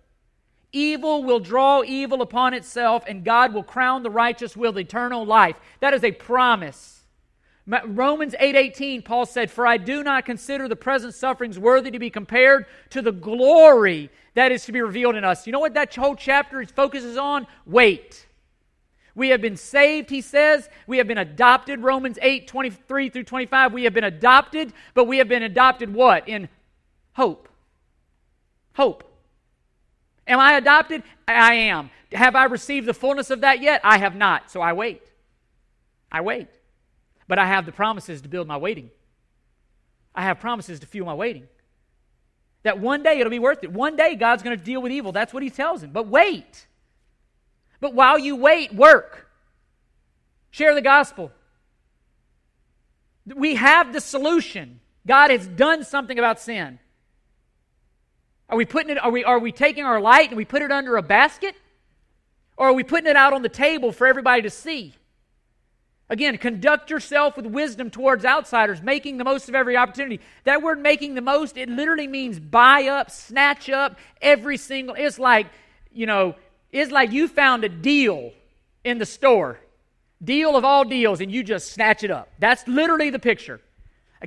Evil 0.71 1.23
will 1.23 1.39
draw 1.39 1.83
evil 1.83 2.23
upon 2.23 2.55
itself, 2.55 3.03
and 3.07 3.23
God 3.23 3.53
will 3.53 3.61
crown 3.61 4.01
the 4.01 4.09
righteous 4.09 4.57
with 4.57 4.75
eternal 4.75 5.23
life. 5.23 5.57
That 5.81 5.93
is 5.93 6.03
a 6.03 6.13
promise. 6.13 7.03
Romans 7.67 8.33
8:18 8.39 9.03
Paul 9.03 9.27
said, 9.27 9.51
"For 9.51 9.67
I 9.67 9.77
do 9.77 10.01
not 10.01 10.25
consider 10.25 10.67
the 10.67 10.75
present 10.75 11.13
sufferings 11.13 11.59
worthy 11.59 11.91
to 11.91 11.99
be 11.99 12.09
compared 12.09 12.65
to 12.89 13.03
the 13.03 13.11
glory 13.11 14.09
that 14.33 14.51
is 14.51 14.65
to 14.65 14.71
be 14.71 14.81
revealed 14.81 15.15
in 15.15 15.23
us." 15.23 15.45
You 15.45 15.53
know 15.53 15.59
what 15.59 15.75
that 15.75 15.93
whole 15.93 16.15
chapter 16.15 16.65
focuses 16.65 17.17
on? 17.17 17.45
Wait. 17.67 18.25
We 19.15 19.29
have 19.29 19.41
been 19.41 19.57
saved, 19.57 20.09
he 20.09 20.21
says. 20.21 20.69
We 20.87 20.97
have 20.97 21.07
been 21.07 21.17
adopted. 21.17 21.81
Romans 21.81 22.17
8, 22.21 22.47
23 22.47 23.09
through 23.09 23.23
25. 23.23 23.73
We 23.73 23.83
have 23.83 23.93
been 23.93 24.03
adopted, 24.03 24.73
but 24.93 25.05
we 25.05 25.17
have 25.17 25.27
been 25.27 25.43
adopted 25.43 25.93
what? 25.93 26.27
In 26.27 26.47
hope. 27.13 27.49
Hope. 28.73 29.03
Am 30.27 30.39
I 30.39 30.53
adopted? 30.53 31.03
I 31.27 31.53
am. 31.53 31.89
Have 32.13 32.35
I 32.35 32.45
received 32.45 32.87
the 32.87 32.93
fullness 32.93 33.29
of 33.29 33.41
that 33.41 33.61
yet? 33.61 33.81
I 33.83 33.97
have 33.97 34.15
not. 34.15 34.49
So 34.51 34.61
I 34.61 34.73
wait. 34.73 35.01
I 36.11 36.21
wait. 36.21 36.47
But 37.27 37.39
I 37.39 37.45
have 37.45 37.65
the 37.65 37.71
promises 37.71 38.21
to 38.21 38.29
build 38.29 38.47
my 38.47 38.57
waiting. 38.57 38.91
I 40.13 40.23
have 40.23 40.39
promises 40.39 40.79
to 40.81 40.87
fuel 40.87 41.05
my 41.05 41.13
waiting. 41.13 41.47
That 42.63 42.79
one 42.79 43.01
day 43.03 43.19
it'll 43.19 43.31
be 43.31 43.39
worth 43.39 43.63
it. 43.63 43.71
One 43.71 43.95
day 43.95 44.15
God's 44.15 44.43
going 44.43 44.57
to 44.57 44.63
deal 44.63 44.81
with 44.81 44.91
evil. 44.91 45.11
That's 45.11 45.33
what 45.33 45.43
he 45.43 45.49
tells 45.49 45.81
him. 45.81 45.91
But 45.91 46.07
wait. 46.07 46.67
But 47.81 47.93
while 47.93 48.17
you 48.17 48.37
wait, 48.37 48.73
work. 48.73 49.27
Share 50.51 50.73
the 50.73 50.81
gospel. 50.81 51.31
We 53.25 53.55
have 53.55 53.91
the 53.91 53.99
solution. 53.99 54.79
God 55.05 55.31
has 55.31 55.47
done 55.47 55.83
something 55.83 56.17
about 56.17 56.39
sin. 56.39 56.79
Are 58.47 58.57
we 58.57 58.65
putting 58.65 58.91
it, 58.91 59.03
are 59.03 59.11
we, 59.11 59.23
are 59.23 59.39
we 59.39 59.51
taking 59.51 59.83
our 59.83 59.99
light 59.99 60.29
and 60.29 60.37
we 60.37 60.45
put 60.45 60.61
it 60.61 60.71
under 60.71 60.97
a 60.97 61.01
basket? 61.01 61.55
Or 62.57 62.67
are 62.67 62.73
we 62.73 62.83
putting 62.83 63.09
it 63.09 63.15
out 63.15 63.33
on 63.33 63.41
the 63.41 63.49
table 63.49 63.91
for 63.91 64.05
everybody 64.05 64.43
to 64.43 64.49
see? 64.49 64.93
Again, 66.09 66.37
conduct 66.37 66.89
yourself 66.89 67.37
with 67.37 67.45
wisdom 67.45 67.89
towards 67.89 68.25
outsiders, 68.25 68.81
making 68.81 69.17
the 69.17 69.23
most 69.23 69.47
of 69.47 69.55
every 69.55 69.77
opportunity. 69.77 70.19
That 70.43 70.61
word 70.61 70.79
making 70.79 71.15
the 71.15 71.21
most, 71.21 71.55
it 71.55 71.69
literally 71.69 72.07
means 72.07 72.37
buy 72.37 72.87
up, 72.87 73.09
snatch 73.09 73.69
up 73.69 73.97
every 74.21 74.57
single. 74.57 74.93
It's 74.95 75.17
like, 75.17 75.47
you 75.93 76.05
know, 76.05 76.35
it's 76.71 76.91
like 76.91 77.11
you 77.11 77.27
found 77.27 77.63
a 77.63 77.69
deal 77.69 78.31
in 78.83 78.97
the 78.97 79.05
store, 79.05 79.59
deal 80.23 80.55
of 80.55 80.65
all 80.65 80.83
deals, 80.83 81.21
and 81.21 81.31
you 81.31 81.43
just 81.43 81.71
snatch 81.73 82.03
it 82.03 82.11
up. 82.11 82.29
That's 82.39 82.67
literally 82.67 83.09
the 83.09 83.19
picture. 83.19 83.61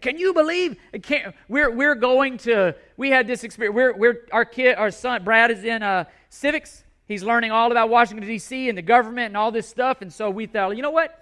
Can 0.01 0.19
you 0.19 0.35
believe? 0.35 0.77
Can, 1.03 1.35
we're, 1.49 1.71
we're 1.71 1.95
going 1.95 2.39
to, 2.39 2.75
we 2.97 3.11
had 3.11 3.27
this 3.27 3.45
experience. 3.45 3.77
We're, 3.77 3.97
we're, 3.97 4.27
our 4.33 4.45
kid, 4.45 4.77
our 4.77 4.91
son, 4.91 5.23
Brad 5.23 5.51
is 5.51 5.65
in 5.65 5.83
uh, 5.83 6.05
civics, 6.31 6.85
He's 7.07 7.23
learning 7.23 7.51
all 7.51 7.71
about 7.71 7.91
Washington, 7.91 8.27
D.C. 8.27 8.69
and 8.69 8.79
the 8.79 8.83
government 8.83 9.27
and 9.27 9.37
all 9.37 9.51
this 9.51 9.69
stuff. 9.69 10.01
And 10.01 10.13
so 10.13 10.31
we 10.31 10.47
thought, 10.47 10.75
you 10.77 10.83
know 10.83 10.91
what? 10.91 11.21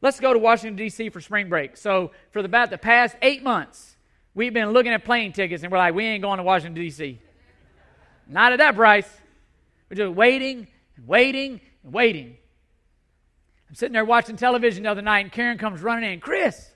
Let's 0.00 0.18
go 0.18 0.32
to 0.32 0.38
Washington, 0.38 0.76
D.C. 0.76 1.08
for 1.10 1.20
spring 1.20 1.48
break. 1.48 1.76
So 1.76 2.10
for 2.30 2.42
the, 2.42 2.46
about 2.46 2.70
the 2.70 2.78
past 2.78 3.16
eight 3.22 3.42
months, 3.42 3.96
we've 4.34 4.52
been 4.52 4.70
looking 4.72 4.92
at 4.92 5.04
plane 5.04 5.32
tickets 5.32 5.62
and 5.62 5.70
we're 5.70 5.78
like, 5.78 5.94
we 5.94 6.04
ain't 6.04 6.22
going 6.22 6.38
to 6.38 6.42
Washington, 6.42 6.74
D.C. 6.74 7.20
Not 8.28 8.52
at 8.52 8.58
that 8.58 8.74
price. 8.74 9.08
We're 9.94 10.06
just 10.06 10.16
waiting 10.16 10.66
and 10.96 11.06
waiting 11.06 11.60
and 11.84 11.92
waiting. 11.92 12.36
I'm 13.68 13.76
sitting 13.76 13.92
there 13.92 14.04
watching 14.04 14.34
television 14.36 14.82
the 14.82 14.90
other 14.90 15.02
night 15.02 15.20
and 15.20 15.30
Karen 15.30 15.56
comes 15.56 15.82
running 15.82 16.12
in. 16.12 16.18
Chris, 16.18 16.68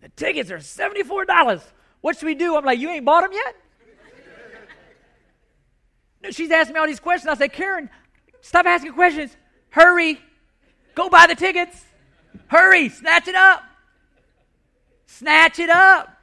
the 0.00 0.08
tickets 0.08 0.50
are 0.50 0.56
$74. 0.56 1.60
What 2.00 2.16
should 2.16 2.24
we 2.24 2.34
do? 2.34 2.56
I'm 2.56 2.64
like, 2.64 2.78
you 2.78 2.88
ain't 2.88 3.04
bought 3.04 3.20
them 3.20 3.32
yet? 3.34 3.54
She's 6.34 6.50
asking 6.50 6.72
me 6.72 6.80
all 6.80 6.86
these 6.86 7.00
questions. 7.00 7.28
I 7.28 7.34
said, 7.34 7.52
Karen, 7.52 7.90
stop 8.40 8.64
asking 8.64 8.94
questions. 8.94 9.36
Hurry. 9.68 10.18
Go 10.94 11.10
buy 11.10 11.26
the 11.26 11.34
tickets. 11.34 11.84
Hurry. 12.46 12.88
Snatch 12.88 13.28
it 13.28 13.34
up. 13.34 13.62
Snatch 15.04 15.58
it 15.58 15.68
up. 15.68 16.16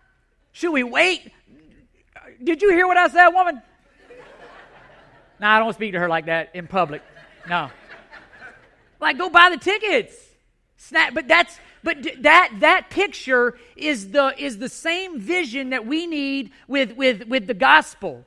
Should 0.53 0.71
we 0.71 0.81
wait? 0.81 1.31
Did 2.43 2.63
you 2.63 2.71
hear 2.71 2.87
what 2.87 2.97
I 2.97 3.09
said, 3.09 3.29
woman? 3.29 3.61
No, 5.43 5.49
I 5.49 5.59
don't 5.59 5.73
speak 5.73 5.91
to 5.91 5.99
her 5.99 6.07
like 6.07 6.27
that 6.27 6.51
in 6.53 6.67
public. 6.67 7.03
No. 7.47 7.69
Like, 9.01 9.17
go 9.17 9.29
buy 9.29 9.49
the 9.49 9.57
tickets. 9.57 10.15
Snap, 10.77 11.13
but 11.13 11.27
that's 11.27 11.59
but 11.83 11.97
that 12.21 12.53
that 12.61 12.89
picture 12.89 13.57
is 13.75 14.11
the 14.11 14.33
is 14.41 14.59
the 14.59 14.69
same 14.69 15.19
vision 15.19 15.71
that 15.71 15.85
we 15.85 16.07
need 16.07 16.51
with 16.69 16.93
with 16.93 17.27
with 17.27 17.45
the 17.45 17.53
gospel. 17.53 18.25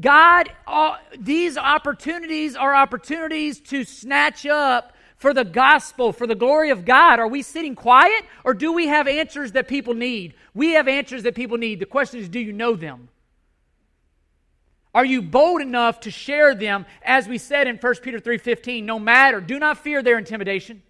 God, 0.00 0.50
uh, 0.66 0.96
these 1.16 1.56
opportunities 1.56 2.56
are 2.56 2.74
opportunities 2.74 3.60
to 3.60 3.84
snatch 3.84 4.44
up 4.44 4.96
for 5.16 5.32
the 5.32 5.44
gospel, 5.44 6.12
for 6.12 6.26
the 6.26 6.34
glory 6.34 6.70
of 6.70 6.84
God. 6.84 7.20
Are 7.20 7.28
we 7.28 7.42
sitting 7.42 7.76
quiet 7.76 8.24
or 8.42 8.52
do 8.52 8.72
we 8.72 8.88
have 8.88 9.06
answers 9.06 9.52
that 9.52 9.68
people 9.68 9.94
need? 9.94 10.34
We 10.54 10.72
have 10.72 10.88
answers 10.88 11.22
that 11.22 11.36
people 11.36 11.58
need. 11.58 11.78
The 11.78 11.86
question 11.86 12.18
is, 12.18 12.28
do 12.28 12.40
you 12.40 12.52
know 12.52 12.74
them? 12.74 13.10
Are 14.94 15.04
you 15.04 15.22
bold 15.22 15.60
enough 15.60 16.00
to 16.00 16.10
share 16.10 16.54
them 16.54 16.86
as 17.02 17.26
we 17.26 17.38
said 17.38 17.66
in 17.66 17.78
1 17.78 17.94
Peter 18.02 18.20
3:15, 18.20 18.84
no 18.84 18.98
matter, 18.98 19.40
do 19.40 19.58
not 19.58 19.78
fear 19.78 20.02
their 20.02 20.18
intimidation. 20.18 20.82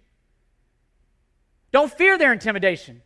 Don't 1.71 1.91
fear 1.91 2.17
their 2.17 2.31
intimidation. 2.31 3.01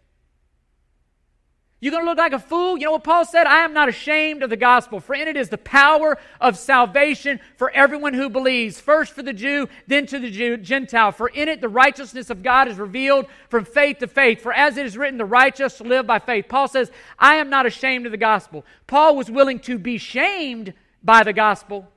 You're 1.82 1.92
going 1.92 2.04
to 2.04 2.10
look 2.10 2.18
like 2.18 2.34
a 2.34 2.40
fool? 2.40 2.78
You 2.78 2.86
know 2.86 2.92
what 2.92 3.06
Paul 3.06 3.24
said? 3.24 3.48
I 3.48 3.60
am 3.60 3.74
not 3.74 3.88
ashamed 3.88 4.44
of 4.44 4.50
the 4.50 4.58
gospel, 4.58 5.00
for 5.00 5.16
in 5.16 5.30
it 5.30 5.38
is 5.38 5.48
the 5.48 5.58
power 5.58 6.18
of 6.42 6.58
salvation 6.58 7.40
for 7.56 7.72
everyone 7.72 8.14
who 8.14 8.30
believes, 8.30 8.82
first 8.82 9.14
for 9.14 9.24
the 9.24 9.32
Jew, 9.32 9.70
then 9.88 10.06
to 10.08 10.20
the 10.20 10.30
Jew, 10.30 10.58
Gentile. 10.58 11.14
For 11.14 11.30
in 11.30 11.48
it 11.48 11.62
the 11.62 11.70
righteousness 11.70 12.30
of 12.30 12.44
God 12.44 12.68
is 12.68 12.78
revealed 12.78 13.28
from 13.48 13.64
faith 13.64 14.00
to 14.00 14.08
faith. 14.08 14.42
For 14.42 14.52
as 14.52 14.76
it 14.76 14.86
is 14.86 14.98
written, 14.98 15.18
the 15.18 15.24
righteous 15.24 15.80
live 15.80 16.06
by 16.06 16.20
faith. 16.20 16.48
Paul 16.50 16.68
says, 16.68 16.92
I 17.18 17.36
am 17.36 17.50
not 17.50 17.66
ashamed 17.66 18.06
of 18.06 18.12
the 18.12 18.18
gospel. 18.18 18.66
Paul 18.86 19.16
was 19.16 19.32
willing 19.32 19.60
to 19.60 19.80
be 19.80 19.98
shamed 19.98 20.74
by 21.04 21.24
the 21.24 21.34
gospel. 21.34 21.88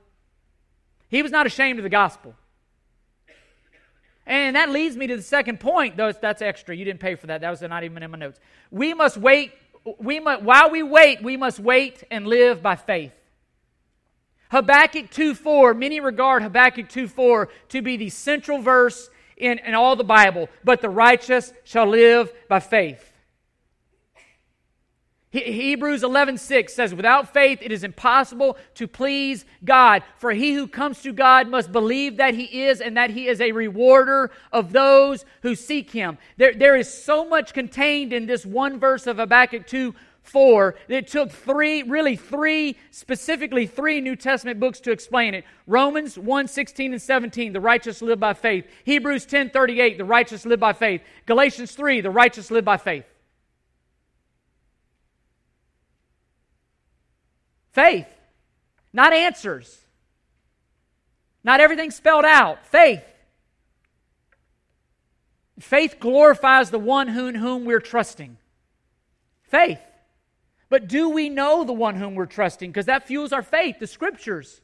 He 1.09 1.21
was 1.21 1.31
not 1.31 1.45
ashamed 1.45 1.79
of 1.79 1.83
the 1.83 1.89
gospel. 1.89 2.35
And 4.25 4.55
that 4.55 4.69
leads 4.69 4.95
me 4.95 5.07
to 5.07 5.17
the 5.17 5.21
second 5.21 5.59
point, 5.59 5.97
though 5.97 6.11
that's 6.11 6.41
extra. 6.41 6.75
You 6.75 6.85
didn't 6.85 7.01
pay 7.01 7.15
for 7.15 7.27
that. 7.27 7.41
That 7.41 7.49
was 7.49 7.61
not 7.61 7.83
even 7.83 8.01
in 8.01 8.11
my 8.11 8.17
notes. 8.17 8.39
We 8.71 8.93
must 8.93 9.17
wait 9.17 9.51
we 9.97 10.19
must, 10.19 10.43
while 10.43 10.69
we 10.69 10.83
wait, 10.83 11.21
we 11.21 11.37
must 11.37 11.59
wait 11.59 12.03
and 12.09 12.27
live 12.27 12.61
by 12.61 12.75
faith. 12.75 13.13
Habakkuk 14.49 15.09
2:4, 15.09 15.73
many 15.73 15.99
regard 15.99 16.43
Habakkuk 16.43 16.87
2:4 16.87 17.47
to 17.69 17.81
be 17.81 17.97
the 17.97 18.09
central 18.09 18.59
verse 18.59 19.09
in, 19.35 19.59
in 19.59 19.73
all 19.73 19.95
the 19.95 20.03
Bible, 20.03 20.47
but 20.63 20.81
the 20.81 20.89
righteous 20.89 21.53
shall 21.63 21.87
live 21.87 22.31
by 22.47 22.59
faith. 22.59 23.12
Hebrews 25.33 26.03
11:6 26.03 26.69
says 26.69 26.93
without 26.93 27.33
faith 27.33 27.59
it 27.63 27.71
is 27.71 27.83
impossible 27.83 28.55
to 28.75 28.87
please 28.87 29.45
God. 29.65 30.03
For 30.19 30.31
he 30.31 30.53
who 30.53 30.67
comes 30.67 31.01
to 31.01 31.11
God 31.11 31.47
must 31.47 31.71
believe 31.71 32.17
that 32.17 32.35
he 32.35 32.65
is 32.65 32.79
and 32.79 32.95
that 32.97 33.09
he 33.09 33.27
is 33.27 33.41
a 33.41 33.51
rewarder 33.51 34.29
of 34.51 34.71
those 34.73 35.25
who 35.41 35.55
seek 35.55 35.89
him. 35.89 36.19
There, 36.37 36.53
there 36.53 36.75
is 36.75 36.93
so 36.93 37.25
much 37.27 37.53
contained 37.53 38.13
in 38.13 38.27
this 38.27 38.45
one 38.45 38.79
verse 38.79 39.07
of 39.07 39.17
Habakkuk 39.17 39.65
2 39.65 39.95
4 40.21 40.75
it 40.87 41.07
took 41.07 41.31
three 41.31 41.83
really 41.83 42.15
three 42.15 42.77
specifically 42.91 43.65
three 43.67 43.99
new 44.01 44.15
testament 44.15 44.59
books 44.59 44.79
to 44.81 44.91
explain 44.91 45.33
it. 45.33 45.45
Romans 45.65 46.15
1 46.15 46.47
16 46.47 46.93
and 46.93 47.01
17 47.01 47.53
the 47.53 47.59
righteous 47.59 48.03
live 48.03 48.19
by 48.19 48.35
faith. 48.35 48.67
Hebrews 48.85 49.25
10 49.25 49.49
38 49.49 49.97
the 49.97 50.05
righteous 50.05 50.45
live 50.45 50.59
by 50.59 50.73
faith. 50.73 51.01
Galatians 51.25 51.71
3 51.71 52.01
the 52.01 52.11
righteous 52.11 52.51
live 52.51 52.65
by 52.65 52.77
faith 52.77 53.05
Faith, 57.73 58.07
not 58.93 59.13
answers. 59.13 59.79
Not 61.43 61.59
everything 61.59 61.91
spelled 61.91 62.23
out. 62.23 62.65
Faith. 62.65 63.03
Faith 65.59 65.97
glorifies 65.99 66.69
the 66.69 66.79
one 66.79 67.09
in 67.09 67.35
whom 67.35 67.65
we're 67.65 67.79
trusting. 67.81 68.37
Faith. 69.43 69.79
But 70.69 70.87
do 70.87 71.09
we 71.09 71.29
know 71.29 71.63
the 71.63 71.73
one 71.73 71.95
whom 71.95 72.15
we're 72.15 72.25
trusting? 72.25 72.71
Because 72.71 72.85
that 72.85 73.07
fuels 73.07 73.33
our 73.33 73.43
faith, 73.43 73.79
the 73.79 73.87
scriptures. 73.87 74.61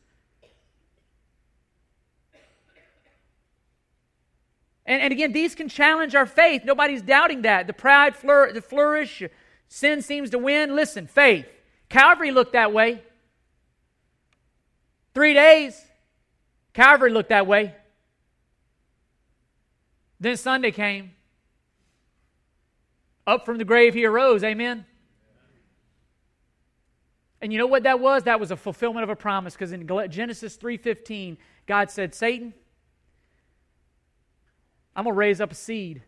And, 4.86 5.04
and 5.04 5.12
again, 5.12 5.32
these 5.32 5.54
can 5.54 5.70
challenge 5.70 6.16
our 6.16 6.26
faith. 6.26 6.64
Nobody's 6.66 7.04
doubting 7.04 7.44
that. 7.44 7.68
The 7.68 7.74
pride 7.74 8.16
flour- 8.16 8.52
the 8.52 8.62
flourish, 8.62 9.22
sin 9.68 10.02
seems 10.02 10.32
to 10.32 10.40
win. 10.40 10.76
Listen, 10.76 11.06
faith. 11.06 11.48
Calvary 11.90 12.32
looked 12.32 12.54
that 12.54 12.72
way. 12.72 13.04
Three 15.14 15.34
days, 15.34 15.80
Calvary 16.74 17.12
looked 17.12 17.30
that 17.30 17.48
way. 17.48 17.76
Then 20.20 20.38
Sunday 20.38 20.72
came. 20.72 21.12
Up 23.26 23.46
from 23.46 23.58
the 23.58 23.66
grave 23.66 23.94
he 23.94 24.06
arose. 24.06 24.44
Amen. 24.44 24.86
And 27.42 27.54
you 27.54 27.60
know 27.60 27.68
what 27.68 27.84
that 27.84 28.00
was? 28.00 28.24
That 28.24 28.40
was 28.40 28.52
a 28.52 28.58
fulfillment 28.58 29.04
of 29.04 29.10
a 29.10 29.16
promise 29.16 29.54
because 29.54 29.72
in 29.72 29.88
Genesis 30.10 30.58
3:15, 30.58 31.38
God 31.66 31.90
said, 31.90 32.14
"Satan, 32.14 32.54
I'm 34.96 35.06
going 35.06 35.14
to 35.14 35.18
raise 35.18 35.40
up 35.40 35.52
a 35.52 35.56
seed. 35.56 36.04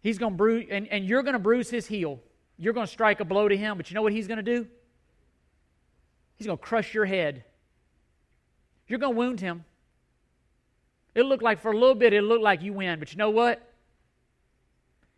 He's 0.00 0.18
going 0.18 0.32
to 0.32 0.36
bruise 0.36 0.66
and, 0.70 0.88
and 0.88 1.04
you're 1.04 1.22
going 1.22 1.34
to 1.34 1.38
bruise 1.38 1.70
his 1.70 1.86
heel." 1.86 2.20
You're 2.58 2.72
going 2.72 2.86
to 2.86 2.92
strike 2.92 3.20
a 3.20 3.24
blow 3.24 3.48
to 3.48 3.56
him, 3.56 3.76
but 3.76 3.90
you 3.90 3.94
know 3.94 4.02
what 4.02 4.12
he's 4.12 4.28
going 4.28 4.36
to 4.36 4.42
do? 4.42 4.66
He's 6.36 6.46
going 6.46 6.58
to 6.58 6.64
crush 6.64 6.94
your 6.94 7.04
head. 7.04 7.44
You're 8.86 8.98
going 8.98 9.14
to 9.14 9.18
wound 9.18 9.40
him. 9.40 9.64
It 11.14 11.24
looked 11.24 11.42
like 11.42 11.60
for 11.60 11.70
a 11.70 11.76
little 11.76 11.94
bit, 11.94 12.12
it 12.12 12.22
looked 12.22 12.42
like 12.42 12.62
you 12.62 12.72
win, 12.72 12.98
but 12.98 13.12
you 13.12 13.18
know 13.18 13.30
what? 13.30 13.72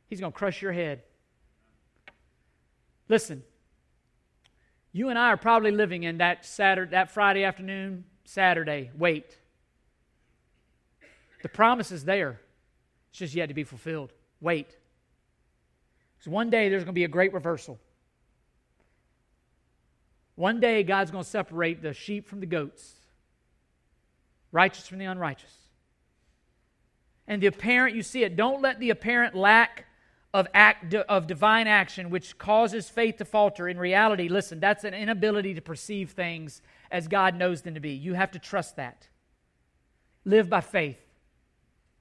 He's 0.08 0.20
going 0.20 0.32
to 0.32 0.38
crush 0.38 0.62
your 0.62 0.72
head. 0.72 1.02
Listen, 3.08 3.42
you 4.92 5.08
and 5.08 5.18
I 5.18 5.28
are 5.28 5.36
probably 5.36 5.70
living 5.70 6.02
in 6.02 6.18
that 6.18 6.44
Saturday, 6.44 6.90
that 6.90 7.10
Friday 7.10 7.44
afternoon, 7.44 8.04
Saturday. 8.24 8.90
Wait. 8.96 9.38
The 11.42 11.48
promise 11.48 11.92
is 11.92 12.04
there. 12.04 12.40
It's 13.10 13.18
just 13.18 13.34
yet 13.34 13.46
to 13.46 13.54
be 13.54 13.64
fulfilled. 13.64 14.12
Wait. 14.40 14.76
So 16.26 16.32
one 16.32 16.50
day 16.50 16.68
there's 16.68 16.82
going 16.82 16.92
to 16.92 16.98
be 16.98 17.04
a 17.04 17.08
great 17.08 17.32
reversal. 17.32 17.78
One 20.34 20.58
day 20.58 20.82
God's 20.82 21.12
going 21.12 21.22
to 21.22 21.30
separate 21.30 21.82
the 21.82 21.94
sheep 21.94 22.26
from 22.26 22.40
the 22.40 22.46
goats, 22.46 22.94
righteous 24.50 24.88
from 24.88 24.98
the 24.98 25.04
unrighteous. 25.04 25.54
And 27.28 27.40
the 27.40 27.46
apparent, 27.46 27.94
you 27.94 28.02
see 28.02 28.24
it, 28.24 28.34
don't 28.34 28.60
let 28.60 28.80
the 28.80 28.90
apparent 28.90 29.36
lack 29.36 29.86
of, 30.34 30.48
act, 30.52 30.92
of 30.94 31.28
divine 31.28 31.68
action, 31.68 32.10
which 32.10 32.36
causes 32.38 32.88
faith 32.88 33.18
to 33.18 33.24
falter, 33.24 33.68
in 33.68 33.78
reality, 33.78 34.28
listen, 34.28 34.58
that's 34.58 34.82
an 34.82 34.94
inability 34.94 35.54
to 35.54 35.60
perceive 35.60 36.10
things 36.10 36.60
as 36.90 37.06
God 37.06 37.36
knows 37.36 37.62
them 37.62 37.74
to 37.74 37.80
be. 37.80 37.92
You 37.92 38.14
have 38.14 38.32
to 38.32 38.40
trust 38.40 38.74
that. 38.76 39.06
Live 40.24 40.50
by 40.50 40.60
faith. 40.60 40.98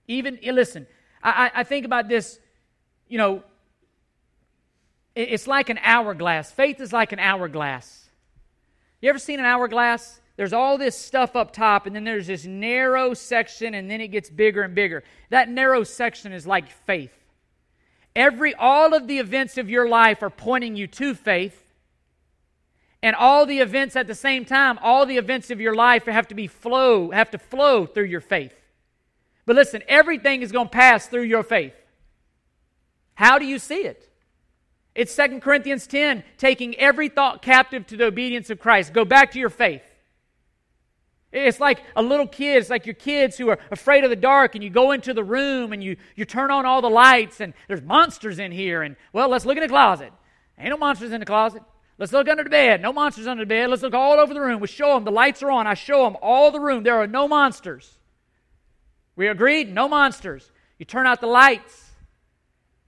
Even, 0.08 0.40
listen, 0.44 0.88
I, 1.22 1.52
I 1.54 1.64
think 1.64 1.86
about 1.86 2.10
this, 2.10 2.40
you 3.08 3.20
know, 3.20 3.44
it's 5.16 5.47
like 5.47 5.70
an 5.70 5.80
hourglass. 5.82 6.51
Faith 6.51 6.80
is 6.82 6.91
like 6.91 7.11
an 7.11 7.20
hourglass. 7.20 8.09
You 9.01 9.09
ever 9.09 9.20
seen 9.20 9.39
an 9.39 9.45
hourglass? 9.45 10.20
There's 10.38 10.53
all 10.53 10.78
this 10.78 10.97
stuff 10.97 11.36
up 11.36 11.53
top, 11.53 11.86
and 11.86 11.95
then 11.95 12.03
there's 12.03 12.28
this 12.28 12.45
narrow 12.45 13.13
section, 13.13 13.74
and 13.74 13.89
then 13.89 14.01
it 14.01 14.09
gets 14.09 14.30
bigger 14.30 14.63
and 14.63 14.76
bigger. 14.76 15.03
That 15.30 15.47
narrow 15.47 15.84
section 15.84 16.34
is 16.34 16.45
like 16.45 16.70
faith. 16.70 17.13
Every 18.16 18.53
all 18.53 18.93
of 18.93 19.07
the 19.07 19.20
events 19.20 19.57
of 19.57 19.70
your 19.70 19.88
life 19.88 20.22
are 20.24 20.30
pointing 20.30 20.76
you 20.76 20.88
to 20.88 21.16
faith. 21.16 21.61
and 23.05 23.16
all 23.16 23.45
the 23.45 23.59
events 23.59 23.95
at 23.95 24.07
the 24.07 24.16
same 24.16 24.45
time, 24.45 24.80
all 24.82 25.05
the 25.05 25.18
events 25.18 25.51
of 25.51 25.61
your 25.61 25.76
life 25.76 26.05
have 26.05 26.28
to 26.28 26.34
be 26.34 26.47
flow, 26.47 27.11
have 27.11 27.30
to 27.30 27.38
flow 27.38 27.86
through 27.86 28.05
your 28.05 28.20
faith. 28.20 28.51
But 29.45 29.55
listen, 29.55 29.84
everything 29.88 30.41
is 30.41 30.51
going 30.51 30.70
to 30.70 30.72
pass 30.72 31.05
through 31.05 31.26
your 31.26 31.43
faith. 31.43 31.76
How 33.13 33.38
do 33.38 33.45
you 33.45 33.59
see 33.59 33.86
it? 33.86 34.09
It's 34.96 35.14
2 35.14 35.41
Corinthians 35.41 35.86
10, 35.88 36.24
taking 36.38 36.76
every 36.76 37.10
thought 37.10 37.41
captive 37.41 37.86
to 37.88 37.98
the 37.98 38.06
obedience 38.06 38.50
of 38.50 38.60
Christ. 38.60 38.93
Go 38.93 39.04
back 39.04 39.32
to 39.32 39.39
your 39.39 39.50
faith. 39.50 39.84
It's 41.34 41.60
like 41.60 41.84
a 41.98 42.02
little 42.02 42.28
kid. 42.28 42.60
It's 42.60 42.70
like 42.70 42.86
your 42.86 42.96
kids 42.96 43.38
who 43.38 43.50
are 43.50 43.60
afraid 43.70 44.06
of 44.06 44.10
the 44.10 44.16
dark, 44.16 44.56
and 44.56 44.64
you 44.64 44.70
go 44.70 44.93
into 44.93 45.14
the 45.14 45.24
room 45.24 45.74
and 45.74 45.84
you, 45.84 45.98
you 46.16 46.24
turn 46.24 46.50
on 46.50 46.66
all 46.66 46.82
the 46.82 46.89
lights, 46.89 47.41
and 47.41 47.54
there's 47.68 47.82
monsters 47.82 48.39
in 48.39 48.54
here. 48.54 48.84
And, 48.84 48.96
well, 49.12 49.28
let's 49.28 49.46
look 49.46 49.58
in 49.58 49.64
the 49.64 49.68
closet. 49.68 50.14
Ain't 50.58 50.70
no 50.70 50.78
monsters 50.78 51.12
in 51.12 51.20
the 51.20 51.26
closet. 51.26 51.62
Let's 51.98 52.14
look 52.14 52.30
under 52.30 52.43
the 52.43 52.50
bed. 52.50 52.82
No 52.82 52.93
monsters 52.93 53.28
under 53.28 53.43
the 53.43 53.50
bed. 53.50 53.70
Let's 53.70 53.82
look 53.82 53.93
all 53.93 54.18
over 54.18 54.34
the 54.34 54.39
room. 54.39 54.62
We 54.62 54.68
show 54.68 54.93
them 54.93 55.04
the 55.04 55.12
lights 55.12 55.43
are 55.43 55.52
on. 55.52 55.68
I 55.68 55.74
show 55.74 56.06
them 56.06 56.16
all 56.22 56.52
the 56.52 56.60
room. 56.60 56.84
There 56.84 56.96
are 57.02 57.08
no 57.08 57.28
monsters. 57.28 58.00
We 59.18 59.28
agreed? 59.28 59.74
No 59.74 59.89
monsters. 59.89 60.50
You 60.80 60.86
turn 60.86 61.06
out 61.06 61.20
the 61.20 61.28
lights. 61.28 61.85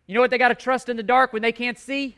You 0.08 0.16
know 0.16 0.22
what 0.22 0.32
they 0.32 0.38
got 0.38 0.48
to 0.50 0.56
trust 0.56 0.90
in 0.90 0.98
the 0.98 1.04
dark 1.04 1.34
when 1.34 1.42
they 1.42 1.52
can't 1.52 1.78
see? 1.78 2.16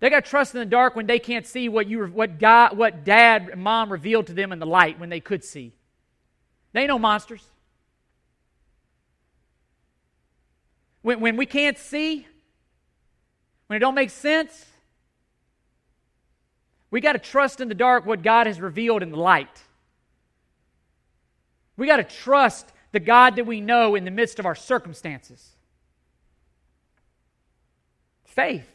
They 0.00 0.10
got 0.10 0.24
to 0.24 0.30
trust 0.30 0.54
in 0.54 0.60
the 0.60 0.66
dark 0.66 0.94
when 0.94 1.06
they 1.06 1.18
can't 1.18 1.46
see 1.46 1.68
what 1.68 1.86
you 1.86 2.06
what 2.06 2.38
God 2.38 2.76
what 2.76 3.04
dad 3.04 3.48
and 3.52 3.62
mom 3.62 3.90
revealed 3.90 4.26
to 4.28 4.34
them 4.34 4.52
in 4.52 4.58
the 4.58 4.66
light 4.66 4.98
when 4.98 5.08
they 5.08 5.20
could 5.20 5.44
see. 5.44 5.72
They 6.72 6.80
ain't 6.80 6.88
no 6.88 6.98
monsters. 6.98 7.44
When, 11.02 11.20
when 11.20 11.36
we 11.36 11.46
can't 11.46 11.78
see, 11.78 12.26
when 13.66 13.76
it 13.76 13.80
don't 13.80 13.94
make 13.94 14.10
sense, 14.10 14.66
we 16.90 17.00
got 17.00 17.12
to 17.12 17.18
trust 17.18 17.60
in 17.60 17.68
the 17.68 17.74
dark 17.74 18.04
what 18.04 18.22
God 18.22 18.46
has 18.46 18.60
revealed 18.60 19.02
in 19.02 19.10
the 19.10 19.16
light. 19.16 19.62
We 21.76 21.86
got 21.86 21.96
to 21.96 22.04
trust 22.04 22.70
the 22.92 23.00
God 23.00 23.36
that 23.36 23.46
we 23.46 23.60
know 23.60 23.94
in 23.94 24.04
the 24.04 24.10
midst 24.10 24.38
of 24.38 24.44
our 24.44 24.54
circumstances. 24.54 25.56
Faith. 28.40 28.66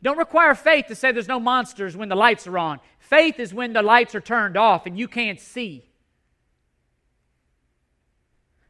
Don't 0.00 0.18
require 0.18 0.54
faith 0.54 0.86
to 0.86 0.94
say 0.94 1.10
there's 1.10 1.26
no 1.26 1.40
monsters 1.40 1.96
when 1.96 2.08
the 2.08 2.14
lights 2.14 2.46
are 2.46 2.56
on. 2.56 2.78
Faith 3.00 3.40
is 3.40 3.52
when 3.52 3.72
the 3.72 3.82
lights 3.82 4.14
are 4.14 4.20
turned 4.20 4.56
off 4.56 4.86
and 4.86 4.96
you 4.96 5.08
can't 5.08 5.40
see. 5.40 5.84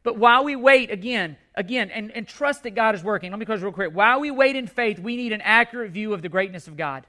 But 0.01 0.17
while 0.17 0.43
we 0.43 0.55
wait, 0.55 0.89
again, 0.89 1.37
again, 1.53 1.91
and, 1.91 2.11
and 2.11 2.27
trust 2.27 2.63
that 2.63 2.71
God 2.71 2.95
is 2.95 3.03
working, 3.03 3.29
let 3.29 3.39
me 3.39 3.45
close 3.45 3.61
real 3.61 3.71
quick. 3.71 3.93
While 3.93 4.19
we 4.19 4.31
wait 4.31 4.55
in 4.55 4.65
faith, 4.65 4.97
we 4.97 5.15
need 5.15 5.31
an 5.31 5.41
accurate 5.41 5.91
view 5.91 6.13
of 6.13 6.23
the 6.23 6.29
greatness 6.29 6.67
of 6.67 6.75
God. 6.75 7.05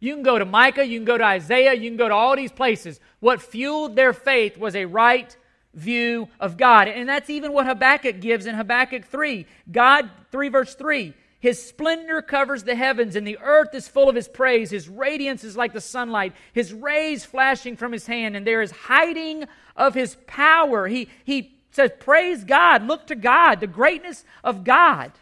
You 0.00 0.14
can 0.14 0.22
go 0.22 0.38
to 0.38 0.44
Micah, 0.44 0.86
you 0.86 0.98
can 0.98 1.06
go 1.06 1.16
to 1.16 1.24
Isaiah, 1.24 1.72
you 1.72 1.88
can 1.88 1.96
go 1.96 2.08
to 2.08 2.14
all 2.14 2.36
these 2.36 2.52
places. 2.52 3.00
What 3.20 3.40
fueled 3.40 3.96
their 3.96 4.12
faith 4.12 4.58
was 4.58 4.76
a 4.76 4.84
right 4.84 5.34
view 5.74 6.28
of 6.40 6.56
God. 6.56 6.88
And 6.88 7.08
that's 7.08 7.30
even 7.30 7.52
what 7.52 7.66
Habakkuk 7.66 8.20
gives 8.20 8.46
in 8.46 8.54
Habakkuk 8.54 9.04
3. 9.04 9.46
God, 9.70 10.10
3 10.30 10.48
verse 10.48 10.74
3. 10.74 11.14
His 11.40 11.64
splendor 11.64 12.20
covers 12.20 12.64
the 12.64 12.74
heavens, 12.74 13.14
and 13.14 13.26
the 13.26 13.38
earth 13.38 13.72
is 13.72 13.86
full 13.86 14.08
of 14.08 14.16
his 14.16 14.26
praise. 14.26 14.70
His 14.70 14.88
radiance 14.88 15.44
is 15.44 15.56
like 15.56 15.72
the 15.72 15.80
sunlight, 15.80 16.34
his 16.52 16.72
rays 16.72 17.24
flashing 17.24 17.76
from 17.76 17.92
his 17.92 18.06
hand, 18.06 18.36
and 18.36 18.44
there 18.44 18.60
is 18.60 18.72
hiding 18.72 19.44
of 19.76 19.94
his 19.94 20.16
power. 20.26 20.88
He, 20.88 21.08
he 21.24 21.56
says, 21.70 21.92
Praise 22.00 22.42
God, 22.42 22.88
look 22.88 23.06
to 23.06 23.14
God, 23.14 23.60
the 23.60 23.68
greatness 23.68 24.24
of 24.42 24.64
God. 24.64 25.12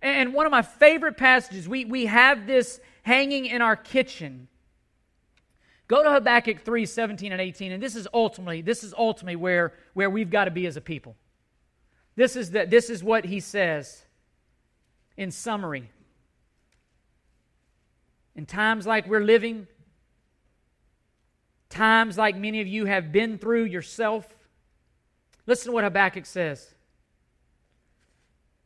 And 0.00 0.32
one 0.32 0.46
of 0.46 0.52
my 0.52 0.62
favorite 0.62 1.16
passages, 1.16 1.68
we, 1.68 1.84
we 1.84 2.06
have 2.06 2.46
this 2.46 2.78
hanging 3.02 3.46
in 3.46 3.62
our 3.62 3.74
kitchen. 3.74 4.46
Go 5.88 6.02
to 6.02 6.10
Habakkuk 6.10 6.60
3, 6.60 6.84
17 6.84 7.32
and 7.32 7.40
18, 7.40 7.72
and 7.72 7.82
this 7.82 7.94
is 7.94 8.08
ultimately, 8.12 8.60
this 8.60 8.82
is 8.82 8.92
ultimately 8.96 9.36
where, 9.36 9.72
where 9.94 10.10
we've 10.10 10.30
got 10.30 10.46
to 10.46 10.50
be 10.50 10.66
as 10.66 10.76
a 10.76 10.80
people. 10.80 11.16
This 12.16 12.34
is, 12.34 12.50
the, 12.50 12.66
this 12.66 12.90
is 12.90 13.04
what 13.04 13.24
he 13.24 13.38
says 13.40 14.04
in 15.16 15.30
summary. 15.30 15.90
In 18.34 18.46
times 18.46 18.86
like 18.86 19.06
we're 19.06 19.20
living, 19.20 19.68
times 21.68 22.18
like 22.18 22.36
many 22.36 22.60
of 22.60 22.66
you 22.66 22.86
have 22.86 23.12
been 23.12 23.38
through 23.38 23.64
yourself, 23.64 24.26
listen 25.46 25.66
to 25.66 25.72
what 25.72 25.84
Habakkuk 25.84 26.26
says. 26.26 26.74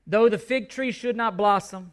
Though 0.07 0.29
the 0.29 0.39
fig 0.39 0.71
tree 0.71 0.91
should 0.91 1.17
not 1.17 1.37
blossom, 1.37 1.93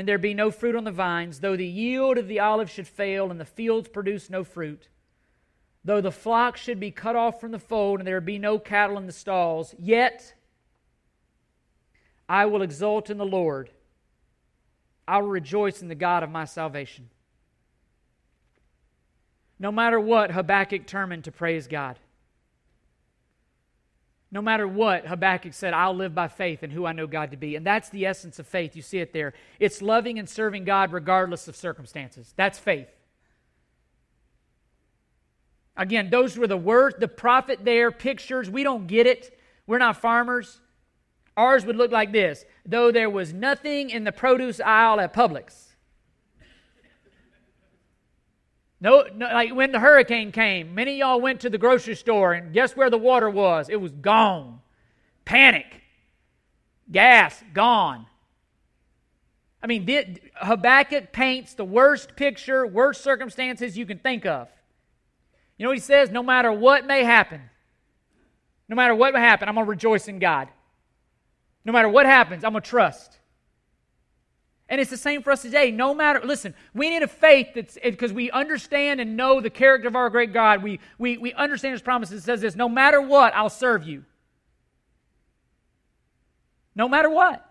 and 0.00 0.08
there 0.08 0.18
be 0.18 0.34
no 0.34 0.50
fruit 0.50 0.74
on 0.74 0.82
the 0.82 0.90
vines, 0.90 1.38
though 1.38 1.56
the 1.56 1.66
yield 1.66 2.18
of 2.18 2.26
the 2.26 2.40
olive 2.40 2.68
should 2.68 2.88
fail, 2.88 3.30
and 3.30 3.38
the 3.38 3.44
fields 3.44 3.88
produce 3.88 4.28
no 4.28 4.42
fruit, 4.42 4.88
Though 5.84 6.00
the 6.00 6.12
flock 6.12 6.56
should 6.56 6.78
be 6.78 6.90
cut 6.90 7.16
off 7.16 7.40
from 7.40 7.52
the 7.52 7.58
fold 7.58 8.00
and 8.00 8.06
there 8.06 8.20
be 8.20 8.38
no 8.38 8.58
cattle 8.58 8.98
in 8.98 9.06
the 9.06 9.12
stalls, 9.12 9.74
yet 9.78 10.34
I 12.28 12.46
will 12.46 12.62
exult 12.62 13.08
in 13.08 13.16
the 13.16 13.24
Lord. 13.24 13.70
I 15.08 15.18
will 15.18 15.28
rejoice 15.28 15.80
in 15.80 15.88
the 15.88 15.94
God 15.94 16.22
of 16.22 16.30
my 16.30 16.44
salvation. 16.44 17.08
No 19.58 19.72
matter 19.72 19.98
what, 19.98 20.30
Habakkuk 20.30 20.82
determined 20.82 21.24
to 21.24 21.32
praise 21.32 21.66
God. 21.66 21.98
No 24.32 24.40
matter 24.40 24.66
what, 24.66 25.06
Habakkuk 25.06 25.52
said, 25.52 25.74
I'll 25.74 25.94
live 25.94 26.14
by 26.14 26.28
faith 26.28 26.62
in 26.62 26.70
who 26.70 26.86
I 26.86 26.92
know 26.92 27.08
God 27.08 27.32
to 27.32 27.36
be. 27.36 27.56
And 27.56 27.66
that's 27.66 27.88
the 27.88 28.06
essence 28.06 28.38
of 28.38 28.46
faith. 28.46 28.76
You 28.76 28.82
see 28.82 28.98
it 28.98 29.12
there. 29.12 29.34
It's 29.58 29.82
loving 29.82 30.18
and 30.18 30.28
serving 30.28 30.64
God 30.64 30.92
regardless 30.92 31.48
of 31.48 31.56
circumstances. 31.56 32.32
That's 32.36 32.58
faith. 32.58 32.88
Again, 35.76 36.10
those 36.10 36.36
were 36.36 36.46
the 36.46 36.56
words, 36.56 36.96
the 37.00 37.08
prophet 37.08 37.64
there, 37.64 37.90
pictures. 37.90 38.48
We 38.48 38.62
don't 38.62 38.86
get 38.86 39.06
it. 39.06 39.36
We're 39.66 39.78
not 39.78 39.96
farmers. 39.96 40.60
Ours 41.36 41.64
would 41.64 41.76
look 41.76 41.90
like 41.90 42.12
this 42.12 42.44
though 42.66 42.92
there 42.92 43.10
was 43.10 43.32
nothing 43.32 43.90
in 43.90 44.04
the 44.04 44.12
produce 44.12 44.60
aisle 44.60 45.00
at 45.00 45.14
Publix. 45.14 45.69
No, 48.80 49.04
no, 49.14 49.26
like 49.26 49.54
when 49.54 49.72
the 49.72 49.78
hurricane 49.78 50.32
came, 50.32 50.74
many 50.74 50.98
y'all 50.98 51.20
went 51.20 51.40
to 51.40 51.50
the 51.50 51.58
grocery 51.58 51.94
store 51.94 52.32
and 52.32 52.54
guess 52.54 52.74
where 52.74 52.88
the 52.88 52.98
water 52.98 53.28
was? 53.28 53.68
It 53.68 53.80
was 53.80 53.92
gone. 53.92 54.60
Panic. 55.24 55.82
Gas, 56.90 57.42
gone. 57.52 58.06
I 59.62 59.66
mean, 59.66 60.18
Habakkuk 60.36 61.12
paints 61.12 61.54
the 61.54 61.64
worst 61.64 62.16
picture, 62.16 62.66
worst 62.66 63.02
circumstances 63.02 63.76
you 63.76 63.84
can 63.84 63.98
think 63.98 64.24
of. 64.24 64.48
You 65.58 65.64
know 65.64 65.70
what 65.70 65.76
he 65.76 65.82
says? 65.82 66.10
No 66.10 66.22
matter 66.22 66.50
what 66.50 66.86
may 66.86 67.04
happen, 67.04 67.42
no 68.66 68.76
matter 68.76 68.94
what 68.94 69.12
may 69.12 69.20
happen, 69.20 69.48
I'm 69.48 69.56
going 69.56 69.66
to 69.66 69.70
rejoice 69.70 70.08
in 70.08 70.18
God. 70.18 70.48
No 71.66 71.72
matter 71.72 71.88
what 71.88 72.06
happens, 72.06 72.44
I'm 72.44 72.52
going 72.52 72.62
to 72.62 72.68
trust. 72.68 73.19
And 74.70 74.80
it's 74.80 74.90
the 74.90 74.96
same 74.96 75.22
for 75.22 75.32
us 75.32 75.42
today. 75.42 75.72
No 75.72 75.92
matter, 75.92 76.20
listen, 76.24 76.54
we 76.74 76.88
need 76.90 77.02
a 77.02 77.08
faith 77.08 77.48
that's 77.56 77.76
because 77.82 78.12
we 78.12 78.30
understand 78.30 79.00
and 79.00 79.16
know 79.16 79.40
the 79.40 79.50
character 79.50 79.88
of 79.88 79.96
our 79.96 80.08
great 80.08 80.32
God. 80.32 80.62
We, 80.62 80.78
we, 80.96 81.18
we 81.18 81.32
understand 81.32 81.72
his 81.72 81.82
promises. 81.82 82.22
It 82.22 82.24
says 82.24 82.40
this 82.40 82.54
no 82.54 82.68
matter 82.68 83.02
what, 83.02 83.34
I'll 83.34 83.50
serve 83.50 83.82
you. 83.84 84.04
No 86.76 86.88
matter 86.88 87.10
what. 87.10 87.44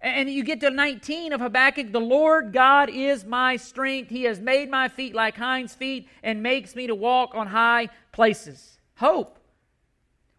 And 0.00 0.30
you 0.30 0.42
get 0.44 0.60
to 0.60 0.70
19 0.70 1.34
of 1.34 1.42
Habakkuk 1.42 1.92
the 1.92 2.00
Lord 2.00 2.54
God 2.54 2.88
is 2.88 3.26
my 3.26 3.56
strength. 3.56 4.08
He 4.08 4.22
has 4.22 4.40
made 4.40 4.70
my 4.70 4.88
feet 4.88 5.14
like 5.14 5.36
hinds' 5.36 5.74
feet 5.74 6.08
and 6.22 6.42
makes 6.42 6.74
me 6.74 6.86
to 6.86 6.94
walk 6.94 7.34
on 7.34 7.46
high 7.46 7.90
places. 8.12 8.80
Hope. 8.96 9.38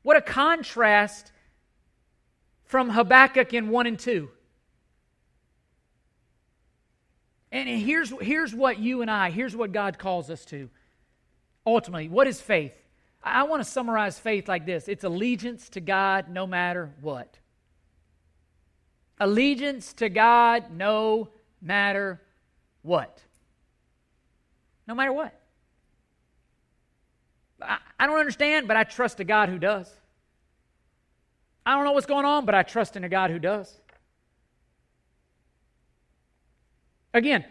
What 0.01 0.17
a 0.17 0.21
contrast 0.21 1.31
from 2.65 2.89
Habakkuk 2.89 3.53
in 3.53 3.69
1 3.69 3.85
and 3.85 3.99
2. 3.99 4.31
And 7.51 7.67
here's, 7.67 8.13
here's 8.21 8.53
what 8.53 8.79
you 8.79 9.01
and 9.01 9.11
I, 9.11 9.29
here's 9.29 9.55
what 9.55 9.71
God 9.71 9.99
calls 9.99 10.29
us 10.29 10.45
to. 10.45 10.69
Ultimately, 11.65 12.07
what 12.09 12.27
is 12.27 12.39
faith? 12.39 12.73
I 13.23 13.43
want 13.43 13.63
to 13.63 13.69
summarize 13.69 14.17
faith 14.17 14.47
like 14.47 14.65
this 14.65 14.87
it's 14.87 15.03
allegiance 15.03 15.69
to 15.69 15.81
God 15.81 16.29
no 16.29 16.47
matter 16.47 16.91
what 17.01 17.37
allegiance 19.21 19.93
to 19.93 20.09
God 20.09 20.75
no 20.75 21.29
matter 21.61 22.19
what. 22.81 23.21
No 24.87 24.95
matter 24.95 25.13
what. 25.13 25.39
I, 27.61 27.77
I 27.99 28.07
don't 28.07 28.19
understand, 28.19 28.67
but 28.67 28.75
I 28.75 28.83
trust 28.83 29.19
a 29.19 29.23
God 29.23 29.47
who 29.47 29.59
does. 29.59 29.89
I 31.63 31.75
don't 31.75 31.85
know 31.85 31.91
what's 31.91 32.07
going 32.07 32.25
on, 32.25 32.45
but 32.45 32.55
I 32.55 32.63
trust 32.63 32.95
in 32.95 33.03
a 33.03 33.09
God 33.09 33.29
who 33.29 33.37
does. 33.37 33.79
Again, 37.13 37.45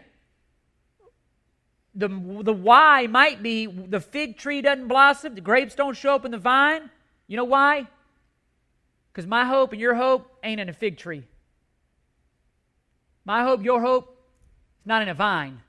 the, 1.93 2.07
the 2.07 2.53
why 2.53 3.07
might 3.07 3.43
be 3.43 3.65
the 3.65 3.99
fig 3.99 4.37
tree 4.37 4.61
doesn't 4.61 4.87
blossom, 4.87 5.35
the 5.35 5.41
grapes 5.41 5.75
don't 5.75 5.95
show 5.95 6.15
up 6.15 6.25
in 6.25 6.31
the 6.31 6.37
vine. 6.37 6.89
You 7.27 7.37
know 7.37 7.43
why? 7.43 7.87
Because 9.11 9.27
my 9.27 9.45
hope 9.45 9.71
and 9.71 9.81
your 9.81 9.95
hope 9.95 10.31
ain't 10.43 10.61
in 10.61 10.69
a 10.69 10.73
fig 10.73 10.97
tree. 10.97 11.23
My 13.25 13.43
hope, 13.43 13.63
your 13.63 13.81
hope, 13.81 14.17
is 14.81 14.87
not 14.87 15.01
in 15.01 15.09
a 15.09 15.13
vine. 15.13 15.61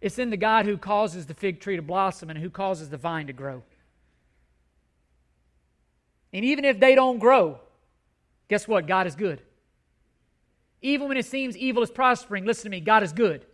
It's 0.00 0.18
in 0.18 0.30
the 0.30 0.36
God 0.36 0.66
who 0.66 0.76
causes 0.76 1.26
the 1.26 1.34
fig 1.34 1.60
tree 1.60 1.76
to 1.76 1.82
blossom 1.82 2.30
and 2.30 2.38
who 2.38 2.50
causes 2.50 2.88
the 2.88 2.96
vine 2.96 3.26
to 3.28 3.32
grow. 3.32 3.62
And 6.32 6.44
even 6.44 6.64
if 6.64 6.78
they 6.78 6.94
don't 6.94 7.18
grow, 7.18 7.58
guess 8.48 8.68
what? 8.68 8.86
God 8.86 9.06
is 9.06 9.14
good. 9.14 9.40
Even 10.80 11.08
when 11.08 11.16
it 11.16 11.26
seems 11.26 11.56
evil 11.56 11.82
is 11.82 11.90
prospering, 11.90 12.44
listen 12.44 12.64
to 12.64 12.70
me, 12.70 12.80
God 12.80 13.02
is 13.02 13.12
good. 13.12 13.44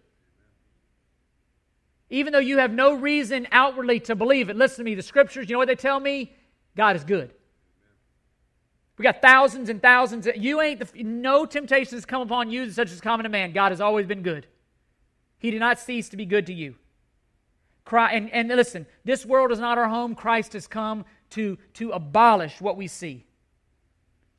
Even 2.11 2.33
though 2.33 2.39
you 2.39 2.59
have 2.59 2.73
no 2.73 2.95
reason 2.95 3.49
outwardly 3.51 3.99
to 4.01 4.15
believe 4.15 4.51
it, 4.51 4.57
listen 4.57 4.79
to 4.79 4.85
me, 4.85 4.95
the 4.95 5.03
scriptures, 5.03 5.49
you 5.49 5.55
know 5.55 5.59
what 5.59 5.69
they 5.69 5.75
tell 5.75 5.99
me? 5.99 6.33
God 6.77 6.97
is 6.97 7.05
good. 7.05 7.33
We 8.99 9.03
got 9.03 9.21
thousands 9.21 9.69
and 9.69 9.83
thousands. 9.83 10.27
Of, 10.27 10.37
you 10.37 10.61
ain't 10.61 10.81
the, 10.81 11.03
no 11.03 11.47
temptation 11.47 11.97
has 11.97 12.05
come 12.05 12.23
upon 12.23 12.51
you 12.51 12.71
such 12.71 12.93
as 12.93 13.01
common 13.01 13.25
to 13.25 13.31
man. 13.31 13.53
God 13.53 13.73
has 13.73 13.81
always 13.81 14.07
been 14.07 14.23
good. 14.23 14.47
He 15.39 15.51
did 15.51 15.61
not 15.61 15.79
cease 15.79 16.09
to 16.11 16.17
be 16.17 16.27
good 16.27 16.47
to 16.47 16.55
you. 16.55 16.77
Christ, 17.85 18.15
and, 18.15 18.31
and 18.31 18.49
listen, 18.49 18.87
this 19.05 19.27
world 19.27 19.53
is 19.53 19.59
not 19.59 19.79
our 19.79 19.89
home. 19.89 20.15
Christ 20.15 20.53
has 20.53 20.67
come 20.67 21.05
to, 21.31 21.59
to 21.75 21.91
abolish 21.91 22.61
what 22.61 22.77
we 22.77 22.87
see, 22.87 23.25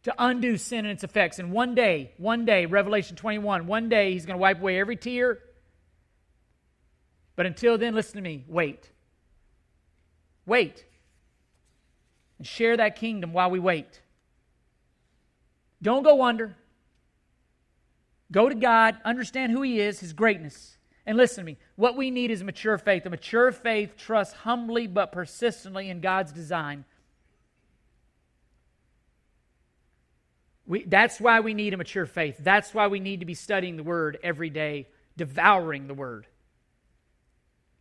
to 0.06 0.14
undo 0.20 0.56
sin 0.56 0.86
and 0.86 0.92
its 0.92 1.04
effects. 1.04 1.40
And 1.40 1.52
one 1.52 1.74
day, 1.74 2.12
one 2.18 2.46
day, 2.46 2.68
Revelation 2.68 3.16
21, 3.16 3.66
one 3.66 3.90
day 3.90 4.14
he's 4.14 4.28
going 4.28 4.36
to 4.36 4.42
wipe 4.42 4.62
away 4.62 4.80
every 4.80 4.96
tear. 4.96 5.40
But 7.36 7.48
until 7.48 7.80
then, 7.80 7.96
listen 7.96 8.16
to 8.16 8.22
me 8.22 8.46
wait. 8.48 8.92
Wait. 10.46 10.86
And 12.38 12.46
share 12.46 12.78
that 12.78 12.98
kingdom 12.98 13.34
while 13.34 13.50
we 13.50 13.60
wait. 13.60 14.00
Don't 15.82 16.04
go 16.04 16.24
under. 16.24 16.56
Go 18.32 18.48
to 18.48 18.56
God, 18.56 18.98
understand 19.04 19.54
who 19.54 19.64
He 19.64 19.80
is, 19.80 20.00
His 20.02 20.14
greatness. 20.14 20.78
And 21.08 21.18
listen 21.18 21.44
to 21.44 21.52
me. 21.52 21.58
What 21.78 21.98
we 21.98 22.12
need 22.12 22.30
is 22.30 22.44
mature 22.44 22.78
faith. 22.78 23.08
A 23.08 23.10
mature 23.10 23.52
faith 23.52 23.98
trusts 23.98 24.36
humbly 24.36 24.86
but 24.86 25.12
persistently 25.12 25.90
in 25.90 26.00
God's 26.00 26.32
design. 26.32 26.86
We, 30.68 30.84
that's 30.84 31.20
why 31.20 31.42
we 31.42 31.54
need 31.54 31.74
a 31.74 31.78
mature 31.78 32.06
faith. 32.06 32.38
That's 32.40 32.74
why 32.74 32.88
we 32.88 33.00
need 33.00 33.20
to 33.20 33.26
be 33.26 33.36
studying 33.36 33.78
the 33.78 33.84
Word 33.84 34.18
every 34.24 34.50
day, 34.50 34.88
devouring 35.18 35.88
the 35.88 35.94
Word 35.94 36.28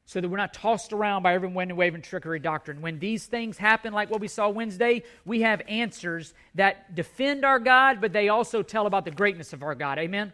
so 0.06 0.20
that 0.20 0.28
we're 0.28 0.36
not 0.36 0.52
tossed 0.52 0.92
around 0.92 1.22
by 1.22 1.34
every 1.34 1.48
wind 1.48 1.70
and 1.70 1.78
wave 1.78 1.94
and 1.94 2.04
trickery 2.04 2.38
doctrine. 2.38 2.82
When 2.82 2.98
these 2.98 3.24
things 3.24 3.56
happen, 3.56 3.94
like 3.94 4.10
what 4.10 4.20
we 4.20 4.28
saw 4.28 4.48
Wednesday, 4.50 5.02
we 5.24 5.40
have 5.42 5.62
answers 5.66 6.34
that 6.56 6.94
defend 6.94 7.44
our 7.44 7.58
God, 7.58 8.00
but 8.00 8.12
they 8.12 8.28
also 8.28 8.62
tell 8.62 8.86
about 8.86 9.06
the 9.06 9.10
greatness 9.10 9.54
of 9.54 9.62
our 9.62 9.74
God. 9.74 9.98
Amen? 9.98 10.32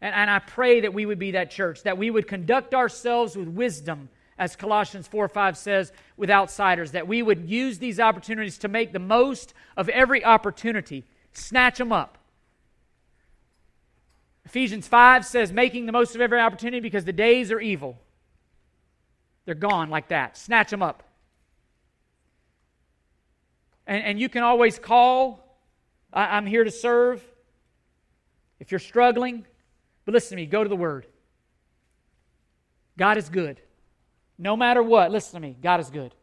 And, 0.00 0.14
and 0.14 0.30
I 0.30 0.38
pray 0.38 0.80
that 0.80 0.94
we 0.94 1.04
would 1.04 1.18
be 1.18 1.32
that 1.32 1.50
church, 1.50 1.82
that 1.82 1.98
we 1.98 2.10
would 2.10 2.26
conduct 2.26 2.74
ourselves 2.74 3.36
with 3.36 3.48
wisdom, 3.48 4.08
as 4.38 4.56
Colossians 4.56 5.06
4 5.08 5.28
5 5.28 5.58
says, 5.58 5.92
with 6.16 6.30
outsiders, 6.30 6.92
that 6.92 7.06
we 7.06 7.22
would 7.22 7.50
use 7.50 7.78
these 7.78 8.00
opportunities 8.00 8.58
to 8.58 8.68
make 8.68 8.92
the 8.92 8.98
most 8.98 9.52
of 9.76 9.90
every 9.90 10.24
opportunity, 10.24 11.04
snatch 11.36 11.78
them 11.78 11.92
up. 11.92 12.18
Ephesians 14.44 14.86
5 14.86 15.24
says, 15.24 15.52
making 15.52 15.86
the 15.86 15.92
most 15.92 16.14
of 16.14 16.20
every 16.20 16.40
opportunity 16.40 16.80
because 16.80 17.04
the 17.04 17.12
days 17.12 17.50
are 17.50 17.60
evil. 17.60 17.98
They're 19.44 19.54
gone 19.54 19.90
like 19.90 20.08
that. 20.08 20.36
Snatch 20.36 20.70
them 20.70 20.82
up. 20.82 21.02
And, 23.86 24.02
and 24.04 24.20
you 24.20 24.28
can 24.28 24.42
always 24.42 24.78
call. 24.78 25.60
I, 26.12 26.36
I'm 26.36 26.46
here 26.46 26.64
to 26.64 26.70
serve. 26.70 27.22
If 28.58 28.70
you're 28.70 28.80
struggling, 28.80 29.44
but 30.04 30.14
listen 30.14 30.30
to 30.30 30.36
me, 30.36 30.46
go 30.46 30.62
to 30.62 30.68
the 30.68 30.76
Word. 30.76 31.06
God 32.96 33.18
is 33.18 33.28
good. 33.28 33.60
No 34.38 34.56
matter 34.56 34.82
what, 34.82 35.10
listen 35.10 35.40
to 35.40 35.46
me, 35.46 35.56
God 35.62 35.80
is 35.80 35.90
good. 35.90 36.14